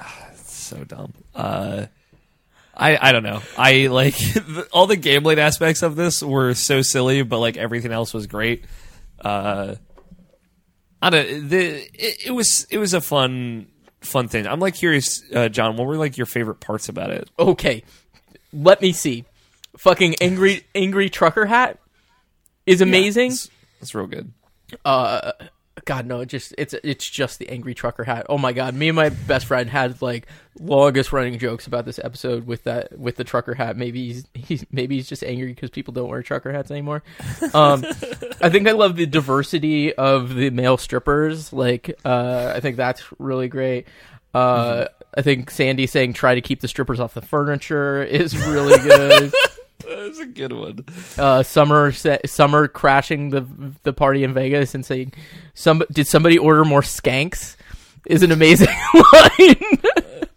so 0.46 0.84
dumb. 0.84 1.13
Uh, 1.34 1.86
I 2.75 3.10
I 3.10 3.12
don't 3.12 3.24
know. 3.24 3.42
I 3.58 3.88
like 3.88 4.16
all 4.72 4.88
the 4.88 4.96
gambling 4.96 5.39
aspects 5.39 5.84
of 5.84 5.96
this 5.96 6.22
were 6.22 6.54
so 6.54 6.82
silly, 6.82 7.24
but 7.24 7.39
like 7.39 7.58
everything 7.58 7.92
else 7.92 8.13
was 8.13 8.27
great. 8.27 8.66
Uh, 9.20 9.75
I 11.01 11.10
don't. 11.10 11.50
The 11.50 11.84
it, 11.94 12.27
it 12.27 12.32
was 12.32 12.66
it 12.70 12.77
was 12.77 12.94
a 12.94 13.01
fun 13.01 13.68
fun 14.01 14.27
thing. 14.27 14.48
I'm 14.48 14.60
like 14.60 14.75
curious, 14.75 15.24
uh, 15.34 15.50
John. 15.50 15.77
What 15.77 15.88
were 15.88 15.98
like 15.98 16.18
your 16.18 16.25
favorite 16.25 16.60
parts 16.60 16.89
about 16.89 17.12
it? 17.12 17.30
okay, 17.38 17.84
let 18.54 18.82
me 18.82 18.92
see. 18.92 19.25
Fucking 19.77 20.16
angry, 20.22 20.66
angry 20.74 21.10
trucker 21.10 21.46
hat 21.46 21.80
is 22.66 22.82
amazing. 22.82 23.32
It's, 23.32 23.50
it's 23.82 23.94
real 23.96 24.08
good. 24.08 24.32
uh 24.84 25.34
god 25.88 26.06
no 26.06 26.20
it 26.20 26.27
just 26.27 26.53
it's 26.58 26.75
it's 26.84 27.10
just 27.10 27.39
the 27.39 27.50
angry 27.50 27.74
trucker 27.74 28.03
hat. 28.03 28.25
Oh 28.29 28.38
my 28.38 28.53
god 28.53 28.75
me 28.75 28.89
and 28.89 28.96
my 28.96 29.10
best 29.10 29.48
friend 29.48 29.70
had 29.70 30.00
like 30.01 30.27
longest 30.60 31.13
running 31.13 31.39
jokes 31.39 31.65
about 31.65 31.86
this 31.86 32.00
episode 32.03 32.46
with 32.46 32.65
that 32.65 33.00
with 33.00 33.15
the 33.15 33.24
trucker 33.24 33.56
hat. 33.56 33.77
Maybe 33.77 34.08
he's, 34.08 34.25
he's 34.34 34.65
maybe 34.69 34.95
he's 34.95 35.08
just 35.08 35.23
angry 35.23 35.54
because 35.54 35.69
people 35.69 35.93
don't 35.93 36.10
wear 36.10 36.21
trucker 36.21 36.52
hats 36.52 36.69
anymore. 36.69 37.04
Um 37.54 37.86
i 38.41 38.50
think 38.50 38.67
i 38.67 38.73
love 38.73 38.97
the 38.97 39.06
diversity 39.06 39.93
of 39.95 40.36
the 40.36 40.50
male 40.50 40.78
strippers. 40.78 41.52
Like 41.54 41.97
uh 42.06 42.52
i 42.54 42.60
think 42.60 42.76
that's 42.76 43.02
really 43.17 43.47
great. 43.47 43.88
Uh 44.34 44.88
i 45.17 45.21
think 45.21 45.50
sandy 45.50 45.88
saying 45.88 46.12
try 46.13 46.36
to 46.36 46.41
keep 46.41 46.60
the 46.60 46.67
strippers 46.67 47.00
off 47.00 47.13
the 47.13 47.21
furniture 47.21 48.04
is 48.04 48.38
really 48.45 48.78
good 48.78 49.34
That's 50.17 50.30
a 50.30 50.32
good 50.32 50.53
one. 50.53 50.86
uh, 51.17 51.43
summer 51.43 51.91
sa- 51.91 52.17
summer 52.25 52.67
crashing 52.67 53.30
the 53.30 53.45
the 53.84 53.93
party 53.93 54.23
in 54.23 54.34
Vegas 54.34 54.73
and 54.75 54.86
saying, 54.86 55.13
"Some 55.53 55.84
did 55.91 56.08
somebody 56.08 56.38
order 56.38 56.65
more 56.65 56.82
skanks?" 56.82 57.56
is 58.06 58.23
an 58.23 58.32
amazing 58.32 58.67
line. 59.13 59.56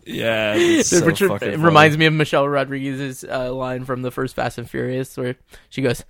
Yeah, 0.05 0.55
it's 0.57 0.89
so 0.91 1.01
fucking 1.15 1.53
it 1.53 1.59
reminds 1.59 1.97
me 1.97 2.07
of 2.07 2.13
Michelle 2.13 2.49
Rodriguez's 2.49 3.23
uh, 3.25 3.53
line 3.55 3.85
from 3.85 4.03
the 4.03 4.11
first 4.11 4.35
Fast 4.35 4.59
and 4.59 4.69
Furious, 4.69 5.17
where 5.17 5.37
she 5.69 5.83
goes, 5.83 6.05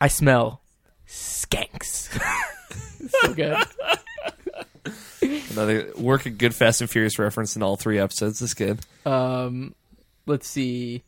"I 0.00 0.08
smell 0.08 0.60
skanks." 1.08 2.10
so 3.22 3.34
good. 3.34 3.56
another 5.52 5.90
work 5.96 6.26
a 6.26 6.30
good 6.30 6.54
Fast 6.54 6.80
and 6.82 6.90
Furious 6.90 7.18
reference 7.18 7.56
in 7.56 7.62
all 7.62 7.76
three 7.76 7.98
episodes. 7.98 8.40
That's 8.40 8.54
good. 8.54 8.80
Um, 9.06 9.74
let's 10.26 10.48
see. 10.48 11.02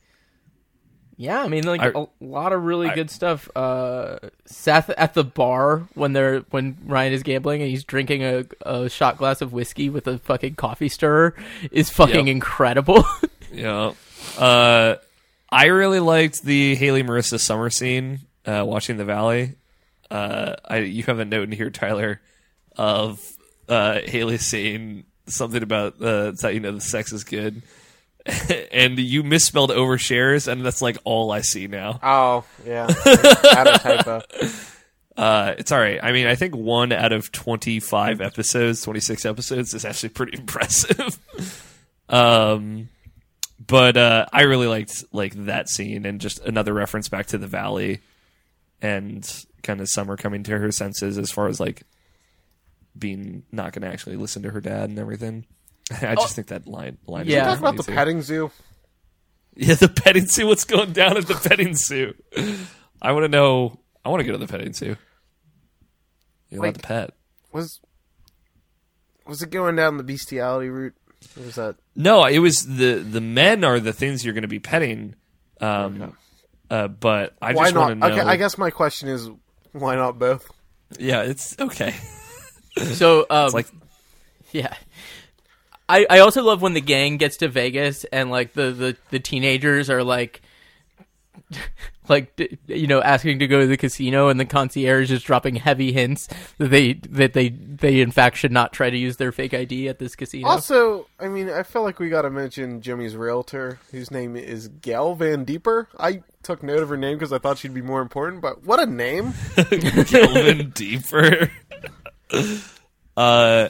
Yeah, 1.19 1.43
I 1.43 1.49
mean, 1.49 1.65
like 1.65 1.81
I- 1.81 1.93
a 1.95 2.07
lot 2.21 2.53
of 2.53 2.63
really 2.63 2.89
I- 2.89 2.95
good 2.95 3.11
stuff. 3.11 3.49
Uh, 3.57 4.19
Seth 4.45 4.91
at 4.91 5.15
the 5.15 5.25
bar 5.25 5.89
when 5.95 6.13
they're 6.13 6.41
when 6.51 6.77
Ryan 6.85 7.13
is 7.15 7.23
gambling 7.23 7.63
and 7.63 7.71
he's 7.71 7.85
drinking 7.85 8.23
a, 8.23 8.45
a 8.63 8.89
shot 8.91 9.17
glass 9.17 9.41
of 9.41 9.53
whiskey 9.53 9.89
with 9.89 10.07
a 10.07 10.19
fucking 10.19 10.57
coffee 10.57 10.89
stirrer 10.91 11.35
is 11.73 11.89
fucking 11.91 12.29
incredible. 12.29 13.05
Yeah. 13.53 13.93
Uh, 14.37 14.97
I 15.51 15.67
really 15.67 16.01
liked 16.01 16.43
the 16.43 16.75
Haley 16.75 17.03
Marissa 17.03 17.39
summer 17.41 17.71
scene. 17.71 18.21
Uh, 18.45 18.65
watching 18.67 18.99
the 18.99 19.05
Valley. 19.05 19.55
Uh, 20.11 20.57
I 20.65 20.79
you 20.79 21.05
have 21.05 21.21
a 21.21 21.25
note 21.25 21.45
in 21.45 21.53
here, 21.53 21.71
Tyler, 21.71 22.21
of 22.77 23.19
uh, 23.69 24.01
Haley 24.05 24.37
saying 24.39 25.05
something 25.27 25.63
about 25.63 26.03
uh, 26.03 26.33
how 26.43 26.49
you 26.49 26.61
know 26.61 26.73
the 26.73 26.81
sex 26.83 27.13
is 27.13 27.25
good. 27.25 27.63
and 28.73 28.99
you 28.99 29.23
misspelled 29.23 29.71
overshares, 29.71 30.49
and 30.49 30.65
that's 30.65 30.83
like 30.83 30.99
all 31.05 31.31
I 31.31 31.41
see 31.41 31.67
now. 31.67 32.01
Oh, 32.03 32.45
yeah. 32.65 32.87
Had 33.05 33.67
a 33.67 33.79
typo. 33.79 34.23
Uh, 35.17 35.55
it's 35.59 35.73
all 35.73 35.79
right. 35.79 35.99
I 36.03 36.13
mean, 36.13 36.27
I 36.27 36.35
think 36.35 36.55
one 36.55 36.93
out 36.93 37.13
of 37.13 37.33
25 37.33 38.21
episodes, 38.21 38.83
26 38.83 39.25
episodes 39.25 39.75
is 39.75 39.85
actually 39.85 40.11
pretty 40.11 40.39
impressive. 40.39 41.19
um, 42.09 42.89
but 43.65 43.97
uh, 43.97 44.27
I 44.33 44.43
really 44.43 44.67
liked 44.67 45.05
like 45.13 45.33
that 45.47 45.69
scene 45.69 46.05
and 46.05 46.21
just 46.21 46.41
another 46.41 46.75
reference 46.75 47.09
back 47.09 47.27
to 47.27 47.39
the 47.39 47.47
valley 47.47 48.01
and 48.83 49.27
kind 49.63 49.81
of 49.81 49.89
Summer 49.89 50.17
coming 50.17 50.43
to 50.45 50.59
her 50.59 50.71
senses 50.71 51.17
as 51.17 51.31
far 51.31 51.49
as 51.49 51.59
like 51.59 51.83
being 52.99 53.45
not 53.51 53.73
going 53.73 53.83
to 53.83 53.89
actually 53.89 54.17
listen 54.17 54.43
to 54.43 54.51
her 54.51 54.61
dad 54.61 54.91
and 54.91 54.99
everything. 54.99 55.47
I 56.03 56.15
just 56.17 56.35
think 56.35 56.49
that 56.49 56.67
line 56.67 56.99
line. 57.07 57.27
is 57.27 57.33
Yeah. 57.33 57.45
really 57.47 57.51
Talk 57.53 57.59
about 57.75 57.77
the 57.85 57.93
petting 57.93 58.23
zoo. 58.23 58.51
Yeah, 59.55 59.75
the 59.75 59.89
petting 59.89 60.27
zoo. 60.27 60.47
What's 60.49 60.65
going 60.65 60.93
down 60.93 61.17
at 61.17 61.27
the 61.27 61.35
petting 61.35 61.75
zoo? 61.75 62.15
I 63.01 63.13
want 63.13 63.25
to 63.25 63.29
know. 63.29 63.79
I 64.05 64.09
want 64.11 64.21
to 64.21 64.25
go 64.27 64.33
to 64.33 64.39
the 64.39 64.47
petting 64.47 64.73
zoo. 64.73 64.97
You're 66.51 66.61
allowed 66.61 66.67
Like- 66.75 66.75
to 66.83 66.83
pet. 66.83 67.11
Was 67.53 67.81
was 69.27 69.43
it 69.43 69.51
going 69.51 69.77
down 69.77 69.97
the 69.97 70.05
bestiality 70.05 70.69
route? 70.69 70.95
Or 71.39 71.45
was 71.45 71.55
that 71.57 71.77
No, 71.95 72.25
it 72.27 72.39
was 72.39 72.67
the 72.77 72.97
the 72.97 73.21
men 73.21 73.65
are 73.65 73.81
the 73.81 73.93
things 73.93 74.25
you're 74.25 74.35
going 74.35 74.43
to 74.43 74.49
be 74.49 74.61
petting. 74.61 75.15
Um, 75.61 76.15
uh, 76.71 76.89
but 76.89 77.35
I 77.41 77.55
why 77.55 77.65
just 77.65 77.77
want 77.77 77.89
to 77.91 77.95
know. 77.95 78.07
Okay, 78.15 78.21
I 78.21 78.37
guess 78.37 78.59
my 78.59 78.71
question 78.71 79.09
is 79.09 79.29
why 79.73 79.95
not 79.97 80.19
both? 80.19 80.51
Yeah, 80.99 81.23
it's 81.23 81.57
okay. 81.59 81.95
so, 82.93 83.27
um, 83.31 83.47
It's 83.47 83.55
like 83.55 83.67
yeah. 84.53 84.75
I, 85.89 86.07
I 86.09 86.19
also 86.21 86.43
love 86.43 86.63
when 86.63 86.75
the 86.75 86.81
gang 86.81 87.17
gets 87.17 87.37
to 87.39 87.49
Vegas 87.49 88.05
and 88.05 88.31
like 88.31 88.55
the, 88.55 88.73
the, 88.73 88.97
the 89.11 89.21
teenagers 89.21 89.89
are 89.89 90.03
like 90.03 90.43
like 92.09 92.59
you 92.67 92.87
know 92.87 93.01
asking 93.01 93.39
to 93.39 93.47
go 93.47 93.61
to 93.61 93.67
the 93.67 93.77
casino 93.77 94.29
and 94.29 94.39
the 94.39 94.45
concierge 94.45 95.11
is 95.11 95.23
dropping 95.23 95.57
heavy 95.57 95.93
hints 95.93 96.29
that 96.59 96.69
they 96.69 96.95
that 96.95 97.33
they 97.35 97.51
they 97.51 98.01
in 98.01 98.11
fact 98.11 98.37
should 98.37 98.53
not 98.53 98.73
try 98.73 98.91
to 98.91 98.97
use 98.97 99.17
their 99.17 99.33
fake 99.33 99.55
ID 99.55 99.89
at 99.89 99.99
this 99.99 100.17
casino. 100.17 100.49
Also, 100.49 101.07
I 101.21 101.29
mean, 101.29 101.49
I 101.51 101.63
feel 101.63 101.83
like 101.83 101.99
we 101.99 102.09
got 102.09 102.23
to 102.23 102.31
mention 102.31 102.81
Jimmy's 102.81 103.17
realtor, 103.17 103.79
whose 103.91 104.11
name 104.11 104.37
is 104.37 104.69
Gail 104.69 105.15
Van 105.15 105.45
Deeper. 105.45 105.89
I 105.99 106.23
took 106.43 106.63
note 106.63 106.83
of 106.83 106.89
her 106.89 106.97
name 106.97 107.17
because 107.17 107.33
I 107.33 107.39
thought 107.39 107.59
she'd 107.59 107.75
be 107.75 107.83
more 107.83 108.01
important. 108.01 108.43
But 108.43 108.65
what 108.65 108.81
a 108.81 108.87
name! 108.87 109.35
delving 109.57 110.71
deeper. 110.71 111.51
uh, 113.17 113.69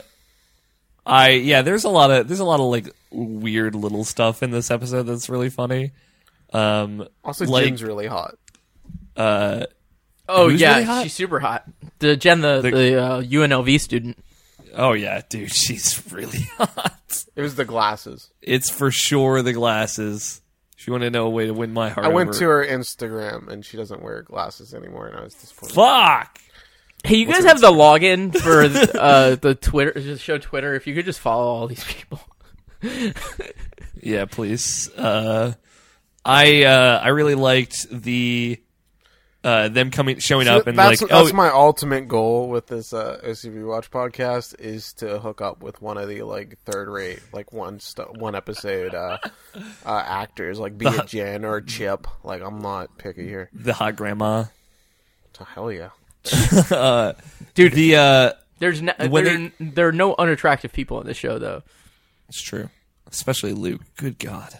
I 1.06 1.30
yeah. 1.30 1.62
There's 1.62 1.84
a 1.84 1.88
lot 1.88 2.10
of 2.10 2.28
there's 2.28 2.40
a 2.40 2.44
lot 2.44 2.60
of 2.60 2.66
like 2.66 2.94
weird 3.10 3.74
little 3.74 4.04
stuff 4.04 4.42
in 4.42 4.50
this 4.50 4.70
episode 4.70 5.04
that's 5.04 5.28
really 5.30 5.50
funny. 5.50 5.92
Um, 6.52 7.06
Also, 7.24 7.44
Like- 7.46 7.64
Jim's 7.64 7.82
really 7.82 8.06
hot. 8.06 8.36
uh, 9.16 9.66
oh 10.28 10.48
yeah, 10.48 10.72
really 10.74 10.84
hot? 10.84 11.02
she's 11.04 11.14
super 11.14 11.38
hot. 11.40 11.64
The 12.00 12.16
Jen, 12.16 12.40
the 12.40 12.60
The- 12.60 12.70
the, 12.70 13.02
uh, 13.02 13.22
UNLV 13.22 13.80
student. 13.80 14.18
Oh 14.74 14.92
yeah, 14.92 15.22
dude, 15.28 15.52
she's 15.54 16.02
really 16.12 16.40
hot. 16.58 16.92
It 17.34 17.42
was 17.42 17.54
the 17.54 17.64
glasses. 17.64 18.30
It's 18.42 18.68
for 18.70 18.90
sure 18.90 19.42
the 19.42 19.52
glasses. 19.52 20.40
If 20.78 20.86
you 20.86 20.92
want 20.92 21.04
to 21.04 21.10
know 21.10 21.26
a 21.26 21.30
way 21.30 21.46
to 21.46 21.54
win 21.54 21.72
my 21.72 21.88
heart, 21.88 22.04
I 22.06 22.10
went 22.10 22.30
over- 22.30 22.38
to 22.38 22.44
her 22.46 22.66
Instagram 22.66 23.48
and 23.48 23.64
she 23.64 23.76
doesn't 23.76 24.02
wear 24.02 24.22
glasses 24.22 24.74
anymore, 24.74 25.06
and 25.06 25.16
I 25.16 25.22
was 25.24 25.34
disappointed. 25.34 25.74
Fuck. 25.74 26.38
Hey, 27.06 27.16
you 27.16 27.26
guys 27.26 27.44
have 27.44 27.60
the 27.60 27.70
login 27.70 28.36
for 28.36 28.62
uh, 28.98 29.36
the 29.36 29.54
Twitter, 29.54 29.92
just 30.00 30.22
show 30.22 30.38
Twitter. 30.38 30.74
If 30.74 30.86
you 30.86 30.94
could 30.94 31.04
just 31.04 31.20
follow 31.20 31.46
all 31.46 31.66
these 31.66 31.84
people. 31.84 32.20
Yeah, 34.06 34.26
please. 34.26 34.88
Uh, 34.96 35.54
I 36.24 36.62
uh, 36.62 37.00
I 37.02 37.08
really 37.08 37.34
liked 37.34 37.88
the 37.90 38.60
uh, 39.42 39.68
them 39.68 39.90
coming 39.90 40.20
showing 40.20 40.46
up 40.46 40.68
and 40.68 40.78
that's 40.78 41.02
like 41.02 41.10
that's 41.10 41.30
oh 41.30 41.34
my 41.34 41.48
ultimate 41.48 42.06
goal 42.06 42.48
with 42.48 42.68
this 42.68 42.92
uh, 42.92 43.18
OC 43.24 43.52
rewatch 43.52 43.90
podcast 43.90 44.60
is 44.60 44.92
to 44.94 45.18
hook 45.18 45.40
up 45.40 45.60
with 45.60 45.82
one 45.82 45.98
of 45.98 46.08
the 46.08 46.22
like 46.22 46.56
third 46.64 46.88
rate 46.88 47.20
like 47.32 47.52
one 47.52 47.80
st- 47.80 48.16
one 48.18 48.36
episode 48.36 48.94
uh, 48.94 49.18
uh, 49.84 50.02
actors 50.06 50.60
like 50.60 50.78
be 50.78 50.86
it 50.86 51.06
Jen 51.06 51.44
or 51.44 51.60
Chip. 51.60 52.06
Like 52.22 52.42
I'm 52.42 52.60
not 52.60 52.98
picky 52.98 53.26
here. 53.26 53.50
the 53.52 53.72
hot 53.72 53.96
grandma. 53.96 54.44
Hell 55.54 55.72
yeah. 55.72 55.90
Dude, 57.54 57.72
The 57.72 57.96
uh, 57.96 58.32
there's 58.58 58.80
no, 58.82 58.92
when 59.08 59.24
there, 59.24 59.52
there 59.60 59.88
are 59.88 59.92
no 59.92 60.14
unattractive 60.16 60.72
people 60.72 61.00
in 61.00 61.06
the 61.06 61.14
show, 61.14 61.38
though. 61.38 61.62
it's 62.28 62.40
true, 62.42 62.70
especially 63.10 63.52
Luke. 63.52 63.82
Good 63.96 64.18
God. 64.18 64.58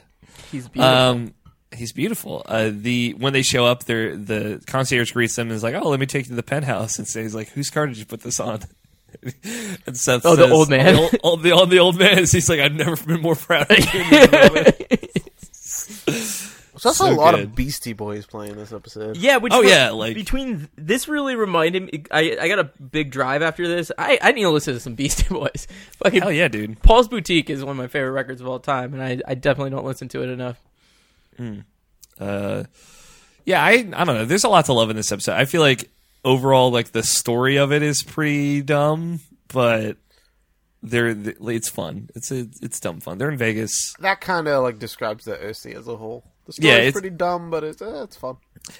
He's 0.52 0.68
beautiful. 0.68 0.82
Um, 0.96 1.34
he's 1.74 1.92
beautiful. 1.92 2.42
Uh, 2.46 2.70
the 2.72 3.14
when 3.18 3.32
they 3.32 3.42
show 3.42 3.64
up, 3.66 3.84
they're, 3.84 4.16
the 4.16 4.62
concierge 4.66 5.12
greets 5.12 5.34
them 5.36 5.48
and 5.48 5.56
is 5.56 5.62
like, 5.62 5.74
"Oh, 5.74 5.88
let 5.88 5.98
me 6.00 6.06
take 6.06 6.26
you 6.26 6.30
to 6.30 6.34
the 6.36 6.42
penthouse." 6.42 6.98
And 6.98 7.08
says, 7.08 7.34
"Like, 7.34 7.48
whose 7.48 7.70
car 7.70 7.86
did 7.86 7.96
you 7.98 8.04
put 8.06 8.20
this 8.20 8.38
on?" 8.38 8.60
and 9.86 9.96
Seth, 9.96 10.26
Oh, 10.26 10.36
the 10.36 10.42
says- 10.44 10.52
old 10.52 10.68
man. 10.68 10.94
the 10.94 11.20
old, 11.22 11.42
the, 11.42 11.50
old- 11.52 11.70
the 11.70 11.78
old 11.78 11.98
man. 11.98 12.18
He's 12.30 12.48
like, 12.48 12.60
"I've 12.60 12.74
never 12.74 12.96
been 12.96 13.20
more 13.22 13.34
proud 13.34 13.70
of 13.70 13.78
you." 13.94 14.00
in 14.00 14.10
this 14.10 14.30
moment." 16.06 16.52
So 16.94 17.04
that's 17.04 17.14
So 17.16 17.20
a 17.20 17.24
lot 17.24 17.34
good. 17.34 17.44
of 17.44 17.54
Beastie 17.54 17.92
Boys 17.92 18.26
playing 18.26 18.56
this 18.56 18.72
episode. 18.72 19.16
yeah, 19.16 19.36
which 19.38 19.52
oh, 19.52 19.62
re- 19.62 19.68
yeah, 19.68 19.90
like- 19.90 20.14
between 20.14 20.68
this 20.76 21.08
really 21.08 21.36
reminded 21.36 21.84
me. 21.84 22.04
I 22.10 22.36
I 22.40 22.48
got 22.48 22.58
a 22.58 22.64
big 22.64 23.10
drive 23.10 23.42
after 23.42 23.66
this. 23.68 23.90
I 23.98 24.18
I 24.22 24.32
need 24.32 24.42
to 24.42 24.50
listen 24.50 24.74
to 24.74 24.80
some 24.80 24.94
Beastie 24.94 25.28
Boys. 25.30 25.66
Fucking 26.02 26.22
Hell 26.22 26.32
yeah, 26.32 26.48
dude. 26.48 26.80
Paul's 26.82 27.08
Boutique 27.08 27.50
is 27.50 27.62
one 27.64 27.72
of 27.72 27.76
my 27.76 27.88
favorite 27.88 28.12
records 28.12 28.40
of 28.40 28.46
all 28.48 28.58
time, 28.60 28.94
and 28.94 29.02
I 29.02 29.20
I 29.26 29.34
definitely 29.34 29.70
don't 29.70 29.84
listen 29.86 30.08
to 30.08 30.22
it 30.22 30.28
enough. 30.30 30.58
Uh, 32.18 32.64
yeah, 33.44 33.62
I 33.62 33.70
I 33.70 34.04
don't 34.04 34.06
know. 34.06 34.24
There's 34.24 34.44
a 34.44 34.48
lot 34.48 34.64
to 34.66 34.72
love 34.72 34.90
in 34.90 34.96
this 34.96 35.12
episode. 35.12 35.34
I 35.34 35.44
feel 35.44 35.60
like 35.60 35.90
overall, 36.24 36.70
like 36.70 36.92
the 36.92 37.02
story 37.02 37.56
of 37.58 37.72
it 37.72 37.82
is 37.82 38.02
pretty 38.02 38.62
dumb, 38.62 39.20
but 39.48 39.96
they're 40.82 41.08
it's 41.08 41.68
fun. 41.68 42.08
It's 42.14 42.30
a, 42.30 42.46
it's 42.62 42.80
dumb 42.80 43.00
fun. 43.00 43.18
They're 43.18 43.30
in 43.30 43.36
Vegas. 43.38 43.94
That 44.00 44.20
kind 44.20 44.48
of 44.48 44.62
like 44.62 44.78
describes 44.78 45.24
the 45.24 45.34
OC 45.34 45.74
as 45.76 45.86
a 45.88 45.96
whole. 45.96 46.24
The 46.46 46.52
story's 46.52 46.68
Yeah, 46.68 46.76
it's- 46.78 46.92
pretty 46.92 47.10
dumb, 47.10 47.50
but 47.50 47.64
it's 47.64 47.82
uh, 47.82 48.02
it's 48.04 48.16
fun. 48.16 48.36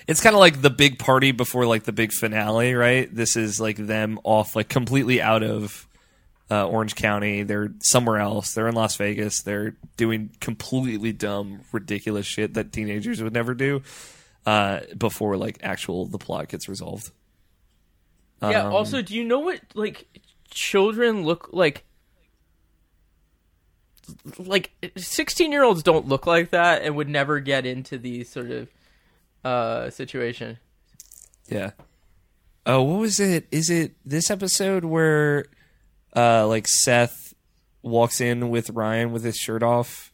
It's 0.09 0.21
kind 0.21 0.35
of 0.35 0.41
like 0.41 0.63
the 0.63 0.71
big 0.71 0.99
party 0.99 1.31
before 1.33 1.65
like 1.67 1.85
the 1.85 1.93
big 1.93 2.13
finale, 2.13 2.75
right? 2.75 3.13
This 3.15 3.37
is 3.37 3.61
like 3.61 3.77
them 3.77 4.19
off 4.25 4.57
like 4.57 4.69
completely 4.69 5.23
out 5.23 5.43
of 5.45 5.87
uh, 6.51 6.67
Orange 6.67 6.95
County. 6.97 7.43
They're 7.45 7.73
somewhere 7.81 8.19
else. 8.19 8.53
They're 8.55 8.67
in 8.69 8.75
Las 8.75 8.97
Vegas. 8.97 9.43
They're 9.43 9.77
doing 9.97 10.31
completely 10.41 11.13
dumb, 11.13 11.61
ridiculous 11.73 12.27
shit 12.27 12.55
that 12.55 12.73
teenagers 12.73 13.23
would 13.23 13.33
never 13.33 13.55
do 13.55 13.83
uh, 14.45 14.81
before 14.97 15.37
like 15.37 15.59
actual 15.63 16.07
the 16.07 16.19
plot 16.19 16.49
gets 16.49 16.69
resolved. 16.69 17.11
Yeah. 18.43 18.67
Um, 18.67 18.73
also, 18.75 19.03
do 19.03 19.15
you 19.15 19.25
know 19.25 19.39
what 19.41 19.61
like 19.75 20.07
children 20.51 21.25
look 21.25 21.51
like? 21.53 21.85
Like 24.39 24.71
sixteen 24.97 25.53
year 25.53 25.65
olds 25.65 25.83
don't 25.83 26.07
look 26.09 26.27
like 26.27 26.51
that 26.51 26.83
and 26.83 26.97
would 26.97 27.09
never 27.09 27.41
get 27.41 27.67
into 27.67 27.99
these 27.99 28.29
sort 28.29 28.51
of 28.51 28.69
uh 29.45 29.91
situation. 29.91 30.59
Yeah. 31.49 31.71
Oh, 32.65 32.83
what 32.83 33.01
was 33.01 33.21
it? 33.21 33.47
Is 33.51 33.71
it 33.71 33.95
this 34.05 34.31
episode 34.31 34.85
where 34.85 35.47
uh 36.15 36.47
like 36.47 36.67
Seth 36.69 37.35
walks 37.83 38.21
in 38.21 38.51
with 38.51 38.71
Ryan 38.71 39.13
with 39.13 39.25
his 39.25 39.37
shirt 39.37 39.63
off? 39.63 40.13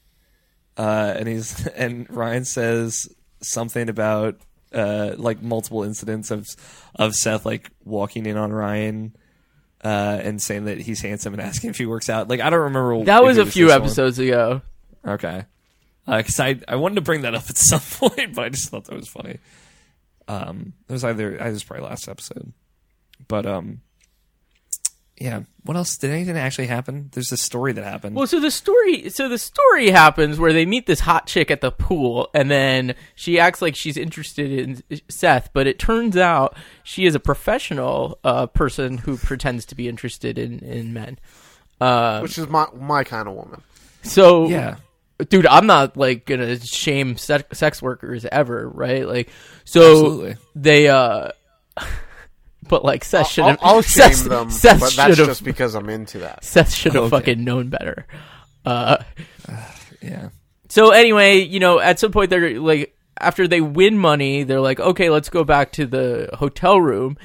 Uh 0.76 1.14
and 1.16 1.28
he's 1.28 1.66
and 1.68 2.09
Ryan 2.11 2.44
says 2.44 3.09
something 3.40 3.88
about 3.88 4.37
uh 4.72 5.14
like 5.16 5.42
multiple 5.42 5.83
incidents 5.83 6.31
of 6.31 6.46
of 6.94 7.14
Seth 7.14 7.44
like 7.44 7.70
walking 7.85 8.26
in 8.26 8.37
on 8.37 8.52
Ryan 8.52 9.16
uh 9.85 10.21
and 10.23 10.40
saying 10.40 10.66
that 10.66 10.79
he's 10.81 11.01
handsome 11.01 11.33
and 11.35 11.42
asking 11.42 11.71
if 11.71 11.79
he 11.79 11.87
works 11.87 12.09
out. 12.09 12.29
Like 12.29 12.40
I 12.40 12.51
don't 12.51 12.61
remember 12.61 13.05
That 13.05 13.25
was 13.25 13.38
a 13.38 13.47
few 13.47 13.66
this 13.66 13.75
one. 13.75 13.83
episodes 13.83 14.18
ago. 14.18 14.62
Okay. 15.07 15.45
Because 16.07 16.40
I 16.40 16.59
I 16.68 16.77
wanted 16.77 16.97
to 16.97 17.01
bring 17.01 17.23
that 17.23 17.35
up 17.35 17.45
at 17.49 17.57
some 17.59 17.81
point, 17.81 18.35
but 18.35 18.45
I 18.45 18.49
just 18.49 18.68
thought 18.68 18.85
that 18.87 18.95
was 18.97 19.09
funny. 19.09 19.38
Um, 20.29 20.73
it 20.88 20.92
was 20.92 21.05
either 21.05 21.40
I 21.42 21.51
was 21.51 21.64
probably 21.64 21.87
last 21.87 22.09
episode, 22.09 22.53
but 23.29 23.45
um, 23.47 23.81
yeah. 25.16 25.42
What 25.64 25.77
else? 25.77 25.96
Did 25.96 26.11
anything 26.11 26.37
actually 26.37 26.66
happen? 26.66 27.11
There's 27.12 27.31
a 27.31 27.37
story 27.37 27.72
that 27.72 27.85
happened. 27.85 28.16
Well, 28.16 28.27
so 28.27 28.40
the 28.40 28.51
story, 28.51 29.09
so 29.11 29.29
the 29.29 29.38
story 29.38 29.90
happens 29.90 30.38
where 30.38 30.53
they 30.53 30.66
meet 30.66 30.87
this 30.87 31.01
hot 31.01 31.27
chick 31.27 31.51
at 31.51 31.61
the 31.61 31.70
pool, 31.70 32.29
and 32.35 32.51
then 32.51 32.94
she 33.14 33.38
acts 33.38 33.62
like 33.62 33.77
she's 33.77 33.96
interested 33.96 34.51
in 34.90 35.01
Seth, 35.09 35.51
but 35.53 35.66
it 35.68 35.79
turns 35.79 36.16
out 36.16 36.57
she 36.83 37.07
is 37.07 37.14
a 37.14 37.20
professional 37.20 38.18
uh, 38.25 38.46
person 38.46 38.98
who 38.98 39.16
pretends 39.16 39.64
to 39.66 39.75
be 39.77 39.88
interested 39.88 40.38
in 40.38 40.59
in 40.61 40.92
men. 40.92 41.18
Uh, 41.81 42.20
Which 42.20 42.38
is 42.38 42.48
my 42.48 42.66
my 42.75 43.05
kind 43.05 43.29
of 43.29 43.35
woman. 43.35 43.61
so 44.03 44.48
yeah. 44.48 44.77
dude, 45.29 45.46
I'm 45.46 45.66
not 45.66 45.96
like 45.96 46.27
gonna 46.27 46.59
shame 46.59 47.16
se- 47.16 47.44
sex 47.53 47.81
workers 47.81 48.25
ever, 48.33 48.68
right? 48.68 49.07
Like, 49.07 49.29
so 49.64 49.81
Absolutely. 49.81 50.37
they, 50.57 50.88
uh, 50.88 51.31
but 52.72 52.85
like 52.85 53.04
Seth 53.04 53.28
should 53.28 53.44
I'll, 53.44 53.50
have, 53.50 53.58
I'll 53.62 53.82
shame 53.82 54.12
Seth, 54.14 54.28
them, 54.28 54.50
Seth 54.50 54.80
but 54.80 54.92
that's 54.94 55.16
should 55.16 55.26
just 55.26 55.44
because 55.44 55.74
I'm 55.76 55.88
into 55.88 56.18
that. 56.20 56.42
Seth 56.52 56.72
should 56.72 56.94
have 56.94 57.04
Okay. 57.04 57.11
fucking 57.11 57.44
known 57.44 57.68
better. 57.68 58.06
Uh, 58.64 58.96
Yeah. 60.00 60.30
So 60.68 60.90
anyway, 60.90 61.40
you 61.40 61.61
know, 61.61 61.78
at 61.78 61.98
some 62.00 62.11
point 62.12 62.30
they're 62.30 62.58
like 62.58 62.96
after 63.20 63.46
they 63.46 63.61
win 63.61 63.96
money, 63.98 64.42
they're 64.42 64.61
like, 64.61 64.80
"Okay, 64.80 65.11
let's 65.11 65.28
go 65.28 65.44
back 65.44 65.72
to 65.72 65.87
the 65.87 66.30
hotel 66.35 66.80
room." 66.80 67.18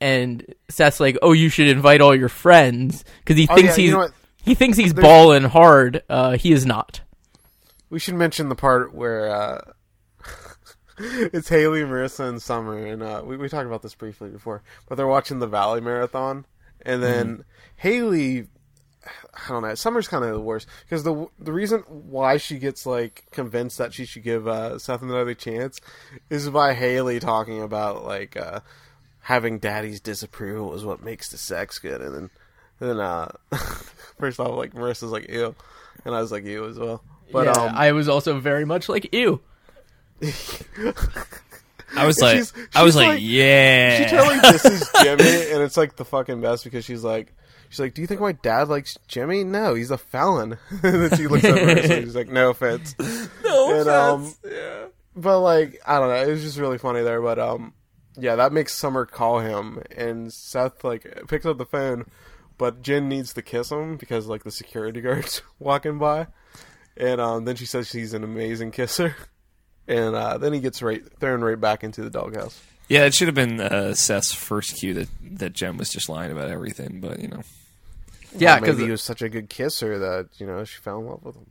And 0.00 0.44
Seth's 0.68 0.98
like, 1.00 1.16
"Oh, 1.22 1.32
you 1.32 1.48
should 1.48 1.68
invite 1.68 2.00
all 2.00 2.14
your 2.14 2.28
friends 2.28 3.04
because 3.20 3.36
he 3.38 3.46
Oh, 3.48 3.54
thinks 3.54 3.78
yeah, 3.78 3.82
you 3.82 3.88
he's 3.88 3.92
know 3.92 3.98
what? 4.00 4.12
he 4.42 4.54
thinks 4.54 4.76
he's 4.76 4.92
balling 4.92 5.44
hard. 5.44 6.02
Uh, 6.10 6.36
he 6.36 6.52
is 6.52 6.66
not." 6.66 7.00
We 7.88 7.98
should 7.98 8.14
mention 8.16 8.48
the 8.50 8.54
part 8.56 8.92
where 8.92 9.30
uh, 9.30 9.60
it's 11.32 11.48
Haley, 11.48 11.82
Marissa, 11.82 12.28
and 12.28 12.42
Summer, 12.42 12.76
and 12.76 13.02
uh, 13.02 13.22
we 13.24 13.36
we 13.36 13.48
talked 13.48 13.66
about 13.66 13.82
this 13.82 13.94
briefly 13.94 14.30
before, 14.30 14.62
but 14.88 14.96
they're 14.96 15.06
watching 15.06 15.38
the 15.38 15.46
Valley 15.46 15.80
Marathon, 15.80 16.44
and 16.82 17.02
then 17.02 17.44
Haley, 17.76 18.48
I 19.06 19.48
don't 19.48 19.62
know, 19.62 19.74
Summer's 19.74 20.08
kind 20.08 20.24
of 20.24 20.32
the 20.32 20.40
worst 20.40 20.66
because 20.84 21.04
the 21.04 21.26
the 21.38 21.52
reason 21.52 21.80
why 21.88 22.36
she 22.36 22.58
gets 22.58 22.84
like 22.84 23.24
convinced 23.30 23.78
that 23.78 23.94
she 23.94 24.04
should 24.04 24.24
give 24.24 24.48
uh, 24.48 24.78
Seth 24.78 25.02
another 25.02 25.34
chance 25.34 25.80
is 26.30 26.50
by 26.50 26.74
Haley 26.74 27.20
talking 27.20 27.62
about 27.62 28.04
like 28.04 28.36
uh, 28.36 28.60
having 29.20 29.58
Daddy's 29.58 30.00
disapproval 30.00 30.74
is 30.74 30.84
what 30.84 31.02
makes 31.02 31.30
the 31.30 31.38
sex 31.38 31.78
good, 31.78 32.00
and 32.00 32.14
then 32.14 32.30
then 32.80 32.98
uh, 32.98 33.28
first 34.18 34.40
off, 34.40 34.56
like 34.56 34.74
Marissa's 34.74 35.12
like 35.12 35.28
ew, 35.28 35.54
and 36.04 36.14
I 36.14 36.20
was 36.20 36.32
like 36.32 36.44
ew 36.44 36.66
as 36.66 36.78
well. 36.78 37.04
But 37.30 37.46
yeah, 37.46 37.52
um, 37.52 37.74
I 37.74 37.92
was 37.92 38.08
also 38.08 38.40
very 38.40 38.64
much 38.64 38.88
like, 38.88 39.12
"Ew." 39.12 39.40
I 41.96 42.06
was 42.06 42.20
like, 42.20 42.36
she's- 42.36 42.52
I 42.74 42.82
was 42.82 42.94
like, 42.96 43.08
like- 43.08 43.18
yeah. 43.22 44.04
she 44.04 44.16
totally 44.16 44.38
disses 44.40 44.88
Jimmy, 45.02 45.52
and 45.52 45.62
it's 45.62 45.76
like 45.76 45.96
the 45.96 46.04
fucking 46.04 46.40
best 46.40 46.64
because 46.64 46.84
she's 46.84 47.02
like, 47.02 47.32
she's 47.70 47.80
like, 47.80 47.94
"Do 47.94 48.02
you 48.02 48.06
think 48.06 48.20
my 48.20 48.32
dad 48.32 48.68
likes 48.68 48.98
Jimmy? 49.08 49.42
No, 49.44 49.74
he's 49.74 49.90
a 49.90 49.98
felon." 49.98 50.58
and 50.70 50.80
then 50.82 51.16
she 51.16 51.26
looks 51.26 51.44
at 51.44 51.56
her 51.58 51.68
and 51.70 52.04
she's 52.04 52.14
like, 52.14 52.28
"No 52.28 52.50
offense." 52.50 52.94
No 53.44 53.80
And, 53.80 53.88
um, 53.88 54.34
But 55.16 55.40
like, 55.40 55.80
I 55.86 55.98
don't 55.98 56.08
know, 56.08 56.22
it 56.22 56.30
was 56.30 56.42
just 56.42 56.58
really 56.58 56.78
funny 56.78 57.02
there. 57.02 57.20
But 57.22 57.38
um, 57.38 57.72
yeah, 58.18 58.36
that 58.36 58.52
makes 58.52 58.74
Summer 58.74 59.06
call 59.06 59.40
him, 59.40 59.82
and 59.96 60.32
Seth 60.32 60.84
like 60.84 61.26
picks 61.28 61.46
up 61.46 61.56
the 61.58 61.64
phone, 61.66 62.04
but 62.58 62.82
Jen 62.82 63.08
needs 63.08 63.32
to 63.34 63.42
kiss 63.42 63.70
him 63.72 63.96
because 63.96 64.26
like 64.26 64.44
the 64.44 64.50
security 64.50 65.00
guards 65.00 65.40
walking 65.58 65.98
by, 65.98 66.26
and 66.98 67.20
um, 67.20 67.46
then 67.46 67.56
she 67.56 67.64
says 67.66 67.88
she's 67.88 68.12
an 68.12 68.22
amazing 68.24 68.70
kisser. 68.72 69.16
And 69.88 70.14
uh, 70.14 70.38
then 70.38 70.52
he 70.52 70.60
gets 70.60 70.82
right 70.82 71.02
thrown 71.18 71.40
right 71.40 71.58
back 71.60 71.82
into 71.82 72.02
the 72.02 72.10
doghouse. 72.10 72.60
yeah, 72.88 73.04
it 73.06 73.14
should 73.14 73.26
have 73.28 73.34
been 73.34 73.58
uh, 73.60 73.94
Seth's 73.94 74.32
first 74.34 74.76
cue 74.76 74.94
that 74.94 75.08
that 75.38 75.52
Jen 75.54 75.76
was 75.78 75.88
just 75.90 76.08
lying 76.08 76.30
about 76.30 76.50
everything, 76.50 77.00
but 77.00 77.18
you 77.20 77.28
know, 77.28 77.42
Yeah, 78.36 78.60
because 78.60 78.76
maybe 78.76 78.86
he 78.86 78.90
was 78.90 79.02
such 79.02 79.22
a 79.22 79.28
good 79.30 79.48
kisser 79.48 79.98
that 79.98 80.28
you 80.38 80.46
know 80.46 80.62
she 80.64 80.78
fell 80.78 80.98
in 81.00 81.06
love 81.06 81.24
with 81.24 81.36
him. 81.36 81.46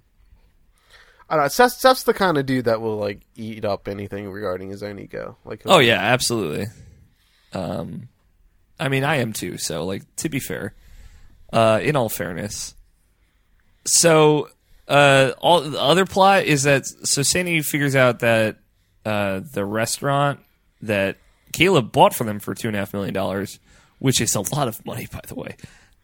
I 1.29 1.35
don't 1.35 1.45
know. 1.45 1.49
Seth, 1.49 1.73
Seth's 1.73 2.03
the 2.03 2.13
kind 2.13 2.37
of 2.37 2.45
dude 2.45 2.65
that 2.65 2.79
will 2.79 2.97
like 2.97 3.21
eat 3.35 3.65
up 3.65 3.87
anything 3.87 4.29
regarding 4.29 4.69
his 4.69 4.81
own 4.83 4.97
ego. 4.99 5.35
Like, 5.43 5.63
oh 5.65 5.79
yeah, 5.79 5.99
absolutely. 5.99 6.67
Um, 7.53 8.07
I 8.79 8.87
mean, 8.89 9.03
I 9.03 9.17
am 9.17 9.33
too. 9.33 9.57
So 9.57 9.83
like, 9.83 10.03
to 10.17 10.29
be 10.29 10.39
fair, 10.39 10.73
Uh, 11.51 11.79
in 11.81 11.95
all 11.95 12.07
fairness, 12.09 12.75
so 13.85 14.49
uh, 14.87 15.31
all 15.39 15.61
the 15.61 15.79
other 15.79 16.05
plot 16.05 16.45
is 16.45 16.63
that 16.63 16.85
so 16.85 17.21
Sandy 17.21 17.61
figures 17.61 17.95
out 17.95 18.19
that 18.19 18.57
uh, 19.05 19.41
the 19.53 19.65
restaurant 19.65 20.39
that 20.81 21.17
Caleb 21.53 21.91
bought 21.91 22.13
for 22.13 22.23
them 22.23 22.39
for 22.39 22.53
two 22.53 22.67
and 22.67 22.75
a 22.75 22.79
half 22.79 22.93
million 22.93 23.13
dollars, 23.13 23.59
which 23.99 24.21
is 24.21 24.35
a 24.35 24.41
lot 24.55 24.67
of 24.67 24.85
money, 24.85 25.07
by 25.11 25.21
the 25.27 25.35
way. 25.35 25.55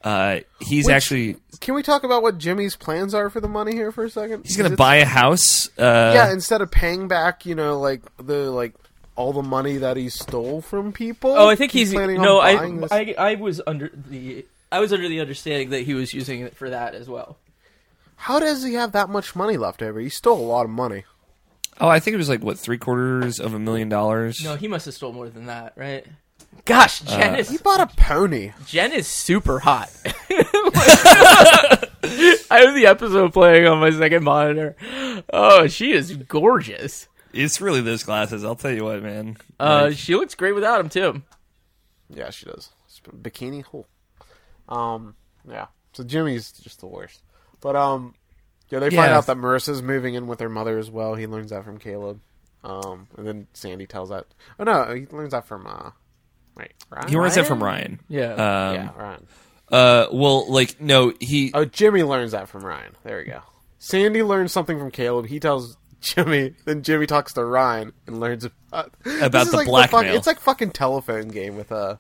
Uh, 0.04 0.41
he's 0.60 0.86
Which- 0.86 0.93
actually 0.93 1.38
Can 1.62 1.76
we 1.76 1.82
talk 1.84 2.04
about 2.04 2.22
what 2.24 2.38
Jimmy's 2.38 2.76
plans 2.76 3.13
are 3.13 3.30
for 3.30 3.39
the 3.39 3.48
money 3.48 3.72
here 3.72 3.91
for 3.91 4.04
a 4.04 4.10
second? 4.10 4.46
he's 4.46 4.58
going 4.58 4.69
to 4.69 4.76
buy 4.76 4.98
a 4.98 5.06
house. 5.06 5.69
Uh, 5.78 6.12
yeah, 6.13 6.32
instead 6.34 6.62
of 6.62 6.69
paying 6.69 7.08
back, 7.08 7.46
you 7.46 7.56
know, 7.56 7.80
like 7.80 8.02
the 8.17 8.52
like 8.52 8.74
all 9.15 9.32
the 9.32 9.43
money 9.43 9.78
that 9.78 9.96
he 9.96 10.10
stole 10.10 10.62
from 10.62 10.91
people. 10.91 11.32
Oh, 11.32 11.48
I 11.48 11.56
think 11.56 11.72
he's, 11.72 11.93
planning 11.93 12.17
on 12.17 12.24
no. 12.24 12.39
I, 12.39 12.69
this- 12.69 12.91
I 12.91 13.15
I 13.17 13.36
was 13.36 13.62
under 13.65 13.91
the 13.93 14.46
I 14.74 14.80
was 14.80 14.91
under 14.91 15.08
the 15.08 15.22
understanding 15.22 15.69
that 15.69 15.84
he 15.84 15.93
was 15.93 16.13
using 16.13 16.41
it 16.41 16.58
for 16.58 16.69
that 16.69 16.96
as 16.96 17.08
well. 17.08 17.38
How 18.23 18.39
does 18.39 18.63
he 18.63 18.75
have 18.75 18.93
that 18.93 19.09
much 19.09 19.36
money 19.36 19.57
left 19.57 19.81
over? 19.81 19.99
He 19.99 20.07
stole 20.07 20.39
a 20.39 20.47
lot 20.47 20.63
of 20.63 20.69
money. 20.71 21.03
Oh, 21.81 21.89
I 21.89 21.99
think 21.99 22.13
it 22.13 22.17
was 22.17 22.29
like 22.29 22.41
what 22.41 22.57
three 22.57 22.77
quarters 22.77 23.38
of 23.38 23.53
a 23.53 23.59
million 23.59 23.89
dollars. 23.89 24.41
No, 24.41 24.55
he 24.55 24.69
must 24.69 24.86
have 24.86 24.95
stole 24.95 25.12
more 25.12 25.27
than 25.27 25.47
that, 25.47 25.73
right? 25.75 26.05
Gosh, 26.63 27.01
Jen 27.01 27.33
He 27.33 27.41
is 27.41 27.62
bought 27.62 27.81
a 27.81 27.88
pony. 27.97 28.53
Jen 28.65 28.93
is 28.93 29.07
super 29.07 29.59
hot. 29.59 29.91
I 30.05 30.12
have 32.49 32.75
the 32.75 32.86
episode 32.88 33.33
playing 33.33 33.67
on 33.67 33.79
my 33.79 33.91
second 33.91 34.23
monitor. 34.23 34.77
Oh, 35.33 35.67
she 35.67 35.91
is 35.91 36.15
gorgeous. 36.15 37.09
It's 37.33 37.59
really 37.59 37.81
those 37.81 38.03
glasses. 38.03 38.45
I'll 38.45 38.55
tell 38.55 38.71
you 38.71 38.86
what, 38.86 39.03
man. 39.03 39.36
Uh, 39.59 39.88
Like, 39.89 39.97
she 39.97 40.15
looks 40.15 40.36
great 40.36 40.55
without 40.55 40.79
him 40.79 40.88
too. 40.88 41.23
Yeah, 42.09 42.29
she 42.29 42.45
does. 42.45 42.69
Bikini 43.12 43.65
hole. 43.65 43.86
Um, 44.69 45.15
yeah. 45.45 45.65
So 45.91 46.05
Jimmy's 46.05 46.53
just 46.53 46.79
the 46.79 46.88
worst. 46.88 47.21
But 47.63 47.76
um, 47.76 48.13
yeah, 48.69 48.78
they 48.80 48.89
find 48.91 49.10
Yeah. 49.10 49.17
out 49.17 49.26
that 49.26 49.38
Marissa's 49.38 49.82
moving 49.82 50.13
in 50.13 50.28
with 50.28 50.39
her 50.41 50.49
mother 50.49 50.78
as 50.78 50.91
well. 50.91 51.15
He 51.15 51.26
learns 51.26 51.49
that 51.49 51.63
from 51.65 51.80
Caleb. 51.80 52.19
Um, 52.63 53.08
and 53.17 53.26
then 53.28 53.47
Sandy 53.54 53.88
tells 53.88 54.10
that. 54.10 54.26
Oh 54.60 54.63
no, 54.63 54.93
he 54.93 55.08
learns 55.08 55.32
that 55.32 55.47
from 55.47 55.65
uh, 55.65 55.89
wait, 56.56 56.73
Ryan. 56.89 57.08
he 57.10 57.17
learns 57.17 57.36
that 57.36 57.47
from 57.47 57.63
Ryan? 57.63 57.99
Ryan. 58.10 58.21
Yeah. 58.21 58.32
Um, 58.34 58.76
yeah, 58.76 58.89
Ryan. 58.95 59.28
Uh, 59.71 60.06
well, 60.13 60.52
like 60.52 60.80
no, 60.80 61.13
he. 61.19 61.52
Oh, 61.54 61.65
Jimmy 61.65 62.04
learns 62.04 62.34
that 62.34 62.47
from 62.49 62.63
Ryan. 62.65 62.95
There 63.04 63.17
we 63.17 63.23
go. 63.26 63.41
Sandy 63.80 64.23
learns 64.23 64.52
something 64.52 64.78
from 64.78 64.91
Caleb. 64.91 65.26
He 65.28 65.39
tells 65.39 65.76
Jimmy. 65.99 66.54
Then 66.65 66.84
Jimmy 66.84 67.06
talks 67.08 67.34
to 67.34 67.43
Ryan 67.43 67.91
and 68.08 68.19
learns 68.19 68.45
about, 68.45 68.93
About 69.21 69.32
This 69.32 69.52
the 69.52 69.58
like 69.58 69.67
blackmail. 69.67 70.04
fuck- 70.04 70.13
it's 70.15 70.28
like 70.28 70.39
fucking 70.39 70.71
telephone 70.71 71.28
game 71.30 71.56
with 71.58 71.71
uh 71.71 71.95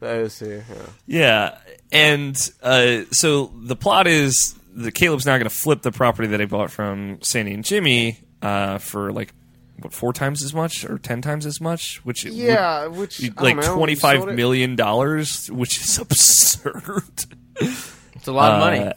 the 0.00 0.24
OC. 0.24 0.64
Yeah. 0.70 0.86
Yeah, 1.06 1.58
and 1.92 2.50
uh, 2.62 3.02
so 3.10 3.52
the 3.54 3.76
plot 3.76 4.06
is 4.06 4.54
that 4.78 4.92
Caleb's 4.94 5.26
now 5.26 5.36
going 5.36 5.44
to 5.48 5.50
flip 5.50 5.82
the 5.82 5.92
property 5.92 6.28
that 6.28 6.40
he 6.40 6.46
bought 6.46 6.70
from 6.70 7.20
Sandy 7.22 7.52
and 7.54 7.64
Jimmy 7.64 8.18
uh, 8.42 8.78
for 8.78 9.12
like 9.12 9.32
what 9.80 9.92
four 9.92 10.12
times 10.12 10.42
as 10.42 10.52
much 10.54 10.84
or 10.84 10.98
ten 10.98 11.22
times 11.22 11.46
as 11.46 11.60
much, 11.60 12.00
which 12.04 12.24
would 12.24 12.32
Yeah, 12.32 12.86
which 12.86 13.18
be 13.20 13.30
I 13.36 13.42
like 13.42 13.56
don't 13.56 13.64
know, 13.66 13.76
twenty 13.76 13.94
sold 13.94 14.00
five 14.00 14.28
it- 14.28 14.34
million 14.34 14.76
dollars, 14.76 15.50
which 15.50 15.80
is 15.80 15.98
absurd. 16.00 17.24
It's 17.60 18.26
a 18.26 18.32
lot 18.32 18.52
of 18.54 18.60
money. 18.60 18.80
Uh, 18.86 18.92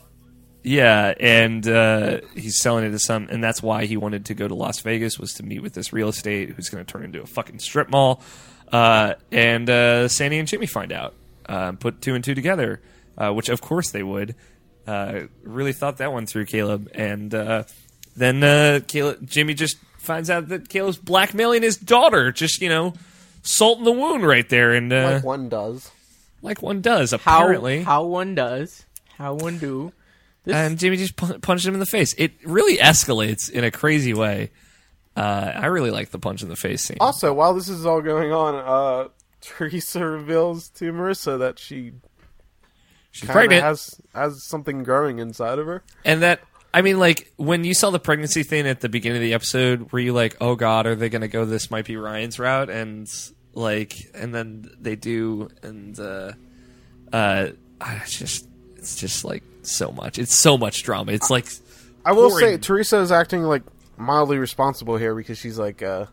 Yeah, 0.63 1.13
and 1.20 1.67
uh, 1.67 2.22
he's 2.36 2.62
selling 2.62 2.86
it 2.86 2.91
to 2.91 3.00
some, 3.00 3.28
and 3.32 3.44
that's 3.44 3.63
why 3.63 3.86
he 3.86 3.98
wanted 3.98 4.26
to 4.26 4.36
go 4.36 4.48
to 4.48 4.54
Las 4.54 4.80
Vegas 4.82 5.17
was 5.20 5.34
to 5.36 5.44
meet 5.44 5.62
with 5.63 5.74
this 5.74 5.91
real 5.91 6.10
estate 6.10 6.50
who's 6.52 6.70
going 6.70 6.86
to 6.86 6.91
turn 6.91 7.04
into 7.04 7.22
a 7.22 7.26
fucking 7.26 7.58
strip 7.60 7.89
mall. 7.89 8.22
Uh, 8.72 9.15
and 9.32 9.70
uh, 9.70 10.08
Sandy 10.08 10.38
and 10.38 10.48
Jimmy 10.48 10.67
find 10.67 10.91
out, 10.91 11.15
uh, 11.48 11.72
put 11.74 12.02
two 12.02 12.13
and 12.15 12.24
two 12.24 12.36
together, 12.36 12.80
uh, 13.17 13.32
which 13.32 13.50
of 13.50 13.60
course 13.62 13.89
they 13.89 14.04
would. 14.04 14.36
Uh, 14.88 15.22
really 15.44 15.74
thought 15.74 15.98
that 15.98 16.12
one 16.12 16.26
through, 16.26 16.46
Caleb, 16.46 16.89
and 16.94 17.34
uh, 17.34 17.63
then 18.15 18.44
uh, 18.44 18.80
Caleb, 18.88 19.28
Jimmy 19.28 19.54
just 19.54 19.78
finds 19.98 20.30
out 20.30 20.48
that 20.50 20.70
Caleb's 20.70 20.98
blackmailing 20.98 21.62
his 21.62 21.78
daughter, 21.78 22.32
just 22.32 22.62
you 22.62 22.70
know, 22.70 22.94
salt 23.44 23.78
in 23.78 23.84
the 23.84 23.91
wound 23.91 24.26
right 24.26 24.48
there, 24.50 24.74
and 24.74 24.91
uh, 24.91 25.12
like 25.13 25.24
one 25.24 25.50
does. 25.50 25.91
like 26.41 26.62
one 26.62 26.82
does 26.82 27.12
how 27.12 27.17
apparently. 27.17 27.84
how 27.84 28.06
one 28.06 28.36
does, 28.36 28.86
how 29.17 29.36
one 29.36 29.58
do. 29.58 29.94
This, 30.44 30.56
and 30.56 30.80
Jimmy 30.80 30.98
just 30.98 31.15
pu- 31.15 31.38
punched 31.39 31.65
him 31.65 31.76
in 31.76 31.80
the 31.80 31.86
face. 31.86 32.15
It 32.17 32.34
really 32.44 32.78
escalates 32.78 33.50
in 33.50 33.63
a 33.63 33.70
crazy 33.70 34.13
way. 34.13 34.50
Uh, 35.15 35.52
I 35.56 35.67
really 35.67 35.91
like 35.91 36.10
the 36.10 36.20
punch 36.20 36.41
in 36.41 36.50
the 36.50 36.56
face 36.56 36.82
scene. 36.84 36.98
Also, 37.00 37.34
while 37.34 37.54
this 37.54 37.70
is 37.70 37.86
all 37.86 38.02
going 38.02 38.32
on, 38.32 38.56
uh, 38.56 39.10
Theresa 39.41 40.06
reveals 40.06 40.70
to 40.70 40.91
Marissa 40.91 41.38
that 41.39 41.60
she 41.60 41.94
She's 43.12 43.30
pregnant, 43.30 43.63
has 43.63 44.00
has 44.15 44.43
something 44.43 44.84
growing 44.84 45.19
inside 45.19 45.60
of 45.60 45.67
her. 45.67 45.84
and 46.06 46.21
that 46.21 46.41
I 46.74 46.82
mean, 46.82 47.00
like 47.00 47.32
when 47.36 47.63
you 47.63 47.74
saw 47.74 47.89
the 47.89 48.00
pregnancy 48.00 48.43
thing 48.43 48.65
at 48.67 48.80
the 48.80 48.89
beginning 48.89 49.17
of 49.17 49.24
the 49.24 49.34
episode, 49.34 49.91
were 49.91 50.00
you 50.00 50.13
like, 50.13 50.38
"Oh 50.39 50.56
God, 50.56 50.88
are 50.88 50.95
they 50.95 51.10
going 51.10 51.21
to 51.21 51.28
go 51.28 51.43
this 51.45 51.69
might 51.69 51.86
be 51.86 51.97
Ryan's 51.97 52.39
route?" 52.39 52.69
And 52.69 53.08
like, 53.54 53.93
and 54.13 54.34
then 54.34 54.69
they 54.80 54.95
do, 54.95 55.50
and 55.62 56.00
uh, 56.00 56.32
uh, 57.12 57.50
I 57.82 57.95
it's 57.95 58.17
just 58.17 58.47
it's 58.78 58.95
just 58.95 59.26
like 59.26 59.43
so 59.63 59.91
much. 59.91 60.17
It's 60.17 60.36
so 60.36 60.58
much 60.58 60.84
drama. 60.84 61.12
It's 61.12 61.30
like 61.30 61.47
I 62.06 62.13
will 62.13 62.30
say 62.30 62.58
Theresa 62.58 62.97
is 63.00 63.12
acting 63.12 63.43
like 63.43 63.63
mildly 63.97 64.38
responsible 64.38 64.97
here 64.97 65.13
because 65.13 65.38
she's 65.38 65.60
like 65.60 65.84
uh 65.84 66.06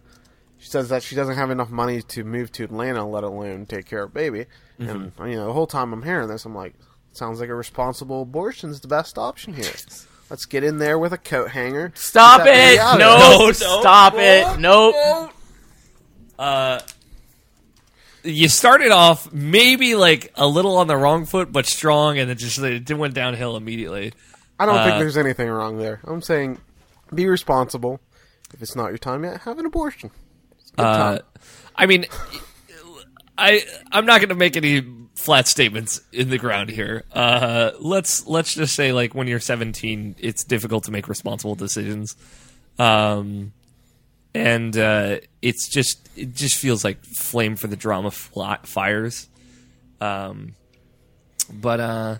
she 0.58 0.68
says 0.68 0.90
that 0.90 1.02
she 1.02 1.14
doesn't 1.14 1.36
have 1.36 1.50
enough 1.50 1.70
money 1.70 2.02
to 2.02 2.24
move 2.24 2.50
to 2.52 2.64
Atlanta, 2.64 3.08
let 3.08 3.24
alone 3.24 3.64
take 3.64 3.86
care 3.86 4.02
of 4.02 4.12
baby. 4.12 4.46
And 4.78 5.12
you 5.20 5.36
know, 5.36 5.46
the 5.46 5.52
whole 5.52 5.66
time 5.66 5.92
I'm 5.92 6.02
hearing 6.02 6.28
this, 6.28 6.44
I'm 6.44 6.54
like, 6.54 6.74
sounds 7.18 7.40
like 7.40 7.48
a 7.50 7.54
responsible 7.54 8.22
abortion 8.22 8.70
is 8.70 8.80
the 8.80 8.88
best 8.88 9.18
option 9.18 9.52
here. 9.54 9.70
Let's 10.30 10.44
get 10.46 10.62
in 10.64 10.78
there 10.78 10.98
with 10.98 11.12
a 11.12 11.18
coat 11.18 11.50
hanger. 11.50 11.92
stop 11.94 12.40
Get 12.40 12.44
that 12.44 12.52
baby 12.54 12.74
it! 12.74 12.78
out 12.80 12.94
of 12.94 12.98
No, 13.00 13.38
there. 13.38 13.46
No, 13.46 13.80
stop 13.80 14.14
it! 14.16 14.60
Nope. 14.60 15.32
uh, 16.38 16.80
you 18.24 18.48
started 18.48 18.90
off 18.90 19.32
maybe 19.32 19.94
like 19.94 20.32
a 20.34 20.46
little 20.46 20.76
on 20.76 20.86
the 20.86 20.96
wrong 20.96 21.24
foot, 21.24 21.50
but 21.50 21.66
strong, 21.66 22.18
and 22.18 22.30
it 22.30 22.34
just 22.36 22.58
it 22.58 22.90
went 22.96 23.14
downhill 23.14 23.56
immediately. 23.56 24.12
I 24.58 24.66
don't 24.66 24.76
Uh, 24.76 24.84
think 24.84 24.98
there's 24.98 25.16
anything 25.16 25.48
wrong 25.48 25.78
there. 25.78 26.00
I'm 26.04 26.20
saying, 26.20 26.58
be 27.14 27.26
responsible. 27.26 28.00
If 28.52 28.60
it's 28.60 28.74
not 28.76 28.88
your 28.88 28.98
time 28.98 29.24
yet, 29.24 29.42
have 29.42 29.58
an 29.58 29.66
abortion. 29.66 30.10
It's 30.60 30.70
a 30.72 30.76
good 30.76 30.82
Uh, 30.86 31.18
time. 31.18 31.26
I 31.76 31.86
mean, 31.86 32.06
I 33.38 33.62
I'm 33.92 34.04
not 34.04 34.18
going 34.20 34.30
to 34.30 34.34
make 34.34 34.56
any 34.56 34.82
flat 35.18 35.48
statements 35.48 36.00
in 36.12 36.30
the 36.30 36.38
ground 36.38 36.70
here. 36.70 37.02
Uh, 37.12 37.72
let's 37.80 38.26
let's 38.26 38.54
just 38.54 38.74
say 38.74 38.92
like 38.92 39.14
when 39.14 39.26
you're 39.26 39.40
17, 39.40 40.14
it's 40.18 40.44
difficult 40.44 40.84
to 40.84 40.92
make 40.92 41.08
responsible 41.08 41.56
decisions, 41.56 42.16
um, 42.78 43.52
and 44.32 44.76
uh, 44.78 45.18
it's 45.42 45.68
just 45.68 46.08
it 46.16 46.34
just 46.34 46.54
feels 46.56 46.84
like 46.84 47.04
flame 47.04 47.56
for 47.56 47.66
the 47.66 47.76
drama 47.76 48.12
fires. 48.12 49.28
Um, 50.00 50.54
but 51.52 51.80
uh, 51.80 52.18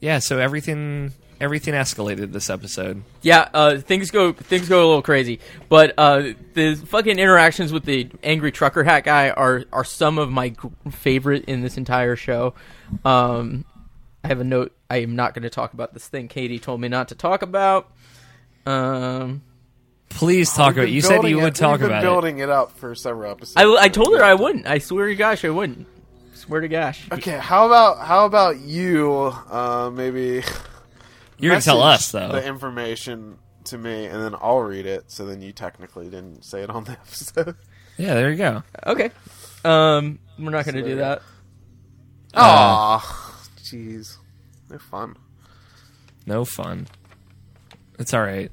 yeah, 0.00 0.18
so 0.20 0.38
everything 0.38 1.12
everything 1.40 1.74
escalated 1.74 2.32
this 2.32 2.50
episode. 2.50 3.02
Yeah, 3.22 3.48
uh, 3.54 3.78
things 3.78 4.10
go 4.10 4.32
things 4.32 4.68
go 4.68 4.78
a 4.78 4.86
little 4.86 5.02
crazy, 5.02 5.40
but 5.68 5.94
uh, 5.98 6.32
the 6.54 6.74
fucking 6.74 7.18
interactions 7.18 7.72
with 7.72 7.84
the 7.84 8.08
angry 8.22 8.52
trucker 8.52 8.84
hat 8.84 9.04
guy 9.04 9.30
are 9.30 9.64
are 9.72 9.84
some 9.84 10.18
of 10.18 10.30
my 10.30 10.50
gr- 10.50 10.68
favorite 10.90 11.44
in 11.46 11.60
this 11.62 11.76
entire 11.76 12.16
show. 12.16 12.54
Um, 13.04 13.64
I 14.24 14.28
have 14.28 14.40
a 14.40 14.44
note. 14.44 14.74
I 14.90 14.98
am 14.98 15.16
not 15.16 15.34
going 15.34 15.42
to 15.44 15.50
talk 15.50 15.74
about 15.74 15.92
this 15.94 16.06
thing 16.08 16.28
Katie 16.28 16.58
told 16.58 16.80
me 16.80 16.88
not 16.88 17.08
to 17.08 17.14
talk 17.14 17.42
about. 17.42 17.90
Um, 18.66 19.42
Please 20.10 20.52
talk 20.52 20.72
about. 20.74 20.86
been 20.86 20.94
You 20.94 21.00
said 21.02 21.22
you 21.24 21.38
it- 21.38 21.42
would 21.42 21.54
talk 21.54 21.72
we've 21.72 21.80
been 21.80 21.90
about 21.90 22.02
it. 22.02 22.06
building 22.06 22.38
it 22.38 22.48
up 22.48 22.72
for 22.78 22.94
several 22.94 23.30
episodes. 23.30 23.56
I, 23.56 23.64
I 23.84 23.88
told 23.88 24.16
her 24.16 24.24
I 24.24 24.34
wouldn't. 24.34 24.66
I 24.66 24.78
swear 24.78 25.06
to 25.08 25.14
gosh, 25.14 25.44
I 25.44 25.50
wouldn't. 25.50 25.86
Swear 26.34 26.62
to 26.62 26.68
gosh. 26.68 27.06
Okay, 27.12 27.36
how 27.36 27.66
about 27.66 27.98
how 28.06 28.24
about 28.24 28.58
you? 28.60 29.12
Uh, 29.50 29.90
maybe 29.92 30.42
You're 31.38 31.52
gonna 31.52 31.62
tell 31.62 31.82
us 31.82 32.10
though. 32.12 32.32
the 32.32 32.44
information 32.44 33.38
to 33.64 33.78
me, 33.78 34.06
and 34.06 34.22
then 34.22 34.34
I'll 34.40 34.60
read 34.60 34.86
it. 34.86 35.10
So 35.10 35.26
then 35.26 35.40
you 35.40 35.52
technically 35.52 36.06
didn't 36.06 36.44
say 36.44 36.62
it 36.62 36.70
on 36.70 36.84
the 36.84 36.92
episode. 37.04 37.56
Yeah, 37.96 38.14
there 38.14 38.30
you 38.30 38.36
go. 38.36 38.62
Okay. 38.86 39.10
Um, 39.64 40.18
we're 40.38 40.50
not 40.50 40.64
going 40.64 40.76
to 40.76 40.82
do 40.84 40.96
that. 40.96 41.20
Aw, 42.34 43.44
jeez, 43.62 44.16
no 44.70 44.78
fun. 44.78 45.16
No 46.26 46.44
fun. 46.44 46.86
It's 47.98 48.14
all 48.14 48.22
right. 48.22 48.52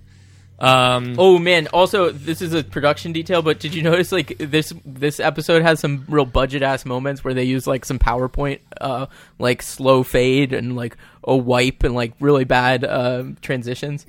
Um, 0.58 1.16
Oh 1.18 1.38
man! 1.38 1.68
Also, 1.68 2.12
this 2.12 2.42
is 2.42 2.54
a 2.54 2.64
production 2.64 3.12
detail, 3.12 3.42
but 3.42 3.60
did 3.60 3.74
you 3.74 3.82
notice 3.84 4.12
like 4.14 4.38
this 4.38 4.72
this 4.86 5.20
episode 5.20 5.62
has 5.64 5.80
some 5.82 6.06
real 6.08 6.26
budget 6.26 6.62
ass 6.64 6.86
moments 6.86 7.24
where 7.24 7.34
they 7.34 7.44
use 7.44 7.68
like 7.68 7.84
some 7.84 8.00
PowerPoint, 8.00 8.60
uh, 8.80 9.08
like 9.38 9.62
slow 9.62 10.04
fade 10.04 10.54
and 10.54 10.76
like 10.78 10.96
a 11.26 11.36
wipe 11.36 11.84
and 11.84 11.94
like 11.94 12.14
really 12.22 12.46
bad 12.46 12.86
uh, 12.86 13.24
transitions. 13.42 14.06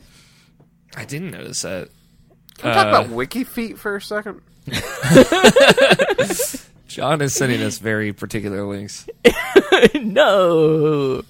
I 0.96 1.04
didn't 1.04 1.32
notice 1.32 1.62
that. 1.62 1.88
Can 2.58 2.70
we 2.70 2.74
talk 2.74 2.86
Uh, 2.86 2.88
about 2.90 3.08
wiki 3.10 3.42
feet 3.44 3.76
for 3.78 3.96
a 3.96 4.00
second? 4.00 4.40
John 6.88 7.20
is 7.20 7.34
sending 7.34 7.60
us 7.62 7.78
very 7.78 8.12
particular 8.12 8.64
links. 8.64 9.06
no. 9.94 11.22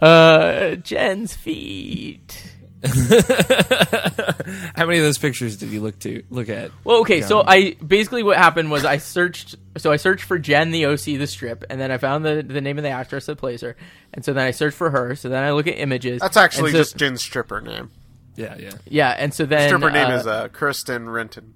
Uh, 0.00 0.74
Jen's 0.76 1.34
feet. 1.34 2.49
How 4.74 4.86
many 4.86 4.98
of 4.98 5.04
those 5.04 5.18
pictures 5.18 5.58
did 5.58 5.68
you 5.70 5.80
look 5.80 5.98
to 6.00 6.22
look 6.30 6.48
at? 6.48 6.70
Well, 6.82 7.00
okay, 7.00 7.20
so 7.20 7.42
I 7.46 7.74
basically 7.74 8.22
what 8.22 8.38
happened 8.38 8.70
was 8.70 8.86
I 8.86 8.96
searched. 8.96 9.56
So 9.76 9.92
I 9.92 9.96
searched 9.96 10.24
for 10.24 10.38
Jen 10.38 10.70
the 10.70 10.86
OC 10.86 11.04
the 11.04 11.26
strip, 11.26 11.64
and 11.68 11.78
then 11.78 11.90
I 11.90 11.98
found 11.98 12.24
the 12.24 12.42
the 12.42 12.62
name 12.62 12.78
of 12.78 12.84
the 12.84 12.90
actress 12.90 13.26
that 13.26 13.36
plays 13.36 13.60
her, 13.60 13.76
and 14.14 14.24
so 14.24 14.32
then 14.32 14.46
I 14.46 14.52
searched 14.52 14.78
for 14.78 14.90
her. 14.90 15.14
So 15.14 15.28
then 15.28 15.42
I 15.42 15.52
look 15.52 15.66
at 15.66 15.78
images. 15.78 16.20
That's 16.20 16.38
actually 16.38 16.72
so- 16.72 16.78
just 16.78 16.96
Jen's 16.96 17.22
stripper 17.22 17.60
name. 17.60 17.90
Yeah, 18.36 18.56
yeah. 18.58 18.72
yeah, 18.86 19.10
and 19.10 19.34
so 19.34 19.44
then 19.44 19.68
Stripper 19.68 19.90
name 19.90 20.06
uh, 20.06 20.16
is 20.16 20.26
uh, 20.26 20.48
Kristen 20.48 21.10
Renton. 21.10 21.54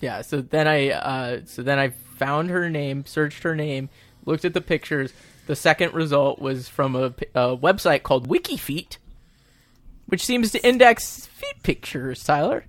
Yeah, 0.00 0.22
so 0.22 0.40
then 0.40 0.66
I 0.66 0.90
uh, 0.90 1.40
so 1.44 1.62
then 1.62 1.78
I 1.78 1.90
found 1.90 2.50
her 2.50 2.68
name, 2.68 3.04
searched 3.06 3.42
her 3.44 3.54
name, 3.54 3.88
looked 4.24 4.44
at 4.44 4.54
the 4.54 4.60
pictures. 4.60 5.12
The 5.46 5.54
second 5.56 5.94
result 5.94 6.38
was 6.40 6.68
from 6.68 6.96
a, 6.96 7.06
a 7.34 7.56
website 7.56 8.02
called 8.02 8.28
WikiFeet, 8.28 8.96
which 10.10 10.24
seems 10.24 10.52
to 10.52 10.66
index 10.66 11.26
feet 11.26 11.62
pictures. 11.62 12.22
Tyler, 12.22 12.64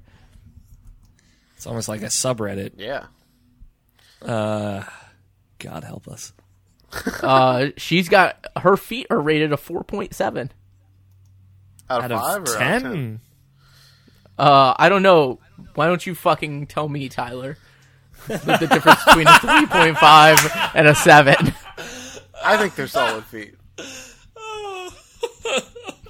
It's 1.58 1.68
almost 1.68 1.88
like 1.90 2.02
a 2.02 2.06
subreddit. 2.06 2.72
Yeah. 2.78 3.06
Uh, 4.22 4.84
God 5.60 5.84
help 5.84 6.08
us. 6.08 6.34
uh, 7.24 7.68
she's 7.78 8.10
got 8.10 8.46
her 8.58 8.76
feet 8.78 9.08
are 9.10 9.20
rated 9.20 9.52
a 9.54 9.58
four 9.58 9.84
point 9.84 10.14
seven. 10.14 10.52
Out 11.90 12.04
Out 12.04 12.12
of 12.12 12.20
five 12.20 12.42
of 12.44 12.48
or 12.48 12.52
out 12.62 12.76
of 12.76 12.82
ten? 12.82 12.82
ten, 12.82 13.22
Uh, 14.38 14.74
I 14.78 14.90
don't 14.90 15.04
know. 15.04 15.40
Why 15.76 15.88
don't 15.88 16.06
you 16.06 16.16
fucking 16.16 16.68
tell 16.68 16.88
me, 16.90 17.10
Tyler? 17.10 17.58
the, 18.28 18.38
the 18.38 18.68
difference 18.68 19.04
between 19.06 19.28
a 19.28 19.40
three 19.40 19.66
point 19.68 19.98
five 19.98 20.38
and 20.76 20.88
a 20.88 20.96
seven. 20.96 21.36
I 22.44 22.58
think 22.58 22.76
they're 22.76 22.88
solid 22.88 23.24
feet. 23.26 23.56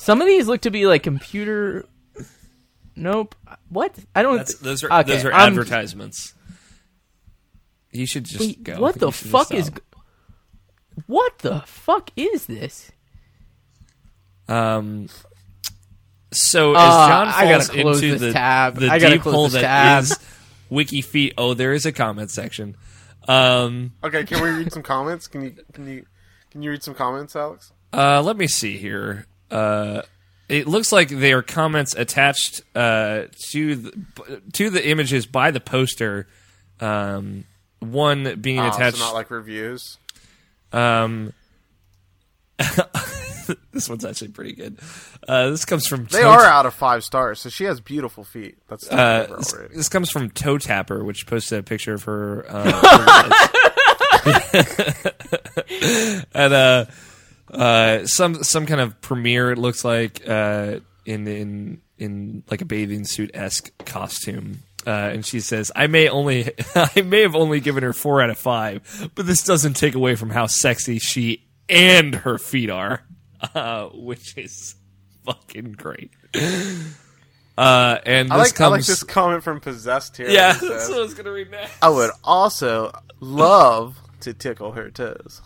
Some 0.02 0.20
of 0.20 0.26
these 0.28 0.48
look 0.48 0.62
to 0.62 0.72
be 0.72 0.88
like 0.88 1.04
computer. 1.04 1.86
Nope. 2.96 3.36
What? 3.70 3.94
I 4.16 4.24
don't. 4.24 4.38
That's, 4.38 4.56
those 4.56 4.84
are 4.84 4.92
Okay, 4.92 5.14
those 5.14 5.26
are 5.26 5.32
I'm- 5.32 5.50
advertisements. 5.54 6.34
You 7.92 8.08
should 8.08 8.24
just 8.24 8.40
Wait, 8.40 8.64
go. 8.64 8.80
what 8.80 8.96
the 8.96 9.12
fuck 9.12 9.54
is? 9.54 9.68
stop. 9.68 9.82
What 11.08 11.38
the 11.40 11.60
fuck 11.68 12.10
is 12.16 12.48
this? 12.48 12.92
Um. 14.48 15.08
So 16.34 16.72
as 16.76 16.82
Uh, 16.82 17.08
John 17.08 17.28
I 17.28 17.44
gotta 17.44 17.64
falls 17.66 17.70
close 17.70 18.02
into 18.02 18.12
this 18.14 18.22
the, 18.22 18.34
tab. 18.34 18.76
the 18.78 18.90
I 18.90 18.98
gotta 19.00 19.16
deep 19.16 19.22
close 19.22 19.36
hole 19.36 19.44
this 19.50 19.54
that 19.54 19.62
tab. 19.62 20.04
is 20.04 20.20
WikiFeet, 20.72 21.34
oh, 21.38 21.54
there 21.54 21.74
is 21.74 21.86
a 21.86 21.92
comment 21.92 22.32
section. 22.32 22.76
Um. 23.28 23.92
Okay, 24.04 24.24
can 24.24 24.42
we 24.42 24.50
read 24.50 24.72
some 24.74 24.82
comments? 24.84 25.28
Can 25.28 25.44
you 25.44 25.56
can 25.74 25.88
you 25.88 26.06
can 26.50 26.64
you 26.64 26.72
read 26.72 26.82
some 26.82 26.96
comments, 26.96 27.36
Alex? 27.36 27.72
Uh, 27.94 28.22
let 28.22 28.36
me 28.38 28.48
see 28.48 28.78
here. 28.78 29.26
Uh, 29.52 30.02
it 30.50 30.68
looks 30.68 30.92
like 30.92 31.10
they 31.10 31.34
are 31.34 31.42
comments 31.42 31.94
attached 31.96 32.62
uh, 32.76 33.24
to 33.52 33.76
the, 33.76 34.42
to 34.54 34.70
the 34.70 34.88
images 34.90 35.26
by 35.26 35.52
the 35.52 35.60
poster. 35.60 36.28
Um, 36.80 37.46
one 37.80 38.40
being 38.42 38.60
Oh, 38.60 38.68
attached. 38.70 38.98
so 38.98 39.04
not 39.06 39.14
like 39.14 39.30
reviews. 39.32 39.98
um, 40.74 41.34
this 43.72 43.90
one's 43.90 44.06
actually 44.06 44.28
pretty 44.30 44.54
good. 44.54 44.78
Uh, 45.28 45.50
this 45.50 45.66
comes 45.66 45.88
from 45.88 46.06
They 46.06 46.22
Toe- 46.22 46.30
are 46.30 46.46
out 46.46 46.66
of 46.66 46.74
five 46.74 47.04
stars, 47.04 47.40
so 47.42 47.50
she 47.50 47.64
has 47.66 47.80
beautiful 47.82 48.24
feet. 48.24 48.58
That's 48.68 48.88
Uh, 48.92 49.28
this, 49.38 49.54
this 49.76 49.90
comes 49.90 50.10
from 50.12 50.30
Toe 50.32 50.58
Tapper, 50.58 51.04
which 51.04 51.26
posted 51.28 51.60
a 51.60 51.64
picture 51.64 51.94
of 51.96 52.04
her. 52.04 52.46
Uh, 52.48 53.30
and 56.34 56.54
uh, 56.54 56.86
uh, 57.52 58.06
some 58.06 58.44
some 58.44 58.66
kind 58.66 58.82
of 58.82 59.00
premiere. 59.02 59.52
It 59.52 59.58
looks 59.58 59.84
like 59.84 60.28
uh, 60.28 60.80
in 61.06 61.28
in 61.28 61.82
in 61.98 62.44
like 62.50 62.62
a 62.62 62.66
bathing 62.66 63.06
suit 63.06 63.32
esque 63.34 63.72
costume. 63.86 64.64
Uh, 64.86 64.90
and 65.14 65.24
she 65.26 65.40
says, 65.40 65.72
"I 65.76 65.86
may 65.88 66.10
only, 66.10 66.52
I 66.76 67.02
may 67.02 67.22
have 67.22 67.36
only 67.36 67.60
given 67.60 67.84
her 67.84 67.94
four 67.94 68.22
out 68.22 68.32
of 68.32 68.38
five, 68.40 69.12
but 69.14 69.28
this 69.28 69.44
doesn't 69.44 69.76
take 69.76 69.94
away 69.94 70.16
from 70.16 70.32
how 70.32 70.48
sexy 70.48 70.98
she 70.98 71.48
and 71.70 72.16
her 72.16 72.40
feet 72.40 72.72
are, 72.72 73.04
uh, 73.54 73.90
which 73.94 74.36
is 74.38 74.76
fucking 75.24 75.74
great." 75.74 76.12
Uh, 77.58 78.00
and 78.06 78.32
I 78.34 78.38
this 78.40 78.48
like 78.48 78.56
comes, 78.56 78.66
I 78.66 78.68
like 78.78 78.86
this 78.86 79.04
comment 79.04 79.44
from 79.44 79.60
Possessed 79.60 80.18
here. 80.18 80.30
yeah, 80.30 80.54
that's 80.54 80.62
says, 80.62 80.90
what 80.90 80.98
I 80.98 81.02
was 81.02 81.14
gonna 81.14 81.32
read 81.32 81.52
next. 81.52 81.74
I 81.82 81.90
would 81.90 82.10
also 82.24 82.92
love 83.20 84.00
to 84.22 84.34
tickle 84.34 84.72
her 84.72 84.90
toes. 84.90 85.42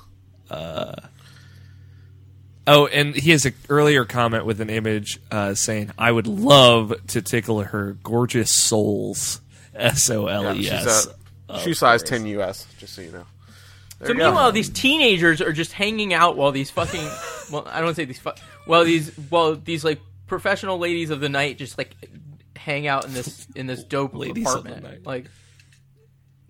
Oh, 2.68 2.88
and 2.88 3.16
he 3.16 3.32
has 3.32 3.46
an 3.46 3.54
earlier 3.70 4.06
comment 4.06 4.46
with 4.46 4.60
an 4.62 4.70
image 4.72 5.20
uh, 5.32 5.54
saying, 5.54 5.92
"I 5.98 6.12
would 6.12 6.26
love 6.28 6.94
to 7.08 7.22
tickle 7.22 7.62
her 7.62 7.94
gorgeous 8.04 8.52
souls." 8.52 9.42
S 9.76 10.10
O 10.10 10.28
L 10.28 10.56
E 10.56 10.64
She's 10.64 10.72
S. 10.72 11.08
a 11.50 11.60
shoe 11.60 11.74
size 11.74 12.02
10 12.02 12.26
US, 12.28 12.66
just 12.80 12.94
so 12.96 13.02
you 13.02 13.12
know. 13.12 13.26
There 14.00 14.08
So 14.08 14.14
you 14.14 14.20
go. 14.20 14.26
meanwhile, 14.26 14.52
these 14.52 14.70
teenagers 14.70 15.42
are 15.42 15.52
just 15.54 15.74
hanging 15.74 16.14
out 16.14 16.38
while 16.38 16.52
these 16.52 16.72
fucking 16.72 17.06
well, 17.52 17.68
I 17.70 17.82
don't 17.82 17.94
say 17.94 18.06
these 18.06 18.20
fu- 18.20 18.32
well 18.68 18.84
these 18.84 19.12
well 19.30 19.56
these 19.56 19.84
like 19.84 20.00
professional 20.28 20.78
ladies 20.80 21.10
of 21.12 21.20
the 21.20 21.30
night 21.30 21.58
just 21.58 21.78
like 21.78 21.94
hang 22.56 22.88
out 22.88 23.06
in 23.06 23.14
this 23.14 23.46
in 23.54 23.68
this 23.68 23.84
dope 23.84 24.16
Ladies 24.16 24.48
of 24.48 24.64
the 24.64 24.70
apartment. 24.72 24.84
night. 24.84 25.06
Like 25.06 25.26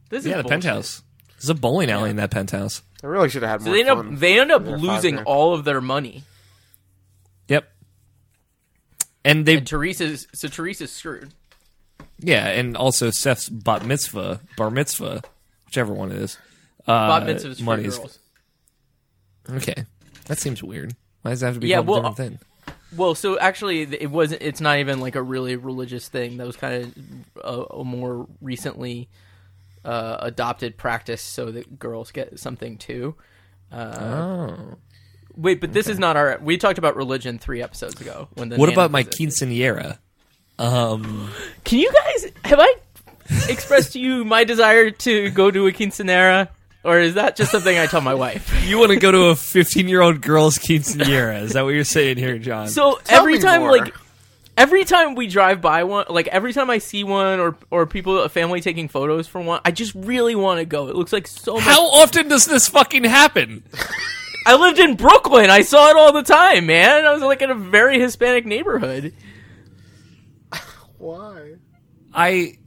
this 0.10 0.21
is 0.21 0.28
Yeah, 0.28 0.38
the 0.38 0.43
bullshit. 0.43 0.62
penthouse. 0.63 1.01
There's 1.39 1.49
a 1.49 1.56
bowling 1.56 1.89
alley 1.91 2.10
in 2.12 2.15
that 2.17 2.32
penthouse. 2.32 2.82
I 3.06 3.08
really 3.08 3.30
should 3.30 3.44
have 3.44 3.52
had 3.52 3.62
So 3.62 3.68
more 3.68 3.76
they 3.76 3.82
end 3.82 3.89
up 3.89 4.20
they 4.20 4.39
end 4.39 4.52
up 4.52 4.65
losing 4.65 5.15
grand. 5.15 5.28
all 5.28 5.54
of 5.54 5.63
their 5.63 5.80
money. 5.80 6.24
Yep. 7.48 7.72
And 9.24 9.46
they, 9.46 9.58
And 9.58 9.68
Theresa's 9.68 10.28
so 10.34 10.48
Theresa's 10.48 10.91
screwed. 10.91 11.32
yeah, 12.20 12.48
and 12.48 12.76
also 12.76 13.12
Seth's 13.12 13.48
bat 13.50 13.86
mitzvah, 13.86 14.41
bar 14.58 14.72
mitzvah, 14.72 15.22
whichever 15.65 15.94
one 15.94 16.12
it 16.12 16.18
is. 16.18 16.38
Uh, 16.88 17.20
Bat 17.20 17.28
Mitzvah's 17.28 17.58
for 17.60 17.63
money's- 17.65 17.98
girls. 17.98 18.20
Okay, 19.50 19.86
that 20.26 20.39
seems 20.39 20.62
weird. 20.63 20.96
Why 21.22 21.32
does 21.32 21.39
that 21.41 21.48
have 21.48 21.56
to 21.56 21.60
be 21.60 21.68
Yeah, 21.68 21.78
called 21.78 21.88
well, 21.88 21.98
a 22.06 22.10
different 22.10 22.39
thing? 22.39 22.76
Well, 22.96 23.13
so 23.15 23.38
actually, 23.39 23.82
it 23.82 24.10
wasn't. 24.12 24.41
It's 24.41 24.62
not 24.62 24.78
even 24.80 25.00
like 25.00 25.15
a 25.15 25.22
really 25.22 25.56
religious 25.56 26.08
thing. 26.08 26.38
That 26.38 26.48
was 26.48 26.56
kind 26.56 26.84
of 26.84 27.44
a, 27.44 27.76
a 27.78 27.84
more 27.84 28.28
recently 28.41 29.10
uh, 29.86 30.17
adopted 30.21 30.78
practice, 30.78 31.21
so 31.21 31.52
that 31.52 31.80
girls 31.80 32.12
get 32.12 32.39
something 32.39 32.78
too. 32.78 33.15
oh. 33.71 34.76
Wait, 35.38 35.60
but 35.60 35.74
this 35.74 35.88
is 35.89 36.00
not 36.00 36.15
our. 36.15 36.39
We 36.41 36.58
talked 36.58 36.78
about 36.78 36.95
religion 36.95 37.39
three 37.39 37.62
episodes 37.62 38.00
ago. 38.00 38.30
When 38.36 38.50
the 38.50 38.56
What 38.56 38.67
Nana 38.67 38.74
about 38.76 38.91
my 38.91 39.04
quinceanera? 39.04 39.98
Um, 40.58 41.30
Can 41.65 41.80
you 41.80 41.91
guys 41.91 42.32
have 42.45 42.60
I 42.62 42.74
expressed 43.50 43.93
to 43.93 44.00
you 44.00 44.24
my 44.24 44.45
desire 44.45 44.91
to 44.91 45.30
go 45.32 45.52
to 45.52 45.67
a 45.67 45.74
quinceanera, 45.74 46.48
or 46.86 47.00
is 47.00 47.15
that 47.15 47.36
just 47.36 47.52
something 47.52 47.78
I 47.78 47.88
tell 47.88 48.00
my 48.00 48.13
wife? 48.13 48.63
you 48.65 48.78
want 48.80 48.91
to 48.91 48.98
go 49.00 49.12
to 49.12 49.26
a 49.26 49.36
15 49.36 49.89
year 49.89 50.02
old 50.02 50.21
girl's 50.21 50.58
quinceanera? 50.58 51.41
Is 51.41 51.52
that 51.54 51.63
what 51.63 51.74
you're 51.74 51.84
saying 51.84 52.15
here, 52.15 52.38
John? 52.38 52.69
So 52.69 52.98
Tell 53.04 53.19
every 53.19 53.34
me 53.34 53.39
time, 53.39 53.60
more. 53.62 53.71
like 53.71 53.93
every 54.58 54.86
time 54.86 55.15
we 55.15 55.28
drive 55.28 55.62
by 55.62 55.84
one, 55.84 56.06
like 56.10 56.28
every 56.28 56.54
time 56.54 56.70
I 56.70 56.78
see 56.78 57.04
one, 57.04 57.39
or 57.39 57.58
or 57.72 57.86
people, 57.86 58.20
a 58.22 58.30
family 58.30 58.62
taking 58.62 58.88
photos 58.88 59.28
from 59.28 59.46
one, 59.46 59.62
I 59.65 59.72
just 59.72 59.94
really 59.96 60.36
want 60.36 60.60
to 60.60 60.65
go. 60.65 60.88
It 60.88 60.96
looks 60.96 61.13
like 61.13 61.28
so 61.28 61.56
much. 61.56 61.63
how 61.63 61.86
often 61.88 62.28
does 62.28 62.46
this 62.46 62.68
fucking 62.68 63.04
happen? 63.04 63.63
I 64.48 64.56
lived 64.56 64.78
in 64.78 64.96
Brooklyn. 64.96 65.50
I 65.50 65.62
saw 65.62 65.89
it 65.89 65.98
all 65.98 66.13
the 66.13 66.22
time, 66.22 66.68
man. 66.68 67.04
I 67.06 67.13
was 67.13 67.24
like 67.24 67.41
in 67.41 67.50
a 67.50 67.56
very 67.56 68.00
Hispanic 68.00 68.46
neighborhood. 68.46 69.13
Why? 70.98 71.56
I 72.13 72.58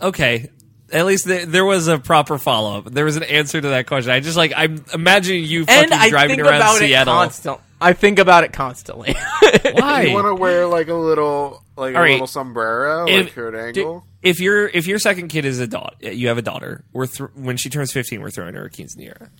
okay. 0.00 0.50
At 0.92 1.06
least 1.06 1.24
there, 1.24 1.46
there 1.46 1.64
was 1.64 1.88
a 1.88 1.98
proper 1.98 2.36
follow 2.38 2.78
up. 2.78 2.90
There 2.92 3.04
was 3.04 3.16
an 3.16 3.22
answer 3.22 3.60
to 3.60 3.68
that 3.70 3.86
question. 3.86 4.12
I 4.12 4.20
just 4.20 4.36
like 4.36 4.52
I'm 4.54 4.84
imagining 4.92 5.44
you 5.44 5.64
fucking 5.64 5.84
And 5.84 5.94
I 5.94 6.10
driving 6.10 6.36
think 6.36 6.46
around 6.48 6.56
about 6.56 6.76
Seattle. 6.78 7.14
it 7.14 7.16
constantly. 7.16 7.64
I 7.82 7.92
think 7.92 8.18
about 8.18 8.44
it 8.44 8.52
constantly. 8.52 9.14
Why? 9.72 10.02
You 10.04 10.14
want 10.14 10.26
to 10.26 10.34
wear 10.34 10.66
like 10.66 10.88
a 10.88 10.94
little 10.94 11.62
like 11.76 11.94
a 11.94 11.96
All 11.96 12.02
right. 12.02 12.12
little 12.12 12.26
sombrero, 12.26 13.06
If- 13.08 13.36
like 13.36 13.38
at 13.38 13.54
an 13.54 13.72
do- 13.74 13.80
angle? 13.80 14.06
if 14.22 14.40
your 14.40 14.68
if 14.68 14.86
your 14.86 14.98
second 14.98 15.28
kid 15.28 15.44
is 15.44 15.58
a 15.58 15.66
daughter, 15.66 15.96
you 16.12 16.28
have 16.28 16.38
a 16.38 16.42
daughter. 16.42 16.84
We're 16.92 17.06
th- 17.06 17.30
when 17.34 17.56
she 17.56 17.68
turns 17.70 17.92
15, 17.92 18.20
we're 18.20 18.30
throwing 18.30 18.54
her 18.54 18.64
a 18.64 18.70
quinceanera. 18.70 19.30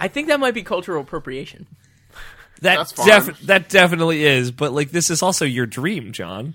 I 0.00 0.08
think 0.08 0.28
that 0.28 0.40
might 0.40 0.54
be 0.54 0.62
cultural 0.62 1.02
appropriation. 1.02 1.66
That 2.62 2.76
That's 2.76 2.92
def- 3.26 3.40
that 3.42 3.68
definitely 3.68 4.24
is, 4.24 4.50
but 4.52 4.72
like 4.72 4.90
this 4.90 5.10
is 5.10 5.22
also 5.22 5.44
your 5.44 5.66
dream, 5.66 6.12
John. 6.12 6.54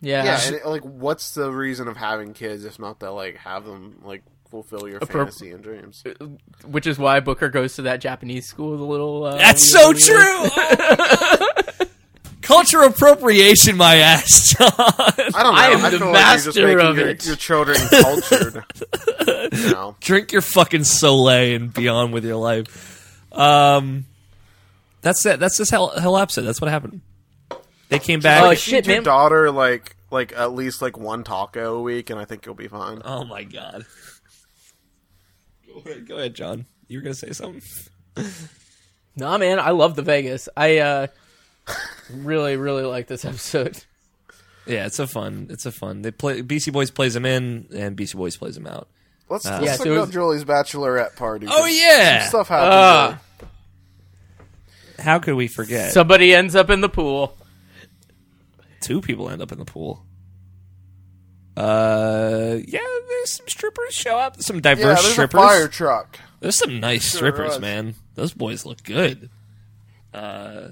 Yeah. 0.00 0.22
yeah, 0.24 0.40
and 0.46 0.54
it, 0.56 0.66
like, 0.66 0.82
what's 0.82 1.32
the 1.32 1.50
reason 1.50 1.88
of 1.88 1.96
having 1.96 2.34
kids 2.34 2.66
if 2.66 2.78
not 2.78 3.00
to 3.00 3.10
like 3.10 3.36
have 3.38 3.64
them 3.64 4.02
like 4.04 4.22
fulfill 4.62 4.88
your 4.88 5.00
Appro- 5.00 5.12
fantasy 5.24 5.50
and 5.50 5.62
dreams? 5.62 6.02
Which 6.66 6.86
is 6.86 6.98
why 6.98 7.20
Booker 7.20 7.48
goes 7.48 7.74
to 7.76 7.82
that 7.82 8.00
Japanese 8.00 8.46
school. 8.46 8.76
The 8.78 8.84
little. 8.84 9.24
Uh, 9.24 9.36
That's 9.36 9.68
so 9.68 9.88
weird- 9.92 9.98
true. 10.00 11.86
cultural 12.42 12.88
appropriation, 12.88 13.76
my 13.76 13.96
ass, 13.96 14.54
John. 14.56 14.70
I 14.76 15.14
don't 15.16 15.32
know. 15.32 15.52
I 15.52 15.66
am 15.68 15.82
the 15.82 15.98
feel 15.98 16.12
master 16.12 16.50
like 16.50 16.56
you're 16.56 16.78
just 16.78 16.90
of 16.90 16.96
your, 16.98 17.08
it. 17.08 17.26
your 17.26 17.36
children 17.36 17.76
cultured. 17.90 18.64
you 19.52 19.70
know. 19.72 19.96
Drink 20.00 20.32
your 20.32 20.42
fucking 20.42 20.84
Soleil 20.84 21.56
and 21.56 21.72
be 21.72 21.88
on 21.88 22.12
with 22.12 22.24
your 22.24 22.36
life. 22.36 23.20
Um, 23.32 24.06
that's 25.00 25.24
it. 25.26 25.40
That's 25.40 25.58
this 25.58 25.70
whole, 25.70 25.88
whole 25.88 26.18
episode. 26.18 26.42
That's 26.42 26.60
what 26.60 26.70
happened. 26.70 27.00
They 27.88 27.98
came 27.98 28.20
back. 28.20 28.42
Oh, 28.42 28.46
Like, 28.46 28.58
shit, 28.58 28.84
feed 28.84 28.90
your 28.92 28.96
man. 28.98 29.04
daughter 29.04 29.50
like 29.50 29.96
like 30.10 30.32
at 30.36 30.52
least 30.52 30.80
like 30.80 30.96
one 30.96 31.24
taco 31.24 31.76
a 31.78 31.82
week, 31.82 32.10
and 32.10 32.18
I 32.20 32.24
think 32.24 32.46
you'll 32.46 32.54
be 32.54 32.68
fine. 32.68 33.02
Oh 33.04 33.24
my 33.24 33.42
god. 33.44 33.84
Go 35.84 35.90
ahead, 35.90 36.06
go 36.08 36.16
ahead, 36.16 36.34
John. 36.34 36.66
You 36.88 36.98
were 36.98 37.02
gonna 37.02 37.14
say 37.14 37.32
something. 37.32 37.62
Nah, 39.16 39.38
man, 39.38 39.60
I 39.60 39.70
love 39.70 39.94
the 39.94 40.02
Vegas. 40.02 40.48
I 40.56 40.78
uh, 40.78 41.06
really, 42.10 42.56
really 42.56 42.82
like 42.82 43.06
this 43.06 43.24
episode. 43.24 43.84
Yeah, 44.66 44.86
it's 44.86 44.98
a 44.98 45.06
fun. 45.06 45.46
It's 45.50 45.66
a 45.66 45.70
fun. 45.70 46.02
They 46.02 46.10
play. 46.10 46.40
Beastie 46.42 46.72
Boys 46.72 46.90
plays 46.90 47.14
them 47.14 47.24
in, 47.24 47.68
and 47.72 47.94
Beastie 47.94 48.18
Boys 48.18 48.36
plays 48.36 48.56
them 48.56 48.66
out. 48.66 48.88
Let's, 49.28 49.44
let's 49.44 49.64
Yeah, 49.64 49.76
talk 49.76 49.78
so 49.78 49.84
it 49.84 49.92
about 49.92 50.00
was- 50.06 50.10
Julie's 50.10 50.44
bachelorette 50.44 51.14
party. 51.14 51.46
Oh 51.48 51.64
yeah! 51.66 52.22
some 52.22 52.28
stuff 52.30 52.48
happened. 52.48 52.72
Ah. 52.72 53.20
there. 54.96 55.04
How 55.04 55.20
could 55.20 55.34
we 55.34 55.46
forget? 55.46 55.92
Somebody 55.92 56.34
ends 56.34 56.56
up 56.56 56.68
in 56.70 56.80
the 56.80 56.88
pool. 56.88 57.36
Two 58.80 59.00
people 59.00 59.30
end 59.30 59.42
up 59.42 59.52
in 59.52 59.58
the 59.60 59.64
pool. 59.64 60.04
Uh, 61.56 62.58
yeah, 62.66 62.80
there's 63.08 63.30
some 63.32 63.48
strippers 63.48 63.94
show 63.94 64.18
up. 64.18 64.40
Some 64.42 64.56
Yeah, 64.56 64.62
diverse 64.62 65.02
there's 65.02 65.12
strippers. 65.12 65.40
a 65.40 65.44
fire 65.46 65.68
truck. 65.68 66.18
There's 66.40 66.56
some 66.58 66.80
nice 66.80 67.10
Sure 67.10 67.18
strippers, 67.18 67.50
was. 67.52 67.60
man. 67.60 67.94
Those 68.16 68.32
boys 68.32 68.66
look 68.66 68.82
good. 68.82 69.30
Uh, 70.12 70.68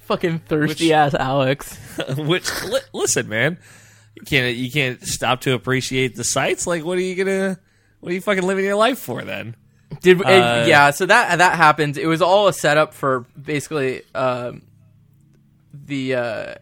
fucking 0.00 0.40
thirsty 0.40 0.86
Which- 0.86 0.92
ass 0.92 1.14
Alex. 1.14 1.76
Which 2.16 2.62
li- 2.64 2.80
listen, 2.92 3.28
man, 3.28 3.58
you 4.14 4.22
can't 4.22 4.56
you 4.56 4.70
can't 4.70 5.02
stop 5.06 5.40
to 5.42 5.52
appreciate 5.54 6.16
the 6.16 6.24
sights. 6.24 6.66
Like, 6.66 6.84
what 6.84 6.96
are 6.98 7.02
you 7.02 7.14
gonna? 7.16 7.58
What 8.00 8.10
are 8.10 8.14
you 8.14 8.20
fucking 8.20 8.44
living 8.44 8.64
your 8.64 8.76
life 8.76 8.98
for 8.98 9.22
then? 9.22 9.56
Did 10.02 10.22
Uh, 10.22 10.64
yeah? 10.68 10.90
So 10.90 11.06
that 11.06 11.38
that 11.38 11.56
happened. 11.56 11.98
It 11.98 12.06
was 12.06 12.22
all 12.22 12.48
a 12.48 12.52
setup 12.52 12.94
for 12.94 13.26
basically 13.40 14.02
um, 14.14 14.62
the 15.74 16.14
uh, 16.14 16.54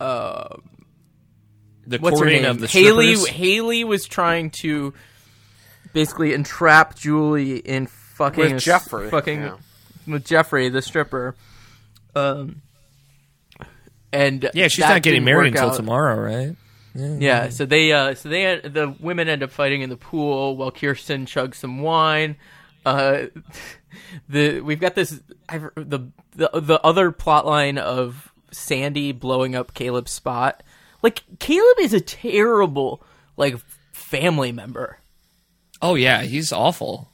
uh, 0.00 0.56
The 1.86 1.98
what's 1.98 2.18
her 2.20 2.26
name? 2.26 2.44
of 2.44 2.60
the 2.60 2.66
Hailey. 2.66 3.14
strippers? 3.16 3.36
Hailey 3.36 3.84
was 3.84 4.06
trying 4.06 4.50
to 4.62 4.92
basically 5.92 6.32
entrap 6.34 6.96
Julie 6.96 7.58
in 7.58 7.86
fucking 7.86 8.42
With 8.42 8.52
a 8.52 8.56
s- 8.56 8.64
Jeffrey, 8.64 9.08
fucking 9.10 9.40
yeah. 9.42 9.56
with 10.06 10.24
Jeffrey, 10.24 10.68
the 10.68 10.82
stripper. 10.82 11.34
Um, 12.14 12.62
and 14.12 14.48
Yeah, 14.54 14.68
she's 14.68 14.80
not 14.80 15.02
getting 15.02 15.24
married 15.24 15.52
until 15.54 15.70
out. 15.70 15.76
tomorrow, 15.76 16.18
right? 16.20 16.56
Yeah, 16.94 17.50
so 17.50 17.66
they 17.66 17.92
uh 17.92 18.14
so 18.14 18.30
they 18.30 18.58
the 18.60 18.94
women 19.00 19.28
end 19.28 19.42
up 19.42 19.50
fighting 19.50 19.82
in 19.82 19.90
the 19.90 19.98
pool 19.98 20.56
while 20.56 20.70
Kirsten 20.70 21.26
chugs 21.26 21.56
some 21.56 21.80
wine. 21.80 22.36
Uh 22.86 23.24
the 24.30 24.60
we've 24.60 24.80
got 24.80 24.94
this 24.94 25.20
I've, 25.46 25.68
the 25.74 26.08
the 26.34 26.48
the 26.58 26.80
other 26.82 27.12
plot 27.12 27.44
line 27.44 27.76
of 27.76 28.32
Sandy 28.50 29.12
blowing 29.12 29.54
up 29.54 29.74
Caleb's 29.74 30.10
spot. 30.12 30.62
Like 31.06 31.22
Caleb 31.38 31.78
is 31.80 31.92
a 31.94 32.00
terrible 32.00 33.00
like 33.36 33.56
family 33.92 34.50
member. 34.50 34.98
Oh 35.80 35.94
yeah, 35.94 36.22
he's 36.22 36.52
awful. 36.52 37.12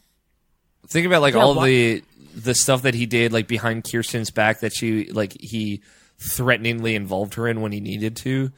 Think 0.89 1.07
about 1.07 1.21
like 1.21 1.35
Yeah, 1.35 1.43
all 1.43 1.55
why- 1.57 1.67
the 1.67 2.05
the 2.35 2.55
stuff 2.55 2.83
that 2.83 2.95
he 2.95 3.05
did 3.05 3.35
like 3.35 3.47
behind 3.49 3.85
Kirsten's 3.85 4.31
back 4.31 4.61
that 4.61 4.73
she 4.75 5.11
like 5.11 5.37
he 5.39 5.83
threateningly 6.19 6.95
involved 6.95 7.35
her 7.35 7.47
in 7.47 7.61
when 7.61 7.71
he 7.73 7.81
needed 7.81 8.17
to. 8.17 8.51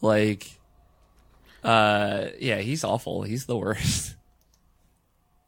Like 0.00 0.46
uh 1.64 2.26
yeah, 2.38 2.58
he's 2.58 2.84
awful. 2.84 3.22
He's 3.22 3.46
the 3.46 3.56
worst. 3.58 4.14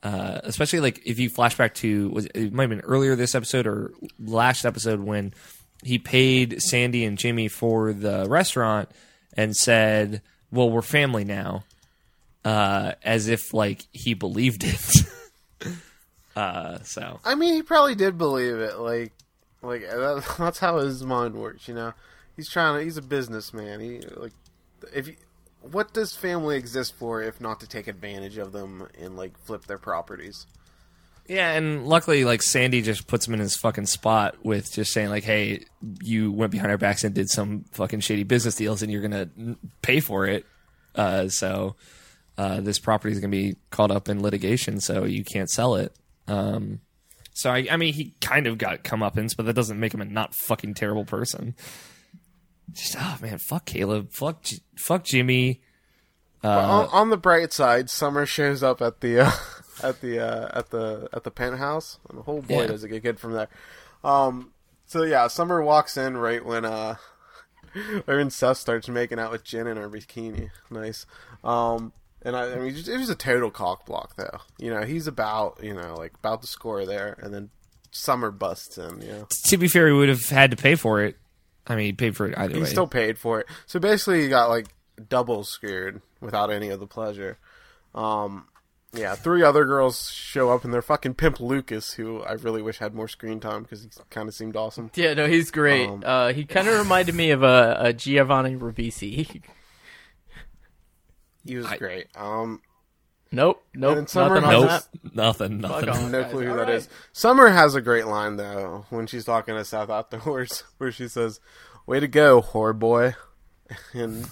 Uh, 0.05 0.41
especially 0.43 0.81
like 0.81 1.01
if 1.07 1.20
you 1.20 1.31
flashback 1.31 1.75
to 1.75 2.09
was 2.11 2.27
it 2.35 2.53
might 2.53 2.64
have 2.64 2.70
been 2.70 2.81
earlier 2.81 3.14
this 3.14 3.37
episode 3.37 3.68
or 3.68 3.93
last 4.18 4.64
episode 4.66 4.99
when 4.99 5.33
he 5.85 5.97
paid 5.97 6.61
Sandy 6.61 7.05
and 7.05 7.16
Jimmy 7.16 7.47
for 7.47 7.93
the 7.93 8.27
restaurant 8.29 8.89
and 9.35 9.57
said, 9.57 10.22
"Well, 10.51 10.70
we're 10.70 10.83
family 10.83 11.24
now." 11.24 11.64
uh, 12.45 12.93
as 13.03 13.28
if 13.28 13.53
like 13.55 13.87
he 13.93 14.14
believed 14.14 14.64
it. 14.64 15.72
uh, 16.37 16.80
so 16.83 17.20
I 17.24 17.35
mean, 17.35 17.55
he 17.55 17.62
probably 17.62 17.95
did 17.95 18.18
believe 18.18 18.57
it. 18.57 18.78
Like, 18.78 19.12
like 19.62 19.83
that, 19.83 20.35
that's 20.39 20.59
how 20.59 20.78
his 20.78 21.05
mind 21.05 21.35
works. 21.35 21.68
You 21.68 21.74
know, 21.74 21.93
he's 22.37 22.49
trying 22.49 22.78
to. 22.78 22.85
He's 22.85 22.97
a 22.97 23.03
businessman. 23.03 23.80
He 23.80 24.01
like, 24.16 24.33
if 24.93 25.09
you, 25.09 25.16
what 25.61 25.93
does 25.93 26.16
family 26.16 26.57
exist 26.57 26.95
for 26.97 27.22
if 27.22 27.41
not 27.41 27.61
to 27.61 27.68
take 27.68 27.87
advantage 27.87 28.39
of 28.39 28.53
them 28.53 28.89
and 28.99 29.16
like 29.16 29.39
flip 29.45 29.66
their 29.66 29.78
properties? 29.78 30.47
Yeah, 31.29 31.53
and 31.53 31.87
luckily, 31.87 32.25
like 32.25 32.43
Sandy 32.43 32.83
just 32.83 33.07
puts 33.07 33.27
him 33.27 33.35
in 33.35 33.41
his 33.41 33.57
fucking 33.57 33.87
spot 33.87 34.45
with 34.45 34.73
just 34.73 34.93
saying 34.93 35.11
like, 35.11 35.25
"Hey, 35.25 35.64
you 36.03 36.33
went 36.33 36.53
behind 36.53 36.70
our 36.70 36.79
backs 36.79 37.05
and 37.05 37.14
did 37.14 37.31
some 37.31 37.64
fucking 37.73 38.01
shady 38.01 38.25
business 38.25 38.57
deals, 38.57 38.83
and 38.83 38.91
you're 38.91 39.03
gonna 39.03 39.29
pay 39.83 40.01
for 40.01 40.27
it." 40.27 40.45
Uh, 40.95 41.29
so 41.29 41.77
uh, 42.37 42.61
this 42.61 42.79
property 42.79 43.12
is 43.12 43.20
gonna 43.20 43.31
be 43.31 43.57
caught 43.70 43.91
up 43.91 44.09
in 44.09 44.23
litigation, 44.23 44.81
so 44.81 45.05
you 45.05 45.25
can't 45.25 45.49
sell 45.49 45.77
it. 45.77 45.95
Um, 46.27 46.81
so 47.35 47.51
I, 47.51 47.66
I 47.70 47.77
mean, 47.77 47.95
he 47.95 48.14
kind 48.20 48.47
of 48.47 48.59
got 48.59 48.83
comeuppance, 48.83 49.37
but 49.37 49.47
that 49.47 49.55
doesn't 49.55 49.79
make 49.79 49.95
him 49.95 50.01
a 50.01 50.05
not 50.05 50.35
fucking 50.35 50.75
terrible 50.75 51.05
person. 51.05 51.55
Just 52.73 52.97
oh 52.99 53.18
man, 53.23 53.39
fuck 53.39 53.64
Caleb, 53.64 54.11
fuck 54.12 54.45
fuck 54.77 55.05
Jimmy. 55.05 55.62
But 56.43 56.64
on, 56.64 56.89
on 56.89 57.11
the 57.11 57.16
bright 57.16 57.53
side, 57.53 57.89
Summer 57.89 58.27
shows 58.27 58.64
up 58.64 58.83
at 58.83 59.01
the 59.01 59.20
uh, 59.20 59.31
at 59.83 60.01
the 60.01 60.18
uh, 60.20 60.49
at 60.59 60.70
the 60.70 61.09
at 61.12 61.25
the 61.25 61.31
penthouse, 61.31 61.99
and 62.09 62.18
the 62.18 62.23
whole 62.23 62.43
boy 62.43 62.62
Yeah. 62.62 62.66
does 62.66 62.85
it 62.85 62.89
get 62.89 63.03
good 63.03 63.20
from 63.20 63.33
there. 63.33 63.49
Um, 64.05 64.53
so 64.87 65.03
yeah, 65.05 65.27
Summer 65.29 65.62
walks 65.62 65.97
in 65.97 66.16
right 66.16 66.45
when 66.45 66.64
uh, 66.64 66.97
when 68.05 68.31
Seth 68.31 68.59
starts 68.59 68.89
making 68.89 69.18
out 69.18 69.31
with 69.31 69.45
Jen 69.45 69.66
in 69.66 69.77
her 69.77 69.89
bikini. 69.89 70.51
Nice. 70.70 71.07
Um, 71.45 71.93
and 72.25 72.37
I, 72.37 72.53
I 72.53 72.57
mean, 72.57 72.75
it 72.77 72.99
was 72.99 73.11
a 73.11 73.14
total 73.14 73.51
cock 73.51 73.87
block 73.87 74.16
though. 74.16 74.39
You 74.59 74.73
know, 74.73 74.83
he's 74.83 75.07
about 75.07 75.59
you 75.62 75.75
know 75.75 75.95
like 75.97 76.14
about 76.14 76.43
to 76.43 76.47
score 76.49 76.85
there, 76.87 77.16
and 77.23 77.33
then 77.33 77.51
Summer 77.91 78.31
busts 78.31 78.79
in. 78.79 79.01
You 79.01 79.09
know, 79.12 79.27
to 79.47 79.57
be 79.57 79.68
fair, 79.68 79.87
he 79.89 79.93
would 79.93 80.09
have 80.09 80.29
had 80.29 80.51
to 80.51 80.57
pay 80.57 80.75
for 80.75 81.03
it. 81.03 81.16
I 81.66 81.77
mean, 81.77 81.87
he 81.87 81.93
paid 81.93 82.16
for 82.16 82.27
it 82.27 82.37
either 82.37 82.55
he 82.55 82.61
way. 82.61 82.66
He 82.66 82.70
still 82.70 82.87
paid 82.89 83.18
for 83.18 83.41
it. 83.41 83.47
So 83.66 83.79
basically, 83.81 84.23
he 84.23 84.29
got 84.29 84.49
like 84.51 84.66
double 85.09 85.43
screwed 85.45 86.01
without 86.20 86.51
any 86.51 86.68
of 86.68 86.81
the 86.81 86.87
pleasure. 86.87 87.39
Um, 87.95 88.47
yeah, 88.95 89.14
three 89.14 89.43
other 89.43 89.64
girls 89.64 90.11
show 90.11 90.51
up, 90.51 90.64
and 90.64 90.72
they're 90.74 90.82
fucking 90.82 91.14
Pimp 91.14 91.40
Lucas, 91.40 91.95
who 91.95 92.20
I 92.22 92.32
really 92.32 92.61
wish 92.62 92.78
had 92.78 92.95
more 92.95 93.09
screen 93.09 93.40
time 93.40 93.62
because 93.62 93.82
he 93.82 93.88
kind 94.11 94.28
of 94.28 94.34
seemed 94.34 94.57
awesome. 94.57 94.90
Yeah, 94.95 95.14
no, 95.14 95.26
he's 95.26 95.51
great. 95.51 95.88
Um, 95.88 96.03
uh, 96.05 96.32
he 96.32 96.45
kind 96.45 96.68
of 96.68 96.78
reminded 96.78 97.14
me 97.14 97.30
of 97.30 97.43
a, 97.43 97.76
a 97.80 97.93
Giovanni 97.93 98.57
Ribisi. 98.57 99.43
He 101.45 101.57
was 101.57 101.66
great. 101.78 102.07
Um, 102.14 102.62
nope, 103.32 103.64
nope, 103.74 104.09
Summer 104.09 104.40
nothing 104.40 104.57
on 104.62 104.68
has- 104.68 104.86
that. 105.03 105.14
nothing, 105.16 105.59
nothing. 105.59 105.86
Fuck 105.93 106.11
no 106.12 106.24
clue 106.24 106.45
who 106.45 106.51
All 106.53 106.57
that 106.59 106.66
right. 106.68 106.74
is. 106.76 106.88
Summer 107.12 107.49
has 107.49 107.74
a 107.74 107.80
great 107.80 108.07
line 108.07 108.36
though 108.36 108.86
when 108.90 109.09
she's 109.09 109.24
talking 109.24 109.57
to 109.57 109.64
Seth 109.64 109.90
afterwards, 109.90 110.62
where 110.78 110.93
she 110.93 111.09
says, 111.09 111.40
"Way 111.84 111.99
to 111.99 112.07
go, 112.07 112.40
whore 112.40 112.78
boy," 112.78 113.16
and 113.93 114.28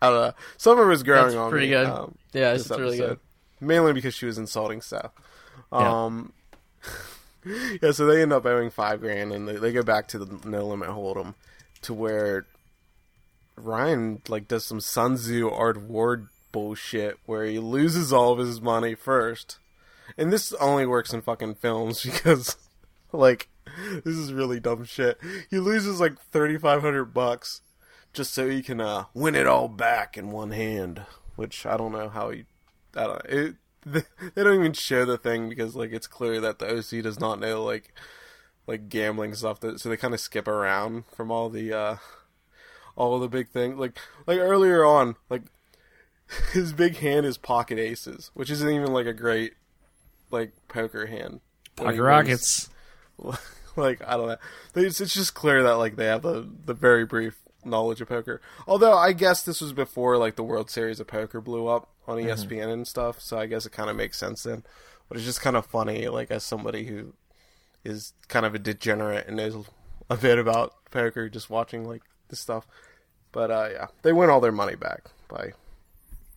I 0.00 0.10
don't 0.10 0.20
know. 0.20 0.32
Summer 0.56 0.84
was 0.86 1.04
growing 1.04 1.26
That's 1.26 1.36
on 1.36 1.50
pretty 1.50 1.66
me, 1.66 1.74
good. 1.74 1.86
um, 1.86 2.18
Yeah, 2.32 2.54
it's 2.54 2.68
really 2.70 2.98
good. 2.98 3.20
Mainly 3.62 3.92
because 3.92 4.14
she 4.14 4.26
was 4.26 4.38
insulting 4.38 4.80
Seth. 4.80 5.12
Yeah. 5.72 6.04
Um, 6.04 6.32
yeah, 7.80 7.92
so 7.92 8.06
they 8.06 8.20
end 8.20 8.32
up 8.32 8.44
owing 8.44 8.70
five 8.70 9.00
grand, 9.00 9.32
and 9.32 9.48
they, 9.48 9.56
they 9.56 9.72
go 9.72 9.82
back 9.82 10.08
to 10.08 10.18
the 10.18 10.48
no 10.48 10.66
limit 10.66 10.88
hold'em, 10.88 11.34
to 11.82 11.94
where 11.94 12.46
Ryan 13.56 14.20
like 14.28 14.48
does 14.48 14.66
some 14.66 14.80
Sun 14.80 15.16
Tzu 15.16 15.48
Art 15.48 15.76
of 15.76 15.88
War 15.88 16.28
bullshit, 16.50 17.18
where 17.24 17.44
he 17.44 17.58
loses 17.58 18.12
all 18.12 18.32
of 18.32 18.38
his 18.38 18.60
money 18.60 18.94
first, 18.94 19.58
and 20.18 20.32
this 20.32 20.52
only 20.54 20.84
works 20.84 21.12
in 21.12 21.22
fucking 21.22 21.54
films 21.54 22.02
because, 22.04 22.56
like, 23.12 23.48
this 24.04 24.16
is 24.16 24.32
really 24.32 24.58
dumb 24.58 24.84
shit. 24.84 25.18
He 25.50 25.58
loses 25.58 26.00
like 26.00 26.20
thirty 26.32 26.58
five 26.58 26.82
hundred 26.82 27.14
bucks 27.14 27.62
just 28.12 28.34
so 28.34 28.48
he 28.48 28.62
can 28.62 28.80
uh, 28.80 29.04
win 29.14 29.34
it 29.34 29.46
all 29.46 29.68
back 29.68 30.18
in 30.18 30.30
one 30.30 30.50
hand, 30.50 31.02
which 31.36 31.64
I 31.64 31.76
don't 31.76 31.92
know 31.92 32.08
how 32.08 32.30
he. 32.30 32.44
I 32.96 33.04
don't. 33.04 33.24
It, 33.26 33.54
they, 33.86 34.44
don't 34.44 34.60
even 34.60 34.72
show 34.72 35.04
the 35.04 35.18
thing 35.18 35.48
because 35.48 35.74
like 35.74 35.92
it's 35.92 36.06
clear 36.06 36.40
that 36.40 36.58
the 36.58 36.68
OC 36.68 37.02
does 37.02 37.18
not 37.18 37.40
know 37.40 37.64
like 37.64 37.92
like 38.66 38.88
gambling 38.88 39.34
stuff. 39.34 39.60
That, 39.60 39.80
so 39.80 39.88
they 39.88 39.96
kind 39.96 40.14
of 40.14 40.20
skip 40.20 40.46
around 40.46 41.04
from 41.14 41.30
all 41.30 41.50
the 41.50 41.72
uh 41.72 41.96
all 42.94 43.18
the 43.18 43.28
big 43.28 43.48
things. 43.48 43.78
Like 43.78 43.98
like 44.26 44.38
earlier 44.38 44.84
on, 44.84 45.16
like 45.28 45.42
his 46.52 46.72
big 46.72 46.96
hand 46.98 47.26
is 47.26 47.38
pocket 47.38 47.78
aces, 47.78 48.30
which 48.34 48.50
isn't 48.50 48.70
even 48.70 48.92
like 48.92 49.06
a 49.06 49.12
great 49.12 49.54
like 50.30 50.52
poker 50.68 51.06
hand. 51.06 51.40
Pocket 51.76 52.02
Rockets. 52.02 52.70
like 53.76 54.06
I 54.06 54.16
don't 54.16 54.28
know. 54.28 54.36
It's, 54.74 55.00
it's 55.00 55.14
just 55.14 55.34
clear 55.34 55.62
that 55.64 55.72
like 55.72 55.96
they 55.96 56.06
have 56.06 56.22
the 56.22 56.48
the 56.66 56.74
very 56.74 57.04
brief 57.04 57.36
knowledge 57.64 58.00
of 58.00 58.08
poker. 58.08 58.40
Although 58.66 58.96
I 58.96 59.12
guess 59.12 59.42
this 59.42 59.60
was 59.60 59.72
before 59.72 60.16
like 60.18 60.36
the 60.36 60.44
World 60.44 60.70
Series 60.70 61.00
of 61.00 61.06
Poker 61.06 61.40
blew 61.40 61.66
up 61.66 61.88
on 62.06 62.18
ESPN 62.18 62.72
and 62.72 62.86
stuff, 62.86 63.20
so 63.20 63.38
I 63.38 63.46
guess 63.46 63.66
it 63.66 63.72
kind 63.72 63.88
of 63.90 63.96
makes 63.96 64.18
sense 64.18 64.42
then. 64.42 64.64
But 65.08 65.16
it's 65.18 65.26
just 65.26 65.40
kind 65.40 65.56
of 65.56 65.66
funny, 65.66 66.08
like 66.08 66.30
as 66.30 66.42
somebody 66.44 66.84
who 66.86 67.12
is 67.84 68.12
kind 68.28 68.46
of 68.46 68.54
a 68.54 68.58
degenerate 68.58 69.26
and 69.26 69.36
knows 69.36 69.56
a 70.10 70.16
bit 70.16 70.38
about 70.38 70.72
poker, 70.90 71.28
just 71.28 71.50
watching 71.50 71.86
like 71.86 72.02
this 72.28 72.40
stuff. 72.40 72.66
But 73.32 73.50
uh, 73.50 73.68
yeah, 73.72 73.86
they 74.02 74.12
win 74.12 74.30
all 74.30 74.40
their 74.40 74.52
money 74.52 74.74
back 74.76 75.04
by 75.28 75.52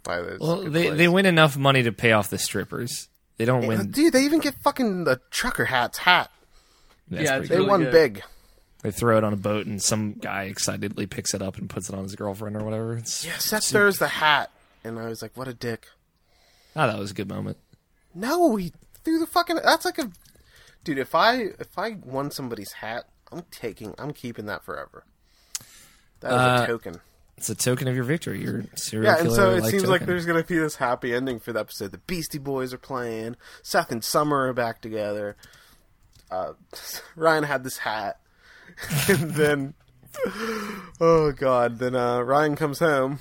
by 0.03 0.21
this. 0.21 0.39
Well, 0.39 0.63
they 0.63 0.87
plays. 0.87 0.97
they 0.97 1.07
win 1.07 1.25
enough 1.25 1.57
money 1.57 1.83
to 1.83 1.91
pay 1.91 2.11
off 2.11 2.29
the 2.29 2.37
strippers. 2.37 3.09
They 3.37 3.45
don't 3.45 3.67
win. 3.67 3.91
Dude, 3.91 4.13
they 4.13 4.23
even 4.23 4.39
get 4.39 4.55
fucking 4.63 5.03
the 5.03 5.19
trucker 5.29 5.65
hats 5.65 5.97
hat. 5.99 6.31
That's 7.09 7.23
Yeah, 7.29 7.39
They 7.39 7.57
really 7.57 7.67
won 7.69 7.83
good. 7.83 7.91
big. 7.91 8.23
They 8.81 8.91
throw 8.91 9.17
it 9.17 9.23
on 9.23 9.33
a 9.33 9.37
boat, 9.37 9.65
and 9.65 9.81
some 9.81 10.13
guy 10.13 10.43
excitedly 10.43 11.07
picks 11.07 11.33
it 11.33 11.41
up 11.41 11.57
and 11.57 11.69
puts 11.69 11.89
it 11.89 11.95
on 11.95 12.03
his 12.03 12.15
girlfriend 12.15 12.55
or 12.55 12.63
whatever. 12.63 12.95
It's, 12.97 13.25
Yeah, 13.25 13.37
Seth 13.39 13.65
throws 13.65 13.97
the 13.97 14.07
hat, 14.07 14.51
and 14.85 14.99
I 14.99 15.07
was 15.07 15.21
like, 15.21 15.35
"What 15.35 15.47
a 15.47 15.53
dick!" 15.53 15.87
Ah, 16.75 16.87
that 16.87 16.97
was 16.99 17.11
a 17.11 17.13
good 17.13 17.29
moment. 17.29 17.57
No, 18.13 18.55
he 18.55 18.71
threw 19.03 19.19
the 19.19 19.25
fucking. 19.27 19.57
That's 19.63 19.85
like 19.85 19.97
a, 19.97 20.11
dude. 20.83 20.97
If 20.99 21.13
I 21.15 21.35
if 21.59 21.77
I 21.77 21.97
won 22.03 22.31
somebody's 22.31 22.71
hat, 22.73 23.05
I'm 23.31 23.43
taking. 23.51 23.95
I'm 23.97 24.11
keeping 24.13 24.45
that 24.45 24.63
forever. 24.63 25.03
That 26.21 26.31
is 26.31 26.33
Uh, 26.37 26.63
a 26.63 26.67
token. 26.67 27.01
It's 27.37 27.49
a 27.49 27.55
token 27.55 27.89
of 27.89 27.95
your 27.95 28.05
victory. 28.05 28.41
You're 28.41 28.59
a 28.73 28.77
serial 28.77 29.11
Yeah, 29.11 29.19
and 29.19 29.31
so 29.31 29.51
it 29.55 29.65
seems 29.65 29.89
like 29.89 30.05
there's 30.05 30.25
gonna 30.25 30.43
be 30.43 30.57
this 30.57 30.77
happy 30.77 31.13
ending 31.13 31.41
for 31.41 31.51
the 31.51 31.59
episode. 31.59 31.91
The 31.91 31.97
Beastie 31.97 32.37
Boys 32.37 32.73
are 32.73 32.77
playing. 32.77 33.35
Seth 33.61 33.91
and 33.91 34.01
Summer 34.03 34.47
are 34.47 34.53
back 34.53 34.79
together. 34.81 35.35
Uh, 36.31 36.53
Ryan 37.17 37.43
had 37.43 37.63
this 37.65 37.79
hat, 37.79 38.19
and 39.09 39.31
then, 39.31 39.73
oh 41.01 41.33
god, 41.33 41.79
then 41.79 41.93
uh, 41.95 42.21
Ryan 42.21 42.55
comes 42.55 42.79
home, 42.79 43.19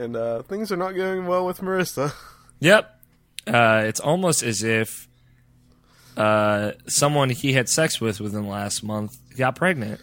and 0.00 0.16
uh, 0.16 0.42
things 0.42 0.72
are 0.72 0.76
not 0.76 0.92
going 0.92 1.26
well 1.26 1.46
with 1.46 1.60
Marissa. 1.60 2.12
Yep. 2.62 2.94
Uh, 3.46 3.84
it's 3.86 4.00
almost 4.00 4.42
as 4.42 4.62
if 4.62 5.08
uh, 6.18 6.72
someone 6.86 7.30
he 7.30 7.54
had 7.54 7.70
sex 7.70 7.98
with 7.98 8.20
within 8.20 8.42
the 8.42 8.48
last 8.48 8.82
month 8.82 9.16
got 9.34 9.56
pregnant. 9.56 9.98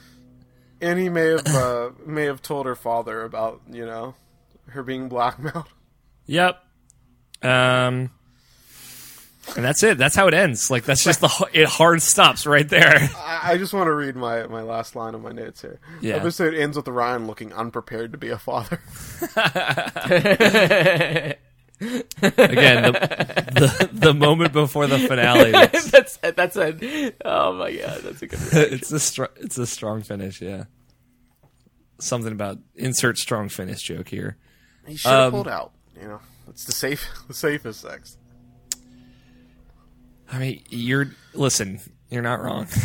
And 0.82 0.98
he 0.98 1.08
may 1.08 1.28
have 1.28 1.46
uh, 1.46 1.92
may 2.08 2.24
have 2.24 2.42
told 2.42 2.66
her 2.66 2.76
father 2.76 3.22
about 3.22 3.62
you 3.72 3.86
know 3.86 4.16
her 4.70 4.82
being 4.82 5.08
blackmailed. 5.08 5.68
Yep. 6.26 6.58
Um, 7.44 8.10
and 9.56 9.66
that's 9.66 9.82
it. 9.84 9.98
That's 9.98 10.16
how 10.16 10.28
it 10.28 10.34
ends. 10.34 10.70
Like 10.70 10.84
that's 10.86 11.04
just 11.04 11.22
the 11.22 11.50
it 11.54 11.68
hard 11.68 12.02
stops 12.02 12.46
right 12.46 12.68
there. 12.68 13.10
I, 13.18 13.54
I 13.54 13.58
just 13.58 13.74
want 13.74 13.88
to 13.88 13.94
read 13.94 14.16
my, 14.16 14.46
my 14.48 14.62
last 14.62 14.96
line 14.96 15.16
of 15.16 15.22
my 15.22 15.32
notes 15.32 15.62
here. 15.62 15.80
Yeah. 16.02 16.16
Episode 16.16 16.54
ends 16.54 16.78
with 16.78 16.88
Ryan 16.88 17.28
looking 17.28 17.54
unprepared 17.54 18.12
to 18.12 18.18
be 18.18 18.30
a 18.30 18.38
father. 18.38 18.80
Again, 21.80 22.92
the, 22.92 23.50
the 23.54 23.90
the 23.94 24.14
moment 24.14 24.52
before 24.52 24.88
the 24.88 24.98
finale. 24.98 25.52
That's 25.52 26.18
that's 26.18 26.56
a 26.58 27.14
oh 27.24 27.54
my 27.54 27.72
god, 27.72 28.02
that's 28.02 28.22
a 28.24 28.28
good. 28.28 28.40
it's 28.74 28.92
a 28.92 29.00
str- 29.00 29.26
it's 29.36 29.60
a 29.60 29.68
strong 29.68 30.02
finish. 30.02 30.42
Yeah. 30.42 30.64
Something 32.00 32.32
about 32.32 32.58
insert 32.76 33.20
strong 33.20 33.48
finish 33.50 33.84
joke 33.84 34.10
here. 34.10 34.38
He 34.88 34.96
should 34.96 35.12
have 35.12 35.26
Um, 35.28 35.32
pulled 35.32 35.48
out. 35.48 35.72
You 36.02 36.08
know, 36.08 36.20
it's 36.50 36.66
the 36.66 36.72
safe 36.72 37.08
the 37.28 37.36
safest 37.36 37.82
sex. 37.82 38.18
I 40.32 40.40
mean, 40.40 40.64
you're 40.70 41.10
listen. 41.34 41.80
You're 42.10 42.22
not 42.22 42.42
wrong. 42.42 42.68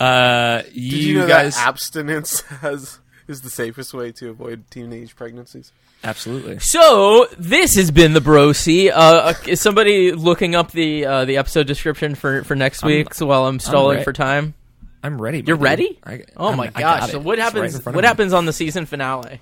uh, 0.00 0.62
you, 0.72 0.90
Did 0.90 1.02
you 1.04 1.18
know 1.20 1.28
guys 1.28 1.54
that 1.56 1.68
abstinence 1.68 2.40
has 2.42 2.98
is 3.28 3.42
the 3.42 3.50
safest 3.50 3.94
way 3.94 4.12
to 4.12 4.30
avoid 4.30 4.70
teenage 4.70 5.16
pregnancies? 5.16 5.72
absolutely. 6.02 6.58
So 6.58 7.26
this 7.38 7.76
has 7.76 7.90
been 7.90 8.12
the 8.12 8.20
Bro 8.20 8.52
C. 8.52 8.90
Uh, 8.90 9.00
uh, 9.00 9.34
is 9.46 9.60
somebody 9.60 10.12
looking 10.12 10.54
up 10.54 10.72
the 10.72 11.06
uh, 11.06 11.24
the 11.24 11.36
episode 11.38 11.66
description 11.66 12.14
for 12.14 12.44
for 12.44 12.54
next 12.54 12.82
week? 12.84 13.14
so 13.14 13.26
while 13.26 13.46
I'm 13.46 13.58
stalling 13.60 13.98
re- 13.98 14.04
for 14.04 14.12
time, 14.12 14.54
I'm 15.02 15.20
ready. 15.20 15.42
you're 15.46 15.56
buddy. 15.56 15.98
ready. 16.06 16.24
I- 16.24 16.26
oh 16.36 16.48
I'm- 16.48 16.56
my 16.58 16.66
gosh! 16.68 17.10
So 17.12 17.18
what 17.18 17.38
It's 17.38 17.44
right 17.46 17.54
happens? 17.54 17.74
in 17.76 17.80
front 17.80 17.94
of 17.94 17.96
what 17.96 18.04
happens 18.04 18.32
on 18.32 18.46
the 18.46 18.52
season 18.52 18.86
finale? 18.86 19.40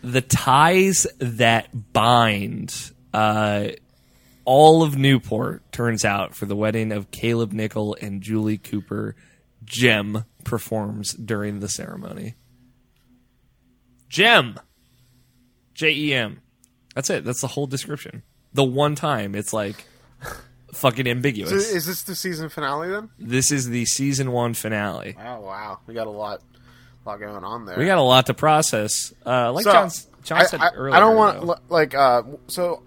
the 0.00 0.20
ties 0.20 1.08
that 1.18 1.92
bind 1.92 2.72
uh, 3.12 3.70
all 4.50 4.82
of 4.82 4.96
Newport 4.96 5.70
turns 5.72 6.06
out 6.06 6.34
for 6.34 6.46
the 6.46 6.56
wedding 6.56 6.90
of 6.90 7.10
Caleb 7.10 7.52
Nichol 7.52 7.98
and 8.00 8.22
Julie 8.22 8.56
Cooper. 8.56 9.14
Jem 9.62 10.24
performs 10.44 11.12
during 11.12 11.60
the 11.60 11.68
ceremony. 11.68 12.34
Gem, 14.08 14.58
J 15.74 15.90
E 15.92 16.14
M. 16.14 16.40
That's 16.94 17.10
it. 17.10 17.24
That's 17.24 17.42
the 17.42 17.46
whole 17.48 17.66
description. 17.66 18.22
The 18.54 18.64
one 18.64 18.94
time 18.94 19.34
it's 19.34 19.52
like 19.52 19.84
fucking 20.72 21.04
So 21.04 21.10
ambiguous. 21.10 21.52
is 21.52 21.84
this 21.84 22.02
the 22.04 22.14
season 22.14 22.48
finale 22.48 22.88
then? 22.88 23.10
this 23.18 23.52
is 23.52 23.68
the 23.68 23.84
season 23.84 24.32
one 24.32 24.54
finale. 24.54 25.14
Oh 25.22 25.40
wow, 25.40 25.80
we 25.86 25.92
got 25.92 26.06
a 26.06 26.10
lot, 26.10 26.40
lot 27.04 27.20
going 27.20 27.44
on 27.44 27.66
there. 27.66 27.76
We 27.78 27.84
got 27.84 27.98
a 27.98 28.02
lot 28.02 28.26
to 28.26 28.34
process. 28.34 29.12
Uh, 29.26 29.52
like 29.52 29.64
So, 29.64 29.72
John, 29.72 29.90
John 30.24 30.38
I, 30.38 30.44
said 30.44 30.60
I, 30.60 30.70
earlier. 30.70 30.94
I 30.94 31.00
don't 31.00 31.16
want 31.16 31.46
though. 31.46 31.56
like 31.68 31.94
uh, 31.94 32.22
so. 32.46 32.82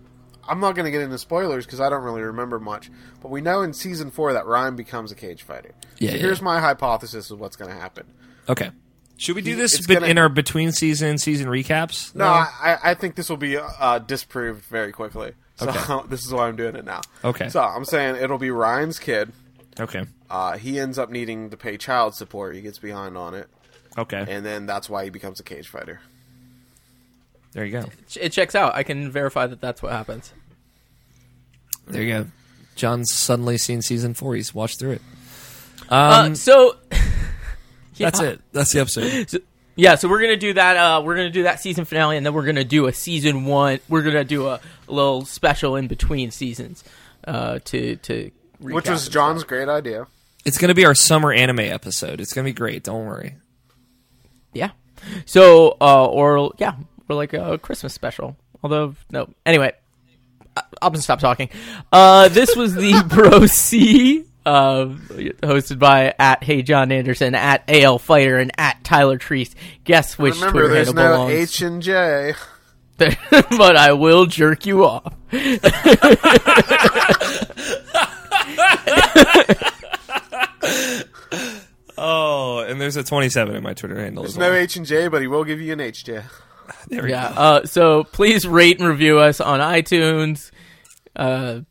I'm 0.48 0.60
not 0.60 0.76
going 0.76 0.86
to 0.86 0.92
get 0.92 1.02
into 1.02 1.18
spoilers 1.18 1.66
because 1.66 1.80
I 1.80 1.90
don't 1.90 2.04
really 2.04 2.22
remember 2.22 2.60
much. 2.60 2.90
But 3.22 3.32
we 3.32 3.42
know 3.42 3.62
in 3.62 3.74
season 3.74 4.12
four 4.12 4.34
that 4.34 4.46
Ryan 4.46 4.76
becomes 4.76 5.12
a 5.12 5.16
cage 5.16 5.44
fighter. 5.44 5.72
Yeah, 6.00 6.10
So 6.12 6.16
yeah. 6.16 6.22
here's 6.22 6.42
my 6.42 6.60
hypothesis 6.60 7.32
of 7.32 7.40
what's 7.40 7.56
going 7.56 7.72
to 7.72 7.78
happen. 7.78 8.06
Okay. 8.50 8.72
Should 9.18 9.36
we 9.36 9.42
do 9.44 9.56
this 9.56 9.76
It's 9.78 9.86
bit 9.88 9.96
gonna- 10.00 10.08
in 10.08 10.18
our 10.18 10.30
between 10.30 10.72
season 10.72 11.18
season 11.20 11.48
recaps? 11.48 12.16
No, 12.16 12.26
I, 12.26 12.78
I 12.84 12.94
think 12.96 13.14
this 13.16 13.30
will 13.30 13.38
be 13.38 13.56
uh, 13.58 14.00
disproved 14.00 14.66
very 14.66 14.92
quickly. 14.92 15.34
So 15.58 15.70
Okay. 15.70 16.08
this 16.10 16.26
is 16.26 16.34
why 16.34 16.48
I'm 16.48 16.56
doing 16.56 16.76
it 16.76 16.86
now. 16.86 17.02
Okay. 17.24 17.50
So 17.50 17.62
I'm 17.62 17.86
saying 17.86 18.16
it'll 18.16 18.40
be 18.40 18.50
Ryan's 18.50 18.98
kid. 18.98 19.32
Okay. 19.80 20.06
Uh, 20.30 20.58
he 20.58 20.80
ends 20.80 20.98
up 20.98 21.12
needing 21.12 21.52
to 21.52 21.58
pay 21.58 21.78
child 21.78 22.16
support. 22.16 22.56
He 22.56 22.62
gets 22.62 22.80
behind 22.80 23.16
on 23.16 23.36
it, 23.36 23.48
Okay. 23.98 24.26
and 24.28 24.44
then 24.46 24.66
that's 24.66 24.90
why 24.90 25.04
he 25.04 25.10
becomes 25.12 25.40
a 25.40 25.44
cage 25.44 25.68
fighter. 25.68 26.00
There 27.54 27.66
you 27.66 27.72
go. 27.72 27.86
It 28.20 28.30
checks 28.30 28.56
out. 28.56 28.76
I 28.76 28.84
can 28.84 29.12
verify 29.12 29.48
that 29.48 29.62
that's 29.62 29.82
what 29.82 29.92
happens. 29.92 30.34
There 31.88 32.02
you 32.02 32.10
go. 32.14 32.26
John's 32.76 33.14
suddenly 33.14 33.58
seen 33.58 33.82
season 33.82 34.14
four. 34.14 34.36
He's 34.36 34.54
watched 34.56 34.80
through 34.80 34.92
it. 34.94 35.02
Uh, 35.90 36.24
Um, 36.28 36.36
so 36.36 36.78
that's 37.98 38.20
it. 38.20 38.42
That's 38.54 38.74
the 38.74 38.80
episode. 38.82 39.44
Yeah, 39.76 39.96
so 39.96 40.10
we're 40.10 40.22
gonna 40.22 40.38
do 40.38 40.54
that. 40.54 40.78
Uh, 40.78 41.02
we're 41.04 41.16
gonna 41.16 41.30
do 41.30 41.44
that 41.44 41.60
season 41.62 41.86
finale, 41.86 42.18
and 42.18 42.26
then 42.26 42.34
we're 42.34 42.46
gonna 42.46 42.64
do 42.64 42.88
a 42.88 42.94
season 42.94 43.46
one. 43.46 43.80
We're 43.90 44.02
gonna 44.04 44.24
do 44.24 44.48
a, 44.48 44.60
a 44.88 44.92
little 44.92 45.26
special 45.26 45.76
in 45.76 45.88
between 45.88 46.32
seasons 46.32 46.84
uh, 47.26 47.60
to 47.66 47.96
to 47.98 48.32
Which 48.60 48.90
was 48.90 49.08
John's 49.10 49.42
stuff. 49.42 49.48
great 49.50 49.70
idea. 49.70 50.08
It's 50.44 50.58
going 50.58 50.70
to 50.70 50.76
be 50.76 50.86
our 50.86 50.96
summer 50.96 51.32
anime 51.32 51.60
episode. 51.60 52.20
It's 52.20 52.34
going 52.34 52.44
to 52.46 52.50
be 52.50 52.56
great. 52.56 52.82
Don't 52.84 53.06
worry. 53.06 53.36
Yeah. 54.54 54.72
So 55.28 55.78
uh, 55.80 56.06
or 56.08 56.52
yeah, 56.58 56.74
or 57.12 57.16
like 57.16 57.34
a 57.34 57.58
Christmas 57.58 57.94
special. 57.94 58.38
Although 58.64 58.96
no. 59.12 59.28
Anyway, 59.46 59.74
I- 60.56 60.64
I'm 60.82 60.94
gonna 60.94 61.02
stop 61.02 61.20
talking. 61.20 61.50
Uh, 61.92 62.30
this 62.30 62.56
was 62.56 62.74
the 62.76 63.04
Bro 63.10 63.48
C. 63.48 64.26
Uh, 64.44 64.86
hosted 65.44 65.78
by 65.78 66.16
at 66.18 66.44
Hey 66.44 66.64
John 66.64 66.92
Anderson, 66.92 67.36
at 67.36 67.64
AL 67.68 68.00
Fighter, 68.00 68.38
and 68.38 68.52
at 68.58 68.84
Tyler 68.84 69.20
Treese. 69.20 69.54
Guess 69.84 70.18
which 70.18 70.36
Remember, 70.36 70.52
Twitter 70.62 70.74
there's 70.74 70.88
handle 70.88 71.04
no 71.04 71.12
belongs. 71.28 71.34
H 71.34 71.62
and 71.62 71.82
J. 71.82 72.34
but 72.98 73.76
I 73.78 73.94
will 73.94 74.26
jerk 74.28 74.66
you 74.66 74.86
off. 74.86 75.14
Oh, 81.98 82.60
and 82.68 82.80
there's 82.82 82.96
a 82.96 83.04
27 83.04 83.56
in 83.56 83.64
my 83.64 83.74
Twitter 83.74 84.00
handle. 84.00 84.24
There's 84.24 84.34
as 84.34 84.38
no. 84.40 84.54
H 84.54 84.76
and 84.76 84.86
J, 84.86 85.08
but 85.08 85.22
he 85.22 85.28
will 85.28 85.44
give 85.44 85.62
you 85.62 85.74
an 85.74 85.80
H 85.80 86.04
J. 86.06 86.22
There 86.92 87.04
we 87.04 87.10
Yeah. 87.10 87.30
go. 87.34 87.40
Uh, 87.42 87.66
so 87.66 88.04
please 88.04 88.46
rate 88.48 88.78
and 88.80 88.88
review 88.88 89.18
us 89.18 89.40
on 89.42 89.60
iTunes. 89.60 90.52
Uh, 91.16 91.62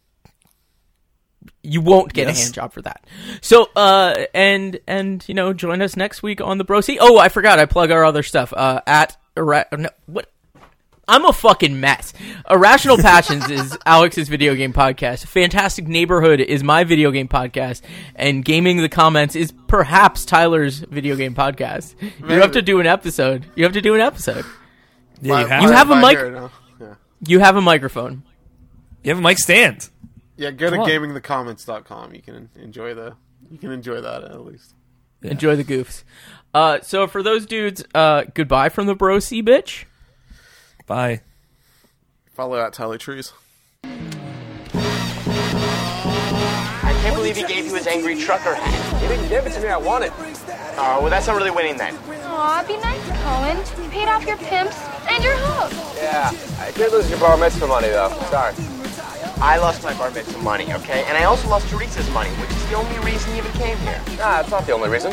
you 1.62 1.80
won't 1.80 2.12
get 2.12 2.26
Yes. 2.26 2.38
a 2.38 2.42
hand 2.42 2.54
job 2.54 2.72
for 2.72 2.82
that. 2.82 3.04
So, 3.42 3.68
uh, 3.76 4.14
and 4.34 4.80
and 4.86 5.22
you 5.28 5.34
know, 5.34 5.52
join 5.52 5.82
us 5.82 5.94
next 5.96 6.22
week 6.22 6.40
on 6.40 6.58
the 6.58 6.64
Bro 6.64 6.80
C. 6.82 6.98
Oh, 7.00 7.18
I 7.18 7.28
forgot. 7.28 7.58
I 7.58 7.66
plug 7.66 7.90
our 7.90 8.04
other 8.04 8.22
stuff. 8.22 8.52
Uh, 8.56 8.80
at 8.86 9.16
Ira- 9.36 9.66
no, 9.76 9.88
what. 10.06 10.30
I'm 11.08 11.24
a 11.24 11.32
fucking 11.32 11.80
mess. 11.80 12.12
Irrational 12.48 12.96
Passions 13.02 13.50
is 13.50 13.76
Alex's 13.84 14.28
video 14.28 14.54
game 14.54 14.72
podcast. 14.72 15.26
Fantastic 15.26 15.88
Neighborhood 15.88 16.38
is 16.40 16.62
my 16.62 16.84
video 16.84 17.10
game 17.10 17.26
podcast, 17.26 17.82
and 18.14 18.44
Gaming 18.44 18.76
the 18.76 18.88
Comments 18.88 19.34
is 19.34 19.52
perhaps 19.66 20.24
Tyler's 20.24 20.78
video 20.78 21.16
game 21.16 21.34
podcast. 21.34 21.94
You 22.20 22.40
have 22.40 22.52
to 22.52 22.62
do 22.62 22.78
an 22.78 22.86
episode. 22.86 23.44
You 23.56 23.64
have 23.64 23.72
to 23.72 23.80
do 23.80 23.94
an 23.96 24.00
episode. 24.00 24.44
Yeah, 25.22 25.40
you 25.40 25.46
have, 25.46 25.62
You 25.62 25.70
have 25.70 25.90
a 25.90 25.96
mic- 26.00 26.18
no. 26.32 26.50
Yeah. 26.80 26.94
You 27.26 27.38
have 27.40 27.56
a 27.56 27.60
microphone. 27.60 28.22
you 29.02 29.10
have 29.10 29.18
a 29.18 29.22
mic 29.22 29.38
stand. 29.38 29.88
yeah, 30.36 30.50
go 30.50 30.70
to 30.70 30.76
Come 30.76 30.80
on. 30.84 30.88
gamingthecomments.com. 30.88 32.14
You 32.14 32.22
can 32.22 32.48
enjoy 32.56 32.94
the 32.94 33.14
You 33.50 33.58
can 33.58 33.70
enjoy 33.72 34.00
that 34.00 34.24
at 34.24 34.40
least. 34.44 34.74
Enjoy 35.22 35.54
the 35.56 35.64
goofs. 35.64 36.02
Uh, 36.54 36.80
so 36.80 37.06
for 37.06 37.22
those 37.22 37.44
dudes, 37.46 37.84
uh, 37.94 38.24
goodbye 38.34 38.68
from 38.70 38.86
the 38.86 38.94
bro 38.94 39.18
C 39.18 39.42
bitch. 39.42 39.84
Bye. 40.86 41.20
Follow 42.32 42.58
out 42.58 42.72
Tyler 42.72 42.96
Treese. 42.98 43.32
I 46.82 46.92
can't 47.02 47.14
believe 47.16 47.36
he 47.36 47.42
gave 47.44 47.66
you 47.66 47.74
his 47.74 47.86
angry 47.86 48.16
trucker 48.16 48.54
hat. 48.54 49.00
He 49.02 49.08
didn't 49.08 49.28
give 49.28 49.46
it 49.46 49.52
to 49.52 49.60
me. 49.60 49.68
I 49.68 49.76
want 49.76 50.04
it. 50.04 50.12
Oh, 50.76 50.98
well, 51.02 51.10
that's 51.10 51.26
not 51.26 51.36
really 51.36 51.50
winning 51.50 51.76
then. 51.76 51.94
Aw, 52.24 52.64
be 52.66 52.76
nice, 52.78 53.06
Cohen. 53.22 53.58
You 53.84 53.90
paid 53.90 54.08
off 54.08 54.24
your 54.26 54.36
pimps 54.38 54.76
and 55.10 55.24
your 55.24 55.36
hook. 55.36 55.72
Yeah. 55.96 56.30
I 56.58 56.70
did 56.72 56.92
lose 56.92 57.10
your 57.10 57.18
bar 57.18 57.36
mitzvah 57.36 57.66
money, 57.66 57.88
though. 57.88 58.10
Sorry. 58.30 58.54
I 59.42 59.58
lost 59.58 59.82
my 59.82 59.94
bar 59.94 60.10
mitzvah 60.10 60.38
money, 60.42 60.72
okay? 60.74 61.04
And 61.08 61.16
I 61.16 61.24
also 61.24 61.48
lost 61.48 61.68
Theresa's 61.70 62.08
money, 62.10 62.30
which 62.40 62.50
is 62.50 62.68
the 62.68 62.76
only 62.76 62.98
reason 63.00 63.32
you 63.32 63.38
even 63.38 63.52
came 63.52 63.76
here. 63.78 64.00
Nah, 64.18 64.40
it's 64.40 64.50
not 64.50 64.66
the 64.66 64.72
only 64.72 64.88
reason. 64.88 65.12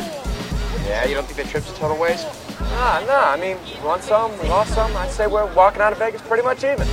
Yeah, 0.86 1.04
you 1.06 1.14
don't 1.14 1.26
think 1.26 1.36
the 1.36 1.50
trip's 1.50 1.70
a 1.70 1.74
total 1.74 1.98
waste? 1.98 2.26
Nah, 2.60 3.00
nah. 3.06 3.30
I 3.30 3.36
mean, 3.40 3.56
we 3.64 3.86
won 3.86 4.00
some, 4.02 4.32
we 4.40 4.48
lost 4.48 4.74
some. 4.74 4.94
I'd 4.96 5.10
say 5.10 5.26
we're 5.26 5.52
walking 5.54 5.82
out 5.82 5.92
of 5.92 5.98
Vegas 5.98 6.22
pretty 6.22 6.42
much 6.42 6.64
even. 6.64 6.86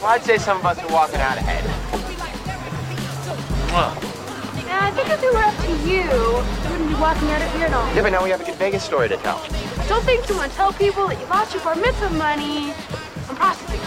Well, 0.00 0.06
I'd 0.06 0.22
say 0.22 0.38
some 0.38 0.58
of 0.58 0.66
us 0.66 0.78
are 0.78 0.92
walking 0.92 1.20
out 1.20 1.36
ahead. 1.36 1.64
Yeah, 3.72 4.80
I 4.82 4.90
think 4.90 5.08
if 5.08 5.22
it 5.22 5.32
were 5.32 5.38
up 5.38 5.56
to 5.64 5.70
you, 5.88 6.02
you 6.02 6.70
wouldn't 6.70 6.88
be 6.88 6.94
walking 7.00 7.30
out 7.30 7.42
of 7.42 7.52
here 7.54 7.66
at 7.66 7.72
all. 7.72 7.94
Yeah, 7.94 8.02
but 8.02 8.10
now 8.12 8.22
we 8.22 8.30
have 8.30 8.40
a 8.40 8.44
good 8.44 8.56
Vegas 8.56 8.82
story 8.82 9.08
to 9.08 9.16
tell. 9.18 9.40
Don't 9.88 10.04
think 10.04 10.26
too 10.26 10.34
much. 10.34 10.52
Tell 10.52 10.72
people 10.72 11.08
that 11.08 11.20
you 11.20 11.26
lost 11.26 11.54
your 11.54 11.62
bar 11.62 11.74
mitzvah 11.74 12.10
money 12.10 12.72
on 13.28 13.36
prostitutes. 13.36 13.82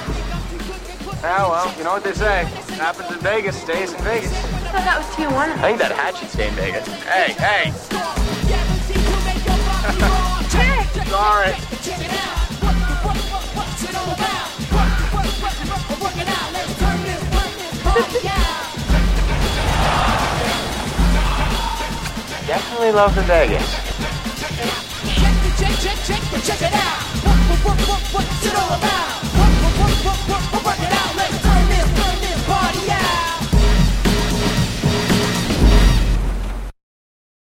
Yeah, 1.21 1.49
well, 1.49 1.77
you 1.77 1.83
know 1.83 1.93
what 1.93 2.03
they 2.03 2.13
say. 2.13 2.43
Happens 2.75 3.11
in 3.11 3.19
Vegas, 3.19 3.59
stays 3.59 3.93
in 3.93 4.03
Vegas. 4.03 4.31
I 4.31 4.35
thought 4.35 4.85
that 4.85 4.97
was 4.99 5.07
Tijuana. 5.15 5.57
I 5.57 5.61
think 5.61 5.79
that 5.79 5.91
hat 5.91 6.15
should 6.15 6.29
stay 6.29 6.47
in 6.49 6.53
Vegas. 6.55 6.85
Hey, 7.03 7.33
hey! 7.33 7.71
Sorry. 11.09 11.53
Definitely 22.45 22.91
love 22.91 23.15
the 23.15 23.21
Vegas 23.23 23.94
check, 25.86 26.03
check, 26.03 26.21
but 26.31 26.43
check 26.43 26.61
it 26.61 26.73
out. 26.73 27.01
What, 27.21 27.38
what, 27.47 27.59
what, 27.65 27.79
what, 27.88 28.01
what's 28.13 28.45
it 28.45 28.55
all 28.55 28.73
about? 28.73 29.21
What, 29.38 29.51
what, 29.61 29.73
what, 29.79 30.05
what, 30.05 30.17
what, 30.29 30.65
what, 30.65 30.79
what, 30.79 30.94